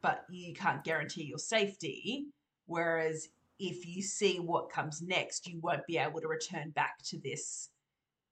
but 0.00 0.24
you 0.30 0.54
can't 0.54 0.84
guarantee 0.84 1.24
your 1.24 1.38
safety. 1.38 2.26
Whereas 2.66 3.28
if 3.58 3.86
you 3.86 4.02
see 4.02 4.38
what 4.38 4.70
comes 4.70 5.02
next, 5.02 5.46
you 5.48 5.58
won't 5.60 5.86
be 5.86 5.98
able 5.98 6.20
to 6.20 6.28
return 6.28 6.70
back 6.70 7.02
to 7.04 7.18
this 7.18 7.70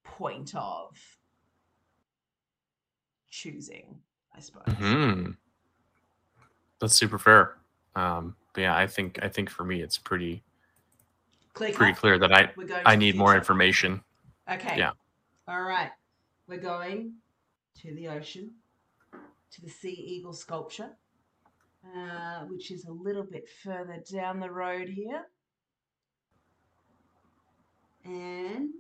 point 0.05 0.55
of 0.55 0.97
choosing, 3.31 3.97
I 4.35 4.41
suppose. 4.41 4.75
Mm-hmm. 4.75 5.31
That's 6.81 6.95
super 6.95 7.19
fair. 7.19 7.57
Um, 7.95 8.37
but 8.53 8.61
yeah, 8.61 8.77
I 8.77 8.87
think 8.87 9.19
I 9.23 9.29
think 9.29 9.51
for 9.51 9.65
me 9.65 9.81
it's 9.81 9.99
pretty 9.99 10.43
Clear 11.55 11.73
pretty 11.73 11.95
clear 11.95 12.19
that 12.19 12.33
I 12.33 12.53
I 12.85 12.97
need 12.97 13.17
more 13.17 13.35
information. 13.35 14.03
Okay. 14.51 14.77
Yeah. 14.77 14.91
All 15.49 15.63
right. 15.63 15.91
We're 16.47 16.59
going 16.59 17.15
to 17.81 17.95
the 17.95 18.09
ocean, 18.09 18.51
to 19.53 19.63
the 19.63 19.71
sea 19.71 19.93
eagle 19.93 20.35
sculpture. 20.35 20.91
Uh, 21.95 22.41
which 22.47 22.71
is 22.71 22.85
a 22.87 22.93
little 22.93 23.23
bit 23.23 23.49
further 23.63 24.03
down 24.13 24.41
the 24.41 24.51
road 24.51 24.89
here. 24.89 25.23
And 28.05 28.71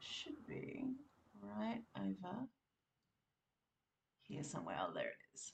should 0.00 0.46
be 0.46 0.84
right 1.42 1.82
over 1.96 2.34
here 4.22 4.42
somewhere. 4.42 4.76
Oh, 4.80 4.92
there 4.94 5.04
it 5.04 5.34
is. 5.34 5.52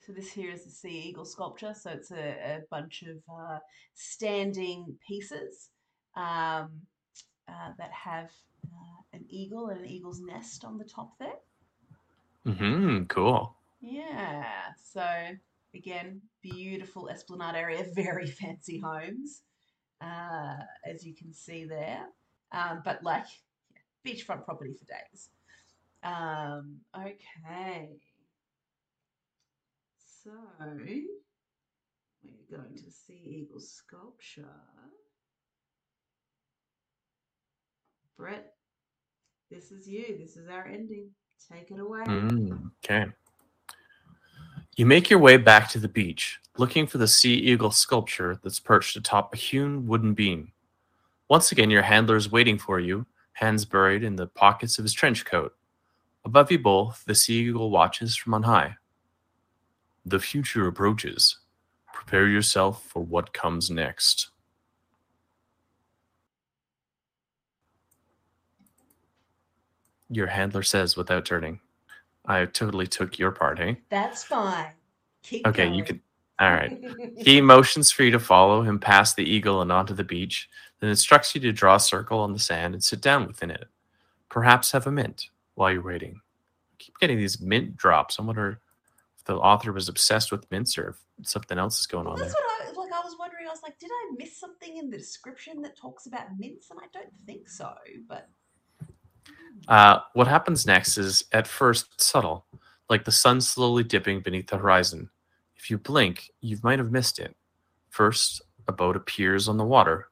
So 0.00 0.12
this 0.12 0.30
here 0.30 0.50
is 0.50 0.64
the 0.64 0.70
sea 0.70 1.08
eagle 1.08 1.24
sculpture. 1.24 1.74
So 1.74 1.90
it's 1.90 2.10
a, 2.10 2.16
a 2.16 2.60
bunch 2.70 3.02
of 3.02 3.16
uh, 3.32 3.58
standing 3.94 4.96
pieces 5.06 5.70
um, 6.16 6.70
uh, 7.48 7.70
that 7.78 7.90
have 7.92 8.30
uh, 8.74 9.16
an 9.16 9.24
eagle 9.28 9.68
and 9.68 9.80
an 9.80 9.86
eagle's 9.86 10.20
nest 10.20 10.64
on 10.64 10.78
the 10.78 10.84
top 10.84 11.18
there. 11.18 11.38
Mm-hmm. 12.46 13.04
Cool. 13.04 13.54
Yeah. 13.80 14.44
So 14.82 15.06
again, 15.74 16.20
beautiful 16.42 17.08
esplanade 17.08 17.56
area, 17.56 17.84
very 17.94 18.26
fancy 18.26 18.80
homes, 18.80 19.42
uh, 20.00 20.56
as 20.86 21.04
you 21.04 21.14
can 21.14 21.32
see 21.32 21.64
there. 21.64 22.06
Um, 22.52 22.82
but 22.84 23.02
like 23.02 23.26
yeah, 23.72 24.12
beachfront 24.12 24.44
property 24.44 24.74
for 24.74 24.86
days. 24.86 25.28
Um, 26.02 26.80
okay. 26.96 27.88
So 30.22 30.30
we're 32.24 32.58
going 32.58 32.76
to 32.76 32.90
see 32.90 33.20
eagle 33.26 33.60
sculpture. 33.60 34.48
Brett, 38.16 38.53
this 39.50 39.70
is 39.70 39.86
you. 39.88 40.18
This 40.18 40.36
is 40.36 40.48
our 40.48 40.66
ending. 40.66 41.10
Take 41.50 41.70
it 41.70 41.78
away. 41.78 42.04
Mm, 42.06 42.70
okay. 42.84 43.06
You 44.76 44.86
make 44.86 45.08
your 45.10 45.20
way 45.20 45.36
back 45.36 45.68
to 45.70 45.78
the 45.78 45.88
beach, 45.88 46.40
looking 46.56 46.86
for 46.86 46.98
the 46.98 47.06
sea 47.06 47.34
eagle 47.34 47.70
sculpture 47.70 48.40
that's 48.42 48.58
perched 48.58 48.96
atop 48.96 49.32
a 49.32 49.36
hewn 49.36 49.86
wooden 49.86 50.14
beam. 50.14 50.52
Once 51.28 51.52
again, 51.52 51.70
your 51.70 51.82
handler 51.82 52.16
is 52.16 52.30
waiting 52.30 52.58
for 52.58 52.80
you, 52.80 53.06
hands 53.34 53.64
buried 53.64 54.02
in 54.02 54.16
the 54.16 54.26
pockets 54.26 54.78
of 54.78 54.84
his 54.84 54.92
trench 54.92 55.24
coat. 55.24 55.54
Above 56.24 56.50
you 56.50 56.58
both, 56.58 57.04
the 57.06 57.14
sea 57.14 57.48
eagle 57.48 57.70
watches 57.70 58.16
from 58.16 58.34
on 58.34 58.42
high. 58.42 58.76
The 60.06 60.18
future 60.18 60.66
approaches. 60.66 61.38
Prepare 61.92 62.28
yourself 62.28 62.84
for 62.84 63.00
what 63.00 63.32
comes 63.32 63.70
next. 63.70 64.30
Your 70.14 70.26
handler 70.26 70.62
says 70.62 70.96
without 70.96 71.24
turning. 71.24 71.60
I 72.26 72.46
totally 72.46 72.86
took 72.86 73.18
your 73.18 73.32
part, 73.32 73.58
hey? 73.58 73.80
That's 73.90 74.24
fine. 74.24 74.72
Keep 75.22 75.46
okay, 75.46 75.64
going. 75.64 75.74
you 75.74 75.84
can. 75.84 76.00
All 76.38 76.50
right. 76.50 76.82
he 77.16 77.40
motions 77.40 77.90
for 77.90 78.02
you 78.02 78.10
to 78.10 78.18
follow 78.18 78.62
him 78.62 78.78
past 78.78 79.16
the 79.16 79.24
eagle 79.24 79.62
and 79.62 79.70
onto 79.70 79.94
the 79.94 80.04
beach, 80.04 80.48
then 80.80 80.90
instructs 80.90 81.34
you 81.34 81.40
to 81.42 81.52
draw 81.52 81.76
a 81.76 81.80
circle 81.80 82.18
on 82.18 82.32
the 82.32 82.38
sand 82.38 82.74
and 82.74 82.82
sit 82.82 83.00
down 83.00 83.26
within 83.26 83.50
it. 83.50 83.66
Perhaps 84.28 84.72
have 84.72 84.86
a 84.86 84.92
mint 84.92 85.28
while 85.54 85.72
you're 85.72 85.82
waiting. 85.82 86.20
I 86.72 86.76
keep 86.78 86.98
getting 86.98 87.18
these 87.18 87.40
mint 87.40 87.76
drops. 87.76 88.18
I 88.18 88.22
wonder 88.22 88.60
if 89.16 89.24
the 89.24 89.36
author 89.36 89.72
was 89.72 89.88
obsessed 89.88 90.32
with 90.32 90.50
mints 90.50 90.76
or 90.76 90.90
if 90.90 91.28
something 91.28 91.58
else 91.58 91.78
is 91.78 91.86
going 91.86 92.04
well, 92.04 92.14
on 92.14 92.20
that's 92.20 92.34
there. 92.34 92.72
What 92.72 92.76
I, 92.76 92.80
like 92.80 92.92
I 92.92 93.04
was 93.04 93.16
wondering 93.18 93.46
I 93.46 93.50
was 93.50 93.62
like, 93.62 93.78
did 93.78 93.90
I 93.92 94.12
miss 94.18 94.36
something 94.36 94.76
in 94.76 94.90
the 94.90 94.98
description 94.98 95.62
that 95.62 95.76
talks 95.76 96.06
about 96.06 96.36
mints? 96.36 96.70
And 96.70 96.80
I 96.80 96.86
don't 96.92 97.12
think 97.26 97.48
so, 97.48 97.72
but 98.08 98.28
Uh, 99.68 100.00
what 100.12 100.26
happens 100.26 100.66
next 100.66 100.98
is 100.98 101.24
at 101.32 101.46
first 101.46 102.00
subtle, 102.00 102.46
like 102.90 103.04
the 103.04 103.12
sun 103.12 103.40
slowly 103.40 103.82
dipping 103.82 104.20
beneath 104.20 104.48
the 104.48 104.58
horizon. 104.58 105.08
If 105.56 105.70
you 105.70 105.78
blink, 105.78 106.30
you 106.40 106.58
might 106.62 106.78
have 106.78 106.92
missed 106.92 107.18
it. 107.18 107.34
First, 107.88 108.42
a 108.68 108.72
boat 108.72 108.96
appears 108.96 109.48
on 109.48 109.56
the 109.56 109.64
water. 109.64 110.08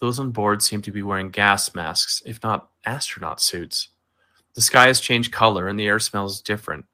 Those 0.00 0.18
on 0.18 0.30
board 0.30 0.62
seem 0.62 0.82
to 0.82 0.90
be 0.90 1.02
wearing 1.02 1.30
gas 1.30 1.74
masks, 1.74 2.22
if 2.24 2.42
not 2.42 2.70
astronaut 2.86 3.40
suits. 3.40 3.88
The 4.54 4.62
sky 4.62 4.86
has 4.86 5.00
changed 5.00 5.32
color 5.32 5.68
and 5.68 5.78
the 5.78 5.86
air 5.86 5.98
smells 5.98 6.40
different. 6.40 6.86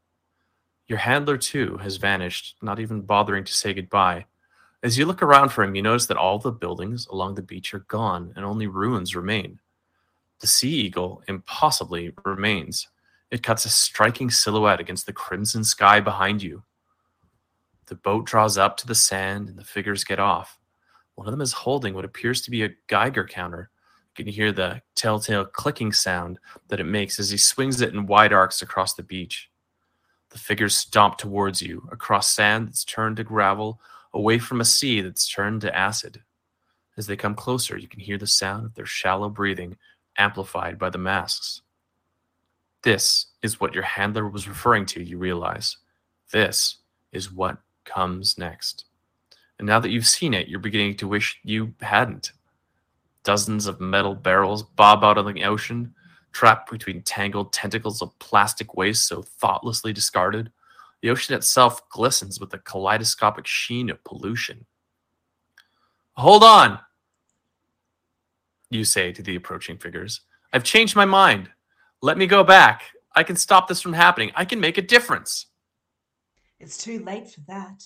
Your 0.88 0.98
handler, 0.98 1.36
too, 1.36 1.78
has 1.78 1.96
vanished, 1.96 2.56
not 2.62 2.78
even 2.78 3.00
bothering 3.00 3.44
to 3.44 3.52
say 3.52 3.72
goodbye. 3.72 4.26
As 4.82 4.98
you 4.98 5.06
look 5.06 5.22
around 5.22 5.48
for 5.48 5.64
him, 5.64 5.74
you 5.74 5.82
notice 5.82 6.06
that 6.06 6.16
all 6.16 6.38
the 6.38 6.52
buildings 6.52 7.06
along 7.06 7.34
the 7.34 7.42
beach 7.42 7.72
are 7.74 7.80
gone 7.88 8.32
and 8.36 8.44
only 8.44 8.66
ruins 8.66 9.16
remain. 9.16 9.58
The 10.40 10.46
sea 10.46 10.70
eagle 10.70 11.22
impossibly 11.28 12.12
remains. 12.24 12.88
It 13.30 13.42
cuts 13.42 13.64
a 13.64 13.70
striking 13.70 14.30
silhouette 14.30 14.80
against 14.80 15.06
the 15.06 15.12
crimson 15.12 15.64
sky 15.64 16.00
behind 16.00 16.42
you. 16.42 16.62
The 17.86 17.94
boat 17.94 18.26
draws 18.26 18.58
up 18.58 18.76
to 18.78 18.86
the 18.86 18.94
sand 18.94 19.48
and 19.48 19.58
the 19.58 19.64
figures 19.64 20.04
get 20.04 20.18
off. 20.18 20.58
One 21.14 21.26
of 21.26 21.32
them 21.32 21.40
is 21.40 21.52
holding 21.52 21.94
what 21.94 22.04
appears 22.04 22.42
to 22.42 22.50
be 22.50 22.62
a 22.64 22.74
Geiger 22.88 23.26
counter. 23.26 23.70
You 24.16 24.24
can 24.24 24.32
hear 24.32 24.52
the 24.52 24.82
telltale 24.94 25.46
clicking 25.46 25.92
sound 25.92 26.38
that 26.68 26.80
it 26.80 26.84
makes 26.84 27.18
as 27.18 27.30
he 27.30 27.38
swings 27.38 27.80
it 27.80 27.94
in 27.94 28.06
wide 28.06 28.32
arcs 28.32 28.62
across 28.62 28.94
the 28.94 29.02
beach. 29.02 29.50
The 30.30 30.38
figures 30.38 30.76
stomp 30.76 31.16
towards 31.16 31.62
you, 31.62 31.88
across 31.90 32.28
sand 32.32 32.68
that's 32.68 32.84
turned 32.84 33.16
to 33.16 33.24
gravel, 33.24 33.80
away 34.12 34.38
from 34.38 34.60
a 34.60 34.64
sea 34.64 35.00
that's 35.00 35.28
turned 35.28 35.62
to 35.62 35.76
acid. 35.76 36.22
As 36.96 37.06
they 37.06 37.16
come 37.16 37.34
closer, 37.34 37.76
you 37.76 37.88
can 37.88 38.00
hear 38.00 38.18
the 38.18 38.26
sound 38.26 38.66
of 38.66 38.74
their 38.74 38.86
shallow 38.86 39.28
breathing 39.28 39.76
amplified 40.18 40.78
by 40.78 40.90
the 40.90 40.98
masks. 40.98 41.62
This 42.82 43.26
is 43.42 43.60
what 43.60 43.74
your 43.74 43.82
handler 43.82 44.28
was 44.28 44.48
referring 44.48 44.86
to, 44.86 45.02
you 45.02 45.18
realize. 45.18 45.76
This 46.32 46.76
is 47.12 47.32
what 47.32 47.58
comes 47.84 48.38
next. 48.38 48.84
And 49.58 49.66
now 49.66 49.80
that 49.80 49.90
you've 49.90 50.06
seen 50.06 50.34
it, 50.34 50.48
you're 50.48 50.60
beginning 50.60 50.96
to 50.98 51.08
wish 51.08 51.38
you 51.42 51.74
hadn't. 51.80 52.32
Dozens 53.24 53.66
of 53.66 53.80
metal 53.80 54.14
barrels 54.14 54.62
bob 54.62 55.02
out 55.02 55.18
of 55.18 55.26
the 55.26 55.44
ocean, 55.44 55.94
trapped 56.32 56.70
between 56.70 57.02
tangled 57.02 57.52
tentacles 57.52 58.02
of 58.02 58.16
plastic 58.18 58.74
waste 58.74 59.08
so 59.08 59.22
thoughtlessly 59.22 59.92
discarded. 59.92 60.52
The 61.00 61.10
ocean 61.10 61.34
itself 61.34 61.88
glistens 61.88 62.38
with 62.38 62.52
a 62.52 62.58
kaleidoscopic 62.58 63.46
sheen 63.46 63.90
of 63.90 64.04
pollution. 64.04 64.66
Hold 66.12 66.44
on, 66.44 66.78
you 68.70 68.84
say 68.84 69.12
to 69.12 69.22
the 69.22 69.36
approaching 69.36 69.78
figures. 69.78 70.20
I've 70.52 70.64
changed 70.64 70.96
my 70.96 71.04
mind. 71.04 71.50
Let 72.02 72.18
me 72.18 72.26
go 72.26 72.44
back. 72.44 72.82
I 73.14 73.22
can 73.22 73.36
stop 73.36 73.68
this 73.68 73.80
from 73.80 73.92
happening. 73.92 74.30
I 74.34 74.44
can 74.44 74.60
make 74.60 74.78
a 74.78 74.82
difference, 74.82 75.46
it's 76.58 76.78
too 76.82 77.00
late 77.04 77.30
for 77.30 77.40
that. 77.48 77.82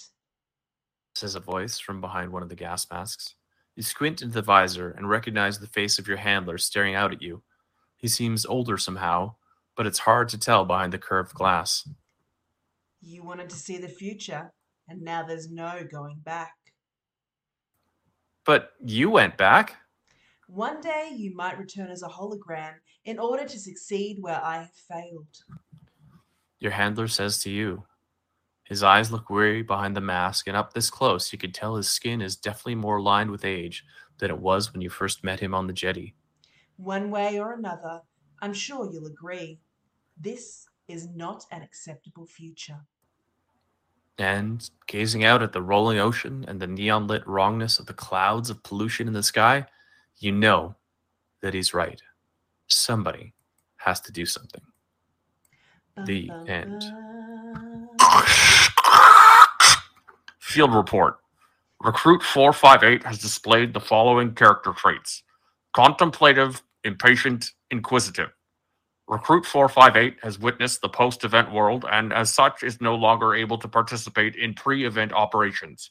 says 1.15 1.35
a 1.35 1.41
voice 1.41 1.79
from 1.79 2.01
behind 2.01 2.31
one 2.31 2.43
of 2.43 2.49
the 2.49 2.55
gas 2.55 2.87
masks. 2.91 3.35
You 3.75 3.83
squint 3.83 4.23
into 4.23 4.35
the 4.35 4.43
visor 4.43 4.91
and 4.91 5.09
recognize 5.09 5.59
the 5.59 5.67
face 5.67 5.99
of 5.99 6.07
your 6.07 6.17
handler 6.17 6.59
staring 6.59 6.95
out 6.95 7.13
at 7.13 7.23
you. 7.23 7.43
He 7.97 8.09
seems 8.09 8.47
older 8.47 8.79
somehow, 8.79 9.35
but 9.77 9.87
it's 9.87 9.99
hard 9.99 10.29
to 10.31 10.39
tell 10.39 10.65
behind 10.65 10.93
the 10.93 10.99
curved 10.99 11.35
glass. 11.35 11.89
You 13.01 13.25
wanted 13.25 13.51
to 13.51 13.57
see 13.57 13.79
the 13.79 13.89
future, 13.89 14.53
and 14.89 15.03
now 15.03 15.25
there's 15.25 15.51
no 15.51 15.83
going 15.91 16.19
back. 16.19 16.55
But 18.45 18.71
you 18.85 19.11
went 19.11 19.37
back. 19.37 19.77
One 20.53 20.81
day 20.81 21.13
you 21.15 21.33
might 21.33 21.59
return 21.59 21.93
as 21.93 22.03
a 22.03 22.09
hologram 22.09 22.73
in 23.05 23.21
order 23.21 23.45
to 23.45 23.59
succeed 23.59 24.17
where 24.21 24.43
I 24.43 24.57
have 24.57 24.73
failed. 24.73 25.29
Your 26.59 26.73
handler 26.73 27.07
says 27.07 27.41
to 27.43 27.51
you. 27.51 27.85
His 28.65 28.83
eyes 28.83 29.13
look 29.13 29.31
weary 29.31 29.63
behind 29.63 29.95
the 29.95 30.01
mask, 30.01 30.49
and 30.49 30.57
up 30.57 30.73
this 30.73 30.91
close, 30.91 31.33
you 31.33 31.39
can 31.39 31.53
tell 31.53 31.77
his 31.77 31.89
skin 31.89 32.21
is 32.21 32.35
definitely 32.35 32.75
more 32.75 33.01
lined 33.01 33.31
with 33.31 33.45
age 33.45 33.85
than 34.19 34.29
it 34.29 34.39
was 34.39 34.73
when 34.73 34.83
you 34.83 34.91
first 34.91 35.23
met 35.23 35.39
him 35.39 35.55
on 35.55 35.69
the 35.69 35.73
jetty. 35.73 36.17
One 36.79 37.13
way 37.13 37.39
or 37.39 37.53
another, 37.53 38.03
I'm 38.43 38.53
sure 38.53 38.91
you'll 38.93 39.07
agree. 39.07 39.61
This 40.21 40.67
is 40.89 41.07
not 41.15 41.45
an 41.53 41.63
acceptable 41.63 42.27
future. 42.27 42.81
And 44.19 44.69
gazing 44.89 45.25
out 45.25 45.45
at 45.45 45.53
the 45.53 45.63
rolling 45.63 46.01
ocean 46.01 46.45
and 46.49 46.59
the 46.59 46.67
neon 46.67 47.07
lit 47.07 47.25
wrongness 47.25 47.79
of 47.79 47.87
the 47.87 47.95
clouds 47.95 48.51
of 48.51 48.65
pollution 48.65 49.07
in 49.07 49.15
the 49.15 49.23
sky, 49.23 49.67
you 50.21 50.33
know 50.33 50.77
that 51.43 51.55
he's 51.55 51.75
right. 51.75 52.01
Somebody 52.69 53.35
has 53.79 54.01
to 54.03 54.13
do 54.13 54.27
something. 54.27 54.63
The 56.07 56.31
end. 56.47 56.85
Field 60.41 60.75
report. 60.75 61.17
Recruit 61.83 62.23
458 62.23 63.05
has 63.05 63.19
displayed 63.19 63.73
the 63.73 63.81
following 63.81 64.35
character 64.35 64.73
traits 64.73 65.23
contemplative, 65.75 66.63
impatient, 66.85 67.53
inquisitive. 67.71 68.31
Recruit 69.09 69.47
458 69.47 70.19
has 70.23 70.39
witnessed 70.39 70.83
the 70.83 70.89
post 70.89 71.25
event 71.25 71.53
world 71.53 71.85
and, 71.91 72.13
as 72.13 72.35
such, 72.35 72.63
is 72.63 72.81
no 72.81 72.95
longer 72.95 73.35
able 73.35 73.59
to 73.59 73.69
participate 73.69 74.37
in 74.37 74.55
pre 74.55 74.87
event 74.87 75.13
operations. 75.13 75.91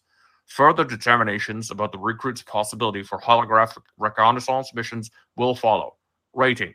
Further 0.50 0.84
determinations 0.84 1.70
about 1.70 1.92
the 1.92 2.00
recruit's 2.00 2.42
possibility 2.42 3.04
for 3.04 3.20
holographic 3.20 3.84
reconnaissance 3.98 4.74
missions 4.74 5.12
will 5.38 5.56
follow. 5.56 5.96
Rating 6.34 6.74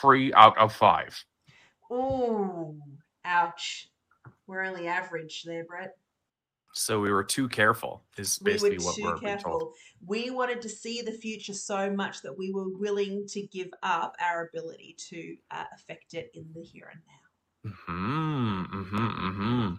3 0.00 0.32
out 0.34 0.58
of 0.58 0.74
5. 0.74 1.24
Ooh, 1.92 2.80
ouch. 3.24 3.88
We're 4.46 4.64
only 4.64 4.88
average 4.88 5.44
there, 5.44 5.64
Brett. 5.64 5.96
So 6.74 7.00
we 7.00 7.12
were 7.12 7.22
too 7.22 7.48
careful, 7.48 8.02
is 8.16 8.40
We 8.42 8.52
basically 8.52 8.78
were 8.78 8.84
what 8.84 8.96
we're 9.00 9.18
being 9.20 9.38
told. 9.38 9.60
careful. 9.60 9.72
We 10.04 10.30
wanted 10.30 10.60
to 10.62 10.68
see 10.68 11.00
the 11.02 11.12
future 11.12 11.54
so 11.54 11.90
much 11.90 12.22
that 12.22 12.36
we 12.36 12.50
were 12.50 12.70
willing 12.70 13.26
to 13.28 13.42
give 13.48 13.68
up 13.82 14.16
our 14.20 14.48
ability 14.52 14.96
to 15.10 15.36
uh, 15.50 15.64
affect 15.74 16.14
it 16.14 16.30
in 16.34 16.46
the 16.54 16.62
here 16.62 16.90
and 16.90 17.00
now. 17.06 17.72
Hmm. 17.86 18.62
Hmm. 18.64 18.86
Hmm. 18.88 19.74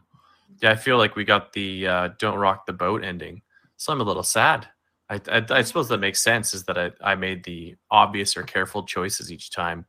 Yeah, 0.63 0.71
I 0.71 0.75
feel 0.75 0.97
like 0.97 1.17
we 1.17 1.25
got 1.25 1.51
the 1.51 1.85
uh, 1.87 2.09
"Don't 2.19 2.37
Rock 2.39 2.65
the 2.65 2.71
Boat" 2.71 3.03
ending, 3.03 3.41
so 3.75 3.91
I'm 3.91 3.99
a 3.99 4.03
little 4.05 4.23
sad. 4.23 4.69
I, 5.09 5.19
I, 5.29 5.45
I 5.49 5.61
suppose 5.61 5.89
that 5.89 5.97
makes 5.97 6.23
sense. 6.23 6.53
Is 6.53 6.63
that 6.63 6.77
I, 6.77 6.91
I 7.01 7.15
made 7.15 7.43
the 7.43 7.75
obvious 7.91 8.37
or 8.37 8.43
careful 8.43 8.83
choices 8.85 9.29
each 9.29 9.51
time, 9.51 9.85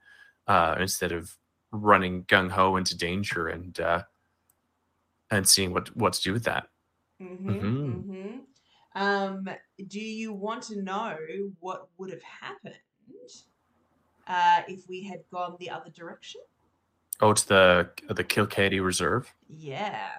uh, 0.48 0.74
instead 0.80 1.12
of 1.12 1.32
running 1.70 2.24
gung 2.24 2.50
ho 2.50 2.74
into 2.74 2.96
danger 2.96 3.46
and 3.46 3.78
uh, 3.78 4.02
and 5.30 5.48
seeing 5.48 5.72
what 5.72 5.94
what 5.96 6.14
to 6.14 6.22
do 6.22 6.32
with 6.32 6.42
that. 6.44 6.66
Mm-hmm, 7.22 7.50
Mhm. 7.50 8.04
mm-hmm. 8.04 9.00
Um, 9.00 9.48
do 9.86 10.00
you 10.00 10.32
want 10.32 10.64
to 10.64 10.82
know 10.82 11.16
what 11.60 11.88
would 11.98 12.10
have 12.10 12.22
happened 12.22 12.74
uh, 14.26 14.62
if 14.66 14.88
we 14.88 15.04
had 15.04 15.20
gone 15.30 15.54
the 15.60 15.70
other 15.70 15.90
direction? 15.90 16.40
Oh, 17.20 17.32
to 17.32 17.48
the 17.48 17.90
the 18.08 18.24
Kirkcaldy 18.24 18.84
Reserve. 18.84 19.32
Yeah. 19.48 20.10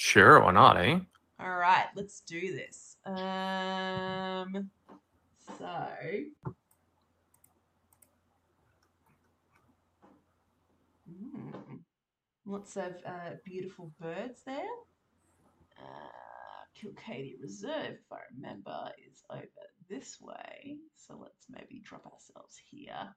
Sure, 0.00 0.40
why 0.40 0.52
not? 0.52 0.76
Eh? 0.76 1.00
All 1.40 1.56
right, 1.56 1.86
let's 1.96 2.20
do 2.20 2.40
this. 2.52 2.98
Um, 3.04 4.70
so 5.58 5.66
Mm, 11.10 11.80
lots 12.46 12.76
of 12.76 12.94
uh, 13.04 13.32
beautiful 13.44 13.90
birds 14.00 14.42
there. 14.46 14.70
Uh, 15.76 16.62
Kirkcaldy 16.80 17.34
Reserve, 17.42 17.94
if 17.94 18.12
I 18.12 18.18
remember, 18.36 18.92
is 19.04 19.24
over 19.28 19.42
this 19.90 20.18
way. 20.20 20.76
So 20.94 21.18
let's 21.20 21.46
maybe 21.50 21.82
drop 21.84 22.06
ourselves 22.06 22.56
here. 22.70 23.16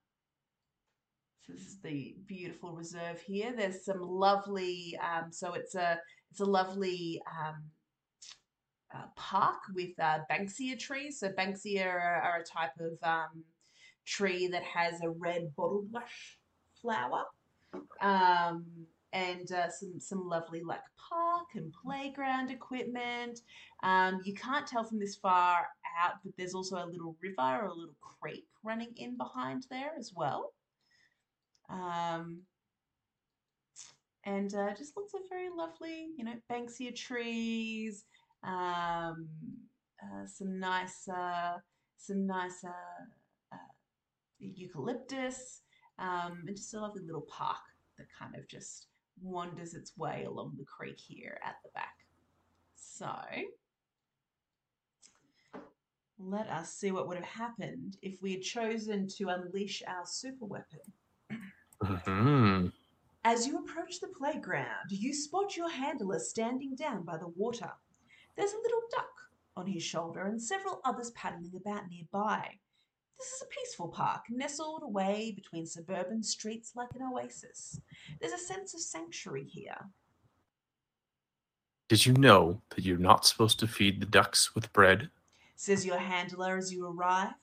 So 1.46 1.54
this 1.54 1.68
is 1.68 1.78
the 1.84 2.16
beautiful 2.26 2.74
reserve 2.74 3.22
here. 3.22 3.54
There's 3.56 3.86
some 3.86 4.02
lovely, 4.02 4.98
um, 5.00 5.32
so 5.32 5.54
it's 5.54 5.76
a 5.76 6.00
it's 6.32 6.40
a 6.40 6.46
lovely 6.46 7.22
um, 7.30 7.62
uh, 8.94 9.06
park 9.16 9.60
with 9.74 9.92
uh, 10.00 10.20
Banksia 10.32 10.80
trees. 10.80 11.20
So 11.20 11.30
Banksia 11.30 11.86
are, 11.86 12.22
are 12.22 12.40
a 12.40 12.44
type 12.44 12.72
of 12.80 12.98
um, 13.04 13.44
tree 14.06 14.48
that 14.48 14.64
has 14.64 15.02
a 15.02 15.10
red 15.10 15.54
bottle 15.56 15.86
brush 15.92 16.38
flower. 16.82 17.26
Um, 18.02 18.66
and 19.14 19.52
uh, 19.52 19.70
some 19.70 20.00
some 20.00 20.28
lovely 20.28 20.62
like 20.64 20.80
park 21.10 21.48
and 21.56 21.74
playground 21.84 22.50
equipment. 22.50 23.42
Um, 23.84 24.22
you 24.24 24.34
can't 24.34 24.66
tell 24.66 24.86
from 24.86 25.00
this 25.00 25.16
far 25.16 25.68
out, 26.02 26.14
but 26.24 26.34
there's 26.38 26.54
also 26.54 26.78
a 26.78 26.88
little 26.88 27.18
river 27.22 27.62
or 27.62 27.66
a 27.66 27.74
little 27.74 27.96
creek 28.02 28.46
running 28.64 28.94
in 28.96 29.18
behind 29.18 29.66
there 29.70 29.92
as 29.98 30.14
well. 30.16 30.54
Um, 31.70 32.42
and 34.26 34.54
uh, 34.54 34.74
just 34.76 34.96
lots 34.96 35.14
of 35.14 35.22
very 35.30 35.50
lovely, 35.56 36.10
you 36.18 36.24
know, 36.24 36.34
Banksia 36.52 36.96
trees, 36.96 38.06
um, 38.44 39.28
uh, 40.04 40.26
some 40.26 40.60
nice, 40.60 41.08
uh, 41.08 41.58
some 41.98 42.26
nice 42.28 42.64
uh, 42.64 43.54
uh, 43.54 43.58
eucalyptus, 44.40 45.62
um, 46.00 46.44
and 46.48 46.56
just 46.56 46.74
a 46.74 46.80
lovely 46.80 47.04
little 47.04 47.26
park 47.30 47.58
that 47.98 48.08
kind 48.18 48.36
of 48.36 48.48
just 48.48 48.88
wanders 49.22 49.74
its 49.74 49.98
way 49.98 50.26
along 50.28 50.54
the 50.58 50.66
creek 50.66 51.00
here 51.00 51.38
at 51.46 51.56
the 51.64 51.70
back. 51.74 51.96
So 52.76 53.10
let 56.20 56.48
us 56.50 56.74
see 56.74 56.92
what 56.92 57.08
would 57.08 57.18
have 57.18 57.26
happened 57.26 57.98
if 58.02 58.22
we 58.22 58.34
had 58.34 58.42
chosen 58.42 59.08
to 59.18 59.30
unleash 59.30 59.82
our 59.88 60.06
super 60.06 60.46
weapon. 60.46 60.80
hmm 61.82 62.68
As 63.24 63.46
you 63.46 63.60
approach 63.60 64.00
the 64.00 64.08
playground, 64.08 64.90
you 64.90 65.14
spot 65.14 65.56
your 65.56 65.70
handler 65.70 66.18
standing 66.18 66.76
down 66.76 67.04
by 67.04 67.18
the 67.18 67.28
water. 67.28 67.72
There's 68.36 68.54
a 68.54 68.62
little 68.64 68.82
duck 68.90 69.12
on 69.56 69.68
his 69.68 69.84
shoulder 69.84 70.26
and 70.26 70.42
several 70.42 70.82
others 70.86 71.12
paddling 71.12 71.52
about 71.56 71.88
nearby. 71.88 72.50
This 73.20 73.28
is 73.28 73.44
a 73.44 73.54
peaceful 73.54 73.90
park, 73.90 74.22
nestled 74.32 74.82
away 74.82 75.34
between 75.36 75.68
suburban 75.68 76.24
streets 76.24 76.72
like 76.76 76.90
an 76.96 77.04
oasis. 77.04 77.80
There's 78.20 78.34
a 78.34 78.40
sense 78.40 78.74
of 78.74 78.82
sanctuary 78.82 79.46
here. 79.46 79.78
Did 81.88 82.04
you 82.04 82.14
know 82.14 82.62
that 82.70 82.84
you're 82.84 82.98
not 82.98 83.28
supposed 83.28 83.60
to 83.60 83.68
feed 83.68 84.02
the 84.02 84.08
ducks 84.08 84.56
with 84.56 84.74
bread? 84.74 85.12
Says 85.56 85.86
your 85.86 86.00
handler 86.00 86.58
as 86.58 86.74
you 86.74 86.88
arrive. 86.88 87.34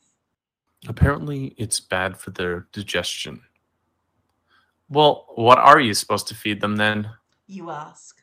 Apparently, 0.89 1.55
it's 1.57 1.79
bad 1.79 2.19
for 2.19 2.33
their 2.33 2.67
digestion. 2.73 3.43
Well, 4.91 5.27
what 5.35 5.59
are 5.59 5.81
you 5.81 5.93
supposed 5.93 6.29
to 6.29 6.35
feed 6.35 6.61
them 6.61 6.77
then? 6.77 7.11
You 7.47 7.71
ask. 7.71 8.23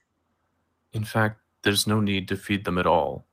In 0.93 1.03
fact, 1.03 1.41
there's 1.61 1.88
no 1.88 1.99
need 1.99 2.28
to 2.30 2.38
feed 2.38 2.66
them 2.66 2.78
at 2.78 2.88
all. 2.88 3.26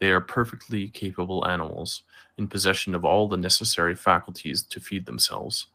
They 0.00 0.10
are 0.10 0.20
perfectly 0.20 0.88
capable 0.88 1.46
animals, 1.46 2.02
in 2.38 2.48
possession 2.48 2.94
of 2.94 3.04
all 3.04 3.28
the 3.28 3.36
necessary 3.36 3.94
faculties 3.94 4.62
to 4.64 4.80
feed 4.80 5.06
themselves. 5.06 5.68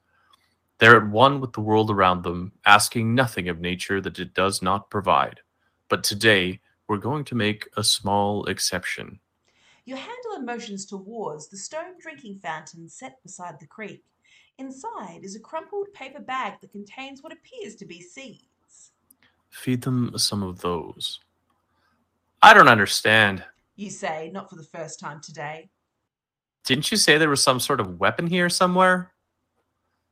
They're 0.79 0.97
at 0.97 1.09
one 1.09 1.39
with 1.39 1.53
the 1.53 1.61
world 1.61 1.89
around 1.89 2.23
them, 2.23 2.51
asking 2.65 3.15
nothing 3.15 3.47
of 3.47 3.59
nature 3.59 4.01
that 4.01 4.19
it 4.19 4.33
does 4.33 4.61
not 4.61 4.89
provide. 4.89 5.39
But 5.89 6.03
today, 6.03 6.59
we're 6.87 6.97
going 6.97 7.23
to 7.25 7.35
make 7.35 7.67
a 7.77 7.83
small 7.83 8.45
exception. 8.45 9.19
Your 9.85 9.97
handler 9.97 10.45
motions 10.45 10.85
towards 10.85 11.47
the 11.47 11.57
stone 11.57 11.93
drinking 11.99 12.39
fountain 12.39 12.89
set 12.89 13.23
beside 13.23 13.59
the 13.59 13.67
creek. 13.67 14.03
Inside 14.59 15.19
is 15.23 15.35
a 15.35 15.39
crumpled 15.39 15.93
paper 15.93 16.19
bag 16.19 16.53
that 16.61 16.71
contains 16.71 17.21
what 17.21 17.31
appears 17.31 17.75
to 17.75 17.85
be 17.85 18.01
seeds. 18.01 18.91
Feed 19.49 19.83
them 19.83 20.17
some 20.17 20.41
of 20.41 20.61
those. 20.61 21.19
I 22.41 22.53
don't 22.53 22.67
understand. 22.67 23.43
You 23.75 23.89
say, 23.89 24.31
not 24.33 24.49
for 24.49 24.55
the 24.55 24.63
first 24.63 24.99
time 24.99 25.21
today. 25.21 25.69
Didn't 26.65 26.89
you 26.91 26.97
say 26.97 27.17
there 27.17 27.29
was 27.29 27.41
some 27.41 27.59
sort 27.59 27.79
of 27.79 27.99
weapon 27.99 28.27
here 28.27 28.49
somewhere? 28.49 29.13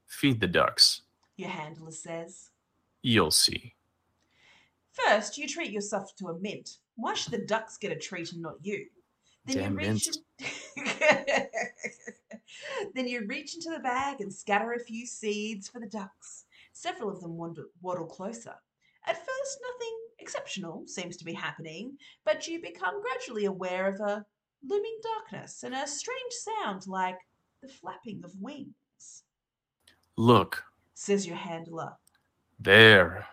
Feed 0.05 0.39
the 0.39 0.47
ducks. 0.47 1.01
Your 1.37 1.49
handler 1.49 1.91
says. 1.91 2.51
You'll 3.01 3.31
see. 3.31 3.73
First, 4.91 5.37
you 5.37 5.47
treat 5.47 5.71
yourself 5.71 6.15
to 6.17 6.29
a 6.29 6.39
mint. 6.39 6.77
Why 6.95 7.13
should 7.15 7.33
the 7.33 7.45
ducks 7.45 7.77
get 7.77 7.91
a 7.91 7.95
treat 7.95 8.31
and 8.31 8.41
not 8.41 8.55
you? 8.61 8.85
Then 9.45 9.57
Damn 9.57 9.79
you 9.79 9.91
reach 9.91 10.09
Then 12.93 13.07
you 13.07 13.25
reach 13.27 13.55
into 13.55 13.69
the 13.69 13.79
bag 13.79 14.21
and 14.21 14.33
scatter 14.33 14.73
a 14.73 14.79
few 14.79 15.05
seeds 15.05 15.67
for 15.67 15.79
the 15.79 15.87
ducks. 15.87 16.45
Several 16.73 17.09
of 17.09 17.21
them 17.21 17.37
wander, 17.37 17.65
waddle 17.81 18.05
closer. 18.05 18.55
At 19.05 19.17
first, 19.17 19.59
nothing 19.61 19.97
exceptional 20.19 20.83
seems 20.87 21.15
to 21.17 21.25
be 21.25 21.33
happening, 21.33 21.97
but 22.23 22.47
you 22.47 22.61
become 22.61 23.01
gradually 23.01 23.45
aware 23.45 23.87
of 23.87 23.99
a 23.99 24.25
looming 24.67 24.97
darkness 25.03 25.63
and 25.63 25.75
a 25.75 25.87
strange 25.87 26.33
sound 26.33 26.87
like 26.87 27.17
the 27.61 27.67
flapping 27.67 28.21
of 28.23 28.33
wings, 28.41 29.23
Look, 30.17 30.63
says 30.93 31.27
your 31.27 31.35
handler. 31.35 31.93
there. 32.59 33.27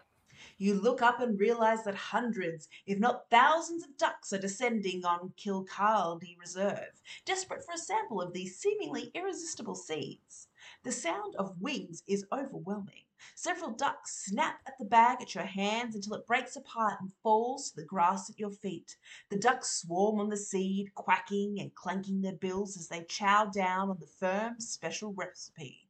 You 0.62 0.80
look 0.80 1.02
up 1.02 1.20
and 1.20 1.40
realize 1.40 1.82
that 1.82 1.96
hundreds, 1.96 2.68
if 2.86 2.96
not 3.00 3.28
thousands, 3.32 3.82
of 3.82 3.96
ducks 3.96 4.32
are 4.32 4.38
descending 4.38 5.04
on 5.04 5.32
Kirkcaldy 5.36 6.38
Reserve, 6.38 7.02
desperate 7.24 7.64
for 7.64 7.74
a 7.74 7.78
sample 7.78 8.22
of 8.22 8.32
these 8.32 8.60
seemingly 8.60 9.10
irresistible 9.12 9.74
seeds. 9.74 10.46
The 10.84 10.92
sound 10.92 11.34
of 11.34 11.60
wings 11.60 12.04
is 12.06 12.26
overwhelming. 12.30 13.06
Several 13.34 13.72
ducks 13.72 14.26
snap 14.26 14.60
at 14.64 14.78
the 14.78 14.84
bag 14.84 15.20
at 15.20 15.34
your 15.34 15.46
hands 15.46 15.96
until 15.96 16.14
it 16.14 16.28
breaks 16.28 16.54
apart 16.54 17.00
and 17.00 17.10
falls 17.24 17.70
to 17.70 17.76
the 17.80 17.84
grass 17.84 18.30
at 18.30 18.38
your 18.38 18.52
feet. 18.52 18.96
The 19.30 19.40
ducks 19.40 19.80
swarm 19.80 20.20
on 20.20 20.28
the 20.28 20.36
seed, 20.36 20.94
quacking 20.94 21.58
and 21.58 21.74
clanking 21.74 22.22
their 22.22 22.34
bills 22.36 22.76
as 22.76 22.86
they 22.86 23.02
chow 23.08 23.46
down 23.46 23.90
on 23.90 23.98
the 23.98 24.06
firm 24.06 24.60
special 24.60 25.12
recipe. 25.12 25.88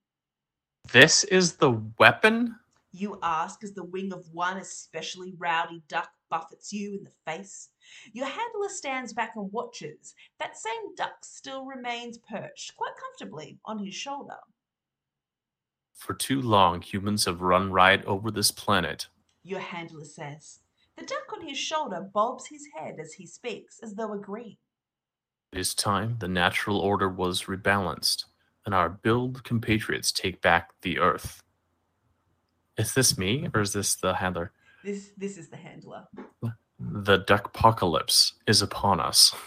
This 0.93 1.25
is 1.25 1.57
the 1.57 1.73
weapon? 1.99 2.57
You 2.93 3.19
ask 3.23 3.65
as 3.65 3.73
the 3.73 3.85
wing 3.85 4.13
of 4.13 4.29
one 4.33 4.59
especially 4.59 5.35
rowdy 5.39 5.83
duck 5.89 6.11
buffets 6.29 6.73
you 6.73 6.95
in 6.95 7.05
the 7.05 7.31
face. 7.31 7.71
Your 8.13 8.27
handler 8.27 8.69
stands 8.69 9.13
back 9.13 9.33
and 9.35 9.51
watches. 9.51 10.15
That 10.39 10.59
same 10.59 10.95
duck 10.95 11.25
still 11.25 11.65
remains 11.65 12.19
perched 12.19 12.77
quite 12.77 12.93
comfortably 13.01 13.59
on 13.65 13.85
his 13.85 13.95
shoulder. 13.95 14.37
For 15.95 16.15
too 16.15 16.43
long, 16.43 16.83
humans 16.83 17.25
have 17.25 17.41
run 17.41 17.73
riot 17.73 18.05
over 18.05 18.31
this 18.31 18.51
planet. 18.51 19.07
Your 19.43 19.61
handler 19.61 20.05
says. 20.05 20.61
The 20.97 21.05
duck 21.05 21.33
on 21.33 21.47
his 21.47 21.59
shoulder 21.59 22.09
bobs 22.13 22.47
his 22.47 22.67
head 22.77 22.97
as 23.01 23.15
he 23.15 23.27
speaks, 23.27 23.79
as 23.83 23.95
though 23.95 24.13
agreeing. 24.13 24.59
It 25.53 25.59
is 25.59 25.75
time 25.75 26.17
the 26.19 26.29
natural 26.29 26.79
order 26.79 27.09
was 27.09 27.45
rebalanced, 27.45 28.25
and 28.67 28.75
our 28.75 28.89
billed 28.89 29.45
compatriots 29.45 30.13
take 30.13 30.43
back 30.43 30.71
the 30.83 30.99
Earth. 30.99 31.43
Is 32.79 32.95
this 32.95 33.19
me, 33.19 33.49
or 33.55 33.61
is 33.61 33.73
this 33.73 33.95
the 33.97 34.15
handler? 34.15 34.53
This 34.85 35.11
this 35.17 35.37
is 35.37 35.49
the 35.49 35.57
handler. 35.57 36.07
The 36.79 37.21
duckpocalypse 37.21 38.33
is 38.47 38.63
upon 38.63 39.01
us. 39.01 39.35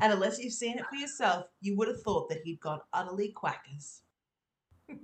And 0.00 0.12
unless 0.12 0.38
you've 0.38 0.52
seen 0.52 0.78
it 0.78 0.86
for 0.86 0.94
yourself, 0.94 1.46
you 1.60 1.76
would 1.76 1.88
have 1.88 2.02
thought 2.02 2.28
that 2.28 2.42
he'd 2.44 2.60
gone 2.60 2.80
utterly 2.92 3.30
quackers. 3.30 4.02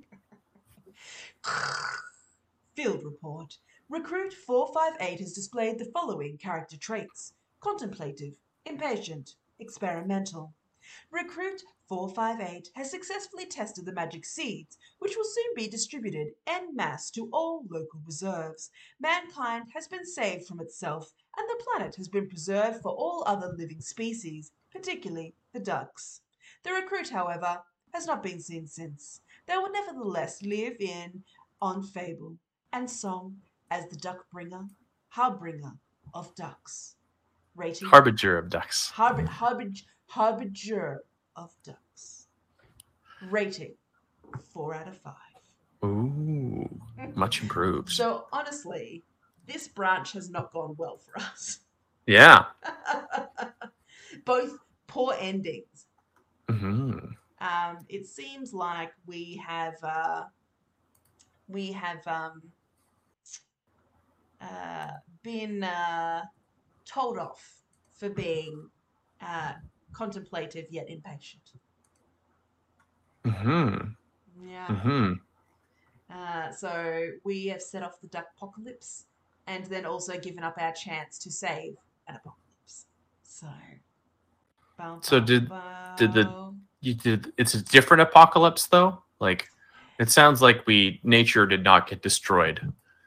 Field 2.76 3.02
report. 3.02 3.56
Recruit 3.88 4.32
458 4.32 5.18
has 5.18 5.32
displayed 5.32 5.78
the 5.78 5.86
following 5.86 6.38
character 6.38 6.76
traits 6.76 7.32
contemplative, 7.60 8.34
impatient, 8.66 9.34
experimental. 9.58 10.52
Recruit 11.10 11.62
458 11.88 12.70
has 12.74 12.90
successfully 12.90 13.46
tested 13.46 13.84
the 13.84 13.92
magic 13.92 14.24
seeds, 14.24 14.78
which 15.00 15.16
will 15.16 15.24
soon 15.24 15.52
be 15.54 15.68
distributed 15.68 16.28
en 16.46 16.74
masse 16.74 17.10
to 17.10 17.28
all 17.32 17.64
local 17.70 18.00
reserves. 18.06 18.70
Mankind 19.00 19.66
has 19.74 19.86
been 19.86 20.06
saved 20.06 20.46
from 20.46 20.60
itself, 20.60 21.12
and 21.36 21.46
the 21.48 21.62
planet 21.64 21.94
has 21.96 22.08
been 22.08 22.28
preserved 22.28 22.80
for 22.80 22.92
all 22.92 23.22
other 23.26 23.52
living 23.56 23.80
species, 23.80 24.50
particularly 24.72 25.34
the 25.52 25.60
ducks. 25.60 26.22
The 26.62 26.72
recruit, 26.72 27.10
however, 27.10 27.58
has 27.92 28.06
not 28.06 28.22
been 28.22 28.40
seen 28.40 28.66
since. 28.66 29.20
They 29.46 29.56
will 29.56 29.70
nevertheless 29.70 30.42
live 30.42 30.76
in 30.80 31.22
on 31.60 31.82
fable 31.82 32.38
and 32.72 32.90
song 32.90 33.36
as 33.70 33.88
the 33.88 33.96
duck 33.96 34.24
bringer, 34.32 34.64
harbinger 35.08 35.72
of 36.14 36.34
ducks. 36.34 36.96
Rating 37.54 37.88
Harbinger 37.88 38.38
of 38.38 38.48
ducks. 38.48 38.90
Harbi- 38.96 39.28
harbing- 39.28 39.76
harbinger 40.06 41.04
of 41.36 41.52
ducks. 41.64 42.26
Rating 43.30 43.74
four 44.52 44.74
out 44.74 44.88
of 44.88 44.98
five. 44.98 45.14
Ooh, 45.84 46.68
much 47.14 47.42
improved. 47.42 47.90
So 47.90 48.26
honestly, 48.32 49.04
this 49.46 49.68
branch 49.68 50.12
has 50.12 50.30
not 50.30 50.52
gone 50.52 50.74
well 50.78 50.98
for 50.98 51.18
us. 51.20 51.60
yeah. 52.06 52.46
Both 54.24 54.58
poor 54.86 55.14
endings. 55.18 55.86
hmm 56.48 56.98
Um, 57.40 57.78
it 57.88 58.06
seems 58.06 58.52
like 58.54 58.92
we 59.06 59.40
have 59.46 59.74
uh, 59.82 60.24
we 61.48 61.72
have 61.72 62.06
um, 62.06 62.42
uh, 64.40 64.90
been 65.22 65.62
uh, 65.62 66.22
told 66.86 67.18
off 67.18 67.42
for 67.98 68.08
being 68.08 68.68
uh, 69.20 69.54
contemplative 69.94 70.66
yet 70.70 70.88
impatient. 70.90 71.42
hmm 73.24 73.76
Yeah. 74.46 74.66
hmm 74.74 75.12
Uh, 76.10 76.52
so 76.52 77.10
we 77.24 77.46
have 77.46 77.62
set 77.62 77.82
off 77.82 78.00
the 78.00 78.08
duck 78.08 78.26
apocalypse 78.36 79.06
and 79.46 79.64
then 79.66 79.84
also 79.86 80.18
given 80.18 80.42
up 80.44 80.54
our 80.58 80.72
chance 80.72 81.18
to 81.18 81.30
save 81.30 81.74
an 82.08 82.16
apocalypse. 82.16 82.86
So. 83.22 83.46
bum, 84.76 85.02
So 85.02 85.18
bum, 85.18 85.26
did- 85.26 85.50
did 85.96 86.12
the- 86.12 86.54
You 86.80 86.92
did. 86.94 87.32
It's 87.38 87.54
a 87.54 87.62
different 87.64 88.02
apocalypse, 88.02 88.66
though. 88.66 89.02
Like, 89.18 89.48
it 89.98 90.10
sounds 90.10 90.42
like 90.42 90.66
we 90.66 91.00
nature 91.02 91.46
did 91.46 91.64
not 91.64 91.88
get 91.88 92.02
destroyed, 92.02 92.60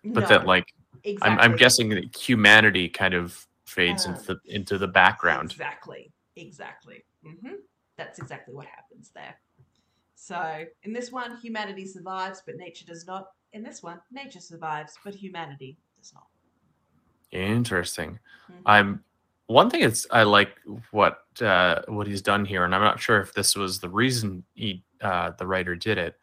but 0.04 0.22
No, 0.22 0.28
that 0.30 0.48
like 0.48 0.74
I'm, 1.22 1.38
I'm 1.40 1.56
guessing 1.56 1.90
that 1.90 2.16
humanity 2.16 2.90
kind 2.90 3.14
of 3.14 3.46
fades 3.66 4.08
Uh, 4.08 4.10
into 4.12 4.24
the 4.24 4.40
into 4.56 4.78
the 4.80 4.88
background. 4.88 5.52
Exactly. 5.52 6.12
Exactly. 6.38 7.04
hmm 7.24 7.56
That's 7.98 8.20
exactly 8.20 8.54
what 8.54 8.68
happens 8.68 9.12
there. 9.14 9.36
So 10.16 10.66
in 10.84 10.94
this 10.94 11.12
one, 11.12 11.38
humanity 11.38 11.86
survives, 11.86 12.42
but 12.46 12.56
nature 12.58 12.86
does 12.86 13.06
not. 13.06 13.28
In 13.54 13.64
this 13.64 13.82
one, 13.82 14.00
nature 14.12 14.40
survives, 14.40 14.94
but 15.04 15.14
humanity 15.16 15.78
does 15.98 16.14
not. 16.14 16.28
Interesting. 17.32 18.20
Mhm. 18.52 18.62
I'm 18.66 19.04
one 19.48 19.70
thing 19.70 19.82
is 19.82 20.08
I 20.12 20.24
like 20.24 20.58
what 20.92 21.24
uh, 21.42 21.82
what 21.88 22.08
he's 22.08 22.22
done 22.22 22.46
here, 22.46 22.66
and 22.66 22.74
I'm 22.76 22.82
not 22.82 23.00
sure 23.00 23.20
if 23.22 23.34
this 23.34 23.56
was 23.56 23.80
the 23.80 23.90
reason 23.90 24.44
he 24.54 24.84
uh, 25.02 25.32
the 25.38 25.48
writer 25.48 25.76
did 25.76 25.98
it. 25.98 26.20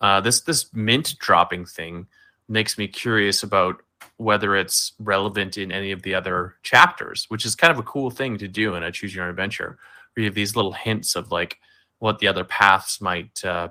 Uh, 0.00 0.20
this 0.20 0.42
this 0.42 0.72
mint 0.74 1.16
dropping 1.18 1.64
thing 1.66 2.06
makes 2.48 2.78
me 2.78 2.86
curious 2.88 3.42
about 3.42 3.82
whether 4.16 4.56
it's 4.56 4.92
relevant 4.98 5.58
in 5.58 5.70
any 5.72 5.92
of 5.92 6.02
the 6.02 6.14
other 6.14 6.56
chapters, 6.62 7.26
which 7.28 7.44
is 7.44 7.54
kind 7.54 7.72
of 7.72 7.78
a 7.78 7.84
cool 7.84 8.10
thing 8.10 8.36
to 8.38 8.48
do 8.48 8.74
in 8.74 8.82
a 8.82 8.92
choose 8.92 9.14
your 9.14 9.24
own 9.24 9.30
adventure, 9.30 9.78
where 10.14 10.22
you 10.22 10.28
have 10.28 10.34
these 10.34 10.56
little 10.56 10.72
hints 10.72 11.16
of 11.16 11.30
like 11.30 11.58
what 11.98 12.18
the 12.18 12.28
other 12.28 12.44
paths 12.44 13.00
might 13.00 13.44
uh, 13.44 13.68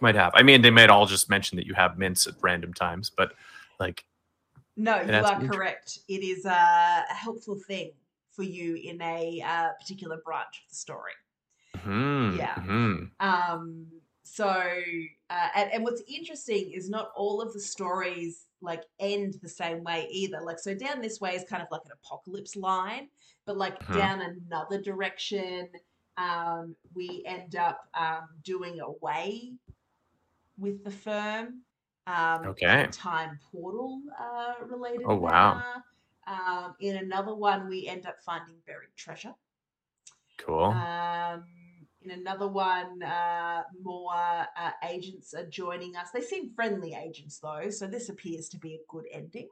might 0.00 0.14
have. 0.14 0.32
I 0.34 0.42
mean, 0.42 0.62
they 0.62 0.70
might 0.70 0.90
all 0.90 1.06
just 1.06 1.30
mention 1.30 1.56
that 1.56 1.66
you 1.66 1.74
have 1.74 1.98
mints 1.98 2.26
at 2.26 2.34
random 2.40 2.72
times, 2.72 3.10
but 3.10 3.32
like 3.80 4.04
No, 4.76 5.00
you 5.00 5.12
are 5.12 5.40
correct. 5.46 5.98
It 6.08 6.22
is 6.22 6.44
a, 6.44 7.04
helpful 7.08 7.58
thing 7.66 7.92
for 8.30 8.42
you 8.42 8.76
in 8.76 9.00
a 9.02 9.42
uh, 9.44 9.68
particular 9.80 10.18
branch 10.24 10.62
of 10.64 10.70
the 10.70 10.76
story. 10.76 11.12
hmm, 11.76 12.36
Yeah. 12.36 12.54
hmm. 12.54 13.04
Um, 13.20 13.86
so, 14.38 14.48
uh, 15.30 15.48
and, 15.56 15.72
and 15.72 15.84
what's 15.84 16.02
interesting 16.08 16.70
is 16.72 16.88
not 16.88 17.10
all 17.16 17.42
of 17.42 17.52
the 17.52 17.60
stories 17.60 18.46
like 18.60 18.84
end 19.00 19.34
the 19.42 19.48
same 19.48 19.82
way 19.82 20.06
either. 20.12 20.40
Like, 20.40 20.60
so 20.60 20.74
down 20.74 21.00
this 21.00 21.20
way 21.20 21.34
is 21.34 21.44
kind 21.48 21.62
of 21.62 21.68
like 21.72 21.82
an 21.86 21.92
apocalypse 21.92 22.56
line, 22.56 23.08
but 23.46 23.56
like 23.56 23.76
Mhm. 23.82 23.94
down 23.96 24.20
another 24.20 24.80
direction, 24.80 25.68
um, 26.16 26.76
we 26.94 27.22
end 27.26 27.56
up 27.56 27.88
um, 27.94 28.28
doing 28.44 28.80
away 28.80 29.54
with 30.58 30.84
the 30.84 30.90
firm. 30.90 31.62
Um, 32.06 32.46
Okay. 32.46 32.88
time 32.92 33.38
portal 33.50 34.00
uh, 34.18 34.54
related. 34.66 35.06
Oh, 35.06 35.16
wow. 35.16 35.62
Um, 36.26 36.74
in 36.80 36.96
another 36.96 37.34
one, 37.34 37.68
we 37.68 37.86
end 37.88 38.06
up 38.06 38.20
finding 38.24 38.56
buried 38.66 38.94
treasure. 38.96 39.34
Cool. 40.38 40.72
Um, 40.72 41.44
in 42.10 42.20
another 42.20 42.48
one, 42.48 43.02
uh, 43.02 43.62
more 43.82 44.12
uh, 44.14 44.70
agents 44.88 45.34
are 45.34 45.46
joining 45.46 45.96
us. 45.96 46.10
They 46.12 46.20
seem 46.22 46.52
friendly 46.54 46.94
agents, 46.94 47.38
though, 47.38 47.70
so 47.70 47.86
this 47.86 48.08
appears 48.08 48.48
to 48.50 48.58
be 48.58 48.74
a 48.74 48.80
good 48.88 49.04
ending 49.12 49.48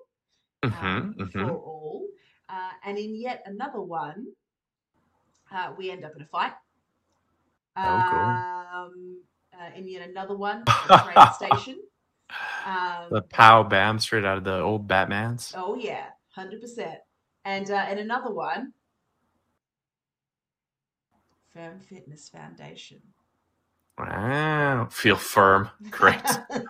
um, 0.71 1.15
hmm 1.15 1.23
for 1.37 1.59
all. 1.59 2.07
Uh, 2.49 2.71
and 2.85 2.99
in 2.99 3.15
yet 3.17 3.43
another 3.47 3.81
one, 3.81 4.27
uh, 5.53 5.73
we 5.77 5.91
end 5.91 6.05
up 6.05 6.15
in 6.17 6.23
a 6.23 6.27
fight. 6.27 6.53
Oh, 7.85 8.03
cool. 8.07 8.45
Um, 8.75 9.23
uh, 9.55 9.71
in 9.77 9.89
yet 9.89 10.09
another 10.09 10.37
one, 10.37 10.65
train 10.97 11.29
station. 11.31 11.81
Um, 12.65 13.11
The 13.11 13.23
pow 13.23 13.63
bam 13.65 13.99
straight 13.99 14.25
out 14.25 14.39
of 14.39 14.45
the 14.45 14.61
old 14.61 14.87
Batman's. 14.87 15.57
Oh 15.57 15.75
yeah, 15.75 16.11
hundred 16.35 16.61
percent. 16.61 17.01
And 17.45 17.71
uh, 17.71 17.85
and 17.89 17.99
another 17.99 18.33
one, 18.33 18.73
Firm 21.57 21.81
Fitness 21.81 22.29
Foundation. 22.29 23.01
Wow. 23.99 24.89
Feel 24.91 25.17
firm. 25.17 25.71
Great. 25.91 26.21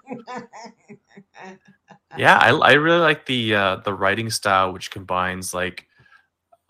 yeah, 2.16 2.38
I, 2.38 2.50
I 2.50 2.72
really 2.74 3.00
like 3.00 3.26
the 3.26 3.56
uh, 3.56 3.76
the 3.76 3.92
writing 3.92 4.30
style, 4.30 4.72
which 4.72 4.92
combines 4.92 5.52
like 5.52 5.88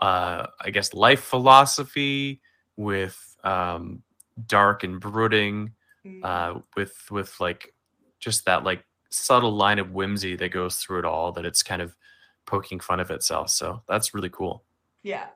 uh, 0.01 0.47
I 0.59 0.71
guess 0.71 0.95
life 0.95 1.21
philosophy 1.21 2.41
with 2.77 3.37
um, 3.45 4.03
dark 4.47 4.83
and 4.83 4.99
brooding, 4.99 5.73
Mm, 6.07 6.25
uh, 6.25 6.61
with 6.75 6.97
with 7.11 7.39
like 7.39 7.75
just 8.19 8.47
that 8.47 8.64
like 8.64 8.83
subtle 9.11 9.55
line 9.55 9.79
of 9.79 9.93
whimsy 9.93 10.37
that 10.37 10.53
goes 10.53 10.77
through 10.77 11.01
it 11.01 11.05
all. 11.05 11.33
That 11.33 11.45
it's 11.45 11.62
kind 11.62 11.83
of 11.83 11.95
poking 12.47 12.81
fun 12.81 12.99
of 12.99 13.11
itself. 13.11 13.51
So 13.51 13.83
that's 13.87 14.14
really 14.14 14.31
cool. 14.31 14.64
yeah, 15.03 15.27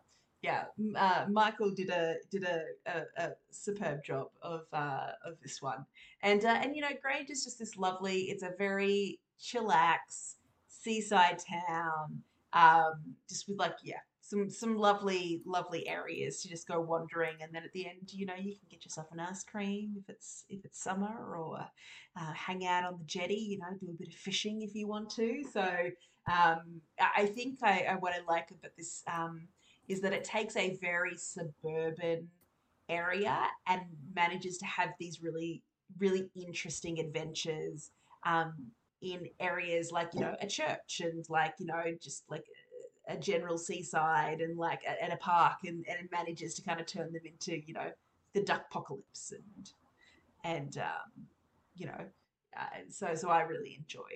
yeah. 0.43 0.65
Uh, 0.97 1.27
Michael 1.31 1.71
did 1.71 1.91
a 1.91 2.17
did 2.31 2.45
a, 2.45 2.63
a, 2.87 3.03
a 3.25 3.31
superb 3.51 4.03
job 4.05 4.29
of 4.43 4.63
uh, 4.73 5.09
of 5.25 5.35
this 5.43 5.61
one, 5.61 5.85
and 6.23 6.45
uh, 6.45 6.59
and 6.63 6.75
you 6.75 6.83
know 6.83 6.89
Grange 7.03 7.31
is 7.31 7.45
just 7.45 7.59
this 7.59 7.77
lovely. 7.77 8.23
It's 8.23 8.43
a 8.43 8.53
very 8.59 9.21
chillax 9.41 10.37
seaside 10.69 11.39
town, 11.69 12.23
um, 12.53 13.15
just 13.29 13.49
with 13.49 13.59
like 13.59 13.75
yeah. 13.85 13.97
Some, 14.23 14.49
some 14.49 14.77
lovely 14.77 15.43
lovely 15.45 15.89
areas 15.89 16.41
to 16.43 16.49
just 16.49 16.69
go 16.69 16.81
wandering 16.81 17.35
and 17.41 17.53
then 17.53 17.65
at 17.65 17.73
the 17.73 17.89
end 17.89 18.13
you 18.13 18.27
know 18.27 18.37
you 18.37 18.53
can 18.53 18.69
get 18.71 18.85
yourself 18.85 19.09
an 19.11 19.19
ice 19.19 19.43
cream 19.43 19.97
if 19.99 20.09
it's 20.09 20.45
if 20.49 20.65
it's 20.65 20.81
summer 20.81 21.37
or 21.37 21.59
uh, 22.17 22.33
hang 22.33 22.65
out 22.65 22.85
on 22.85 22.97
the 22.97 23.05
jetty 23.07 23.35
you 23.35 23.59
know 23.59 23.77
do 23.81 23.91
a 23.91 23.99
bit 23.99 24.07
of 24.07 24.15
fishing 24.15 24.63
if 24.63 24.73
you 24.77 24.87
want 24.87 25.11
to 25.11 25.43
so 25.53 25.67
um, 26.31 26.81
I 27.01 27.27
think 27.27 27.59
I, 27.65 27.87
I 27.91 27.95
what 27.97 28.13
I 28.13 28.21
like 28.29 28.53
about 28.53 28.71
this 28.77 29.03
um, 29.13 29.49
is 29.91 30.01
that 30.01 30.13
it 30.13 30.23
takes 30.23 30.57
a 30.57 30.79
very 30.81 31.17
suburban 31.17 32.29
area 32.89 33.47
and 33.67 33.83
manages 34.15 34.57
to 34.59 34.65
have 34.65 34.91
these 35.01 35.21
really 35.21 35.63
really 35.99 36.31
interesting 36.37 37.01
adventures 37.01 37.91
um, 38.25 38.55
in 39.03 39.29
areas 39.41 39.91
like 39.91 40.09
you 40.15 40.21
know 40.21 40.37
a 40.41 40.47
church 40.47 41.01
and 41.03 41.25
like 41.29 41.55
you 41.59 41.67
know 41.67 41.83
just 42.01 42.23
like 42.31 42.45
a 43.09 43.17
general 43.17 43.59
seaside 43.59 44.41
and 44.41 44.57
like 44.57 44.81
at 44.87 45.13
a 45.13 45.17
park 45.17 45.59
and, 45.65 45.85
and 45.89 45.99
it 45.99 46.09
manages 46.13 46.55
to 46.55 46.63
kind 46.63 46.81
of 46.81 46.87
turn 46.87 47.13
them 47.13 47.23
into 47.25 47.61
you 47.67 47.75
know 47.75 47.91
the 48.35 48.43
duck 48.45 48.67
apocalypse 48.71 49.33
and 49.33 49.73
and 50.45 50.79
um, 50.79 51.27
you 51.75 51.87
know 51.87 52.05
uh, 52.57 52.79
so 52.89 53.15
so 53.17 53.29
I 53.29 53.41
really 53.41 53.77
enjoy 53.77 54.13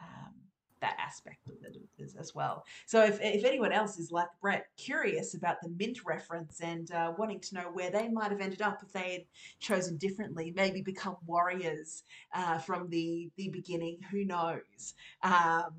um, 0.00 0.34
that 0.80 0.96
aspect 0.98 1.46
of 1.48 1.54
it 1.64 1.76
as, 2.18 2.34
well. 2.34 2.64
So 2.86 3.04
if, 3.04 3.20
if 3.20 3.44
anyone 3.44 3.72
else 3.72 3.98
is 3.98 4.10
like 4.10 4.28
Brett, 4.40 4.66
curious 4.76 5.34
about 5.34 5.60
the 5.62 5.68
mint 5.68 6.04
reference 6.04 6.60
and 6.60 6.90
uh, 6.92 7.12
wanting 7.18 7.40
to 7.40 7.54
know 7.54 7.70
where 7.72 7.90
they 7.90 8.08
might 8.08 8.30
have 8.30 8.40
ended 8.40 8.62
up 8.62 8.80
if 8.82 8.92
they 8.92 9.12
had 9.12 9.24
chosen 9.58 9.96
differently, 9.96 10.52
maybe 10.54 10.82
become 10.82 11.16
warriors 11.26 12.04
uh, 12.34 12.58
from 12.58 12.88
the 12.88 13.30
the 13.36 13.48
beginning, 13.48 13.98
who 14.10 14.24
knows? 14.24 14.94
Um, 15.22 15.74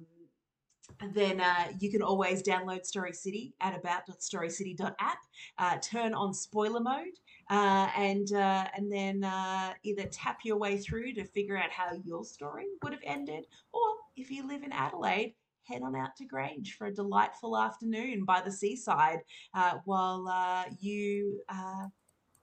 then 1.14 1.40
uh, 1.40 1.68
you 1.80 1.90
can 1.92 2.02
always 2.02 2.44
download 2.44 2.86
Story 2.86 3.14
City 3.14 3.54
at 3.62 3.78
about.storycity.app, 3.78 5.18
uh, 5.58 5.78
turn 5.78 6.14
on 6.14 6.34
spoiler 6.34 6.80
mode, 6.80 7.20
uh, 7.50 7.90
and 7.96 8.34
uh, 8.34 8.66
and 8.76 8.92
then 8.92 9.24
uh, 9.24 9.74
either 9.84 10.06
tap 10.06 10.40
your 10.44 10.58
way 10.58 10.78
through 10.78 11.14
to 11.14 11.24
figure 11.24 11.58
out 11.58 11.72
how 11.72 11.92
your 12.04 12.24
story 12.24 12.66
would 12.84 12.94
have 12.94 13.02
ended, 13.04 13.46
or 13.72 13.82
if 14.20 14.30
you 14.30 14.48
live 14.48 14.64
in 14.64 14.72
Adelaide, 14.72 15.36
head 15.64 15.82
on 15.82 15.96
out 15.96 16.16
to 16.18 16.26
Grange 16.26 16.76
for 16.78 16.88
a 16.88 16.94
delightful 16.94 17.58
afternoon 17.58 18.26
by 18.26 18.42
the 18.42 18.52
seaside 18.52 19.20
uh, 19.54 19.76
while 19.86 20.28
uh, 20.28 20.66
you 20.80 21.42
uh, 21.48 21.88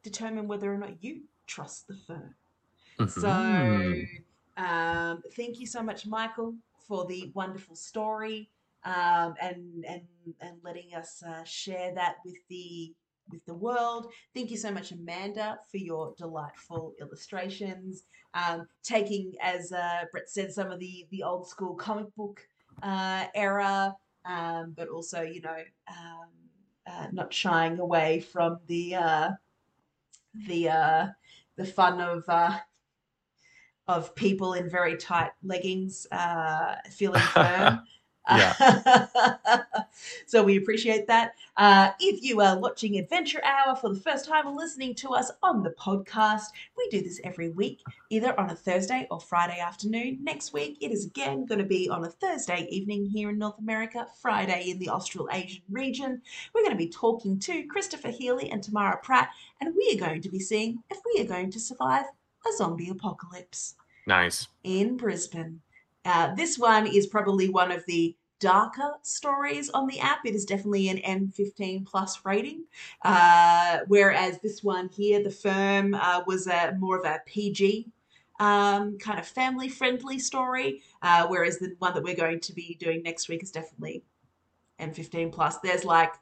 determine 0.03 0.49
whether 0.49 0.73
or 0.73 0.79
not 0.79 1.03
you 1.03 1.23
trust 1.47 1.87
the 1.89 1.97
firm. 2.07 2.35
So, 3.09 3.29
Mhm. 3.29 4.07
um, 4.57 5.23
thank 5.37 5.59
you 5.61 5.67
so 5.67 5.83
much, 5.83 6.07
Michael, 6.07 6.57
for 6.87 7.05
the 7.07 7.31
wonderful 7.35 7.77
story 7.77 8.51
um, 8.85 9.35
and 9.41 9.85
and 9.85 10.07
and 10.41 10.59
letting 10.63 10.95
us 10.95 11.23
uh, 11.23 11.45
share 11.45 11.93
that 11.95 12.17
with 12.25 12.37
the 12.49 12.95
with 13.31 13.45
the 13.47 13.55
world. 13.55 14.13
Thank 14.35 14.51
you 14.51 14.57
so 14.57 14.71
much, 14.71 14.93
Amanda, 14.93 15.59
for 15.71 15.79
your 15.79 16.15
delightful 16.17 16.95
illustrations. 17.01 18.05
Um, 18.35 18.67
taking, 18.83 19.33
as 19.43 19.73
uh, 19.73 20.05
Brett 20.13 20.29
said, 20.29 20.53
some 20.53 20.71
of 20.71 20.79
the 20.79 21.07
the 21.11 21.23
old 21.23 21.49
school 21.49 21.75
comic 21.75 22.15
book 22.17 22.41
uh, 22.83 23.27
era, 23.35 23.95
um, 24.25 24.75
but 24.77 24.89
also, 24.89 25.23
you 25.23 25.41
know, 25.41 25.63
um, 25.89 26.29
uh, 26.87 27.07
not 27.13 27.33
shying 27.33 27.79
away 27.79 28.21
from 28.21 28.59
the 28.67 28.95
uh, 28.95 29.31
the 30.47 30.69
uh, 30.69 31.07
the 31.57 31.65
fun 31.65 32.01
of 32.01 32.25
uh, 32.29 32.59
of 33.89 34.15
people 34.15 34.55
in 34.55 34.69
very 34.69 34.97
tight 34.97 35.31
leggings 35.43 36.07
uh, 36.13 36.77
feeling 36.91 37.21
firm. 37.33 37.81
so 40.27 40.43
we 40.43 40.57
appreciate 40.57 41.07
that. 41.07 41.35
Uh, 41.57 41.91
if 42.01 42.23
you 42.23 42.41
are 42.41 42.59
watching 42.59 42.99
Adventure 42.99 43.41
Hour 43.45 43.77
for 43.77 43.93
the 43.93 44.01
first 44.01 44.27
time 44.27 44.47
or 44.47 44.55
listening 44.55 44.95
to 44.97 45.11
us 45.11 45.31
on 45.43 45.63
the 45.63 45.71
podcast, 45.71 46.47
we 46.77 46.89
do 46.91 47.01
this 47.01 47.21
every 47.25 47.51
week, 47.51 47.83
either 48.11 48.39
on 48.39 48.51
a 48.51 48.55
Thursday 48.55 49.07
or 49.11 49.21
Friday 49.21 49.59
afternoon. 49.59 50.19
Next 50.23 50.53
week, 50.53 50.77
it 50.81 50.91
is 50.91 51.07
again 51.07 51.47
going 51.47 51.61
to 51.61 51.65
be 51.65 51.89
on 51.89 52.05
a 52.05 52.11
Thursday 52.11 52.67
evening 52.71 53.07
here 53.07 53.31
in 53.31 53.39
North 53.39 53.59
America, 53.59 54.07
Friday 54.21 54.71
in 54.71 54.79
the 54.79 54.91
Australasian 54.91 55.63
region. 55.71 56.21
We're 56.53 56.63
going 56.63 56.77
to 56.77 56.85
be 56.85 56.89
talking 56.89 57.39
to 57.41 57.65
Christopher 57.65 58.11
Healy 58.11 58.51
and 58.51 58.63
Tamara 58.63 58.99
Pratt, 59.03 59.31
and 59.61 59.75
we 59.75 59.97
are 59.97 60.07
going 60.07 60.21
to 60.23 60.29
be 60.29 60.41
seeing 60.41 60.83
if 60.91 60.99
we 61.15 61.23
are 61.23 61.27
going 61.27 61.51
to 61.53 61.61
survive 61.61 62.05
a 62.47 62.57
zombie 62.57 62.91
apocalypse 62.91 63.77
Nice. 64.07 64.49
in 64.63 64.97
Brisbane. 64.97 65.61
Uh, 66.07 66.35
this 66.35 66.57
one 66.59 66.87
is 66.87 67.07
probably 67.07 67.49
one 67.49 67.73
of 67.73 67.85
the 67.87 68.17
darker 68.39 68.93
stories 69.03 69.71
on 69.71 69.87
the 69.87 69.99
app. 69.99 70.21
It 70.25 70.35
is 70.35 70.45
definitely 70.45 70.89
an 70.89 70.99
M15 70.99 71.85
plus 71.85 72.21
rating, 72.25 72.65
uh, 73.05 73.81
whereas 73.89 74.39
this 74.41 74.63
one 74.63 74.89
here, 74.89 75.23
The 75.23 75.31
Firm, 75.31 75.95
uh, 75.95 76.23
was 76.27 76.47
a 76.47 76.77
more 76.79 76.99
of 76.99 77.05
a 77.05 77.21
PG 77.27 77.91
um, 78.39 78.99
kind 78.99 79.19
of 79.19 79.27
family 79.27 79.69
friendly 79.69 80.19
story, 80.19 80.83
uh, 81.03 81.27
whereas 81.27 81.59
the 81.59 81.75
one 81.79 81.95
that 81.95 82.03
we're 82.03 82.15
going 82.15 82.41
to 82.41 82.53
be 82.53 82.77
doing 82.79 83.03
next 83.03 83.29
week 83.29 83.43
is 83.43 83.51
definitely 83.51 84.05
M15 84.79 85.33
plus. 85.33 85.59
There's 85.59 85.85
like 85.85 86.15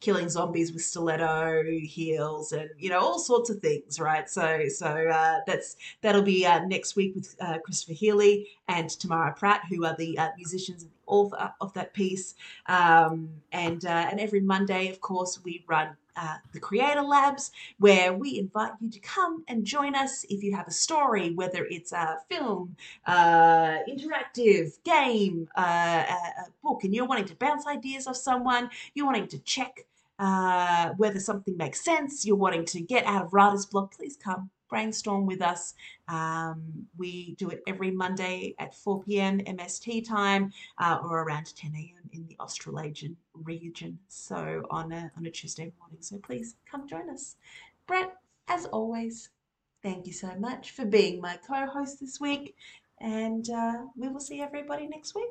killing 0.00 0.28
zombies 0.28 0.72
with 0.72 0.82
stiletto 0.82 1.62
heels 1.82 2.52
and 2.52 2.68
you 2.78 2.90
know 2.90 3.00
all 3.00 3.18
sorts 3.18 3.50
of 3.50 3.58
things 3.60 3.98
right? 3.98 4.28
So 4.28 4.68
so 4.68 4.86
uh, 4.86 5.38
that's 5.46 5.76
that'll 6.02 6.22
be 6.22 6.44
uh, 6.46 6.64
next 6.66 6.96
week 6.96 7.14
with 7.14 7.34
uh, 7.40 7.58
christopher 7.64 7.94
healy 7.94 8.48
and 8.68 8.90
tamara 8.90 9.32
pratt 9.34 9.62
who 9.70 9.84
are 9.84 9.96
the 9.96 10.18
uh, 10.18 10.28
musicians 10.36 10.82
and 10.82 10.92
the 10.92 10.96
author 11.06 11.52
of 11.60 11.72
that 11.74 11.94
piece. 11.94 12.34
Um, 12.66 13.30
and 13.52 13.84
uh, 13.84 14.08
and 14.10 14.20
every 14.20 14.40
monday 14.40 14.88
of 14.88 15.00
course 15.00 15.40
we 15.44 15.64
run 15.66 15.96
uh, 16.16 16.36
the 16.52 16.60
Creator 16.60 17.02
Labs, 17.02 17.50
where 17.78 18.12
we 18.12 18.38
invite 18.38 18.72
you 18.80 18.90
to 18.90 19.00
come 19.00 19.44
and 19.48 19.64
join 19.64 19.94
us 19.94 20.24
if 20.28 20.42
you 20.42 20.54
have 20.54 20.66
a 20.66 20.72
story, 20.72 21.34
whether 21.34 21.66
it's 21.70 21.92
a 21.92 22.18
film, 22.28 22.76
uh, 23.06 23.78
interactive, 23.88 24.82
game, 24.84 25.48
uh, 25.56 26.04
a, 26.08 26.14
a, 26.14 26.46
book, 26.62 26.84
and 26.84 26.94
you're 26.94 27.06
wanting 27.06 27.26
to 27.26 27.36
bounce 27.36 27.66
ideas 27.66 28.06
off 28.06 28.16
someone, 28.16 28.70
you're 28.94 29.06
wanting 29.06 29.28
to 29.28 29.38
check 29.40 29.86
uh, 30.18 30.90
whether 30.96 31.20
something 31.20 31.56
makes 31.56 31.84
sense, 31.84 32.24
you're 32.24 32.36
wanting 32.36 32.64
to 32.64 32.80
get 32.80 33.04
out 33.04 33.26
of 33.26 33.32
writer's 33.32 33.66
block, 33.66 33.94
please 33.96 34.16
come 34.16 34.50
brainstorm 34.68 35.26
with 35.26 35.42
us. 35.42 35.74
Um, 36.08 36.86
we 36.96 37.34
do 37.36 37.50
it 37.50 37.62
every 37.66 37.90
Monday 37.90 38.54
at 38.58 38.74
4 38.74 39.02
p.m. 39.02 39.40
MST 39.40 40.08
time 40.08 40.52
uh, 40.78 40.98
or 41.02 41.22
around 41.22 41.54
10 41.54 41.72
a.m. 41.74 42.10
in 42.12 42.26
the 42.26 42.36
Australasian 42.40 43.16
region. 43.34 43.98
So 44.08 44.66
on 44.70 44.92
a, 44.92 45.10
on 45.16 45.26
a 45.26 45.30
Tuesday 45.30 45.72
morning. 45.78 45.98
So 46.00 46.18
please 46.18 46.56
come 46.70 46.88
join 46.88 47.10
us. 47.10 47.36
Brett, 47.86 48.12
as 48.48 48.66
always, 48.66 49.30
thank 49.82 50.06
you 50.06 50.12
so 50.12 50.34
much 50.38 50.72
for 50.72 50.84
being 50.84 51.20
my 51.20 51.38
co 51.46 51.66
host 51.66 52.00
this 52.00 52.20
week. 52.20 52.56
And 53.00 53.48
uh, 53.50 53.84
we 53.96 54.08
will 54.08 54.20
see 54.20 54.40
everybody 54.40 54.86
next 54.86 55.14
week. 55.14 55.28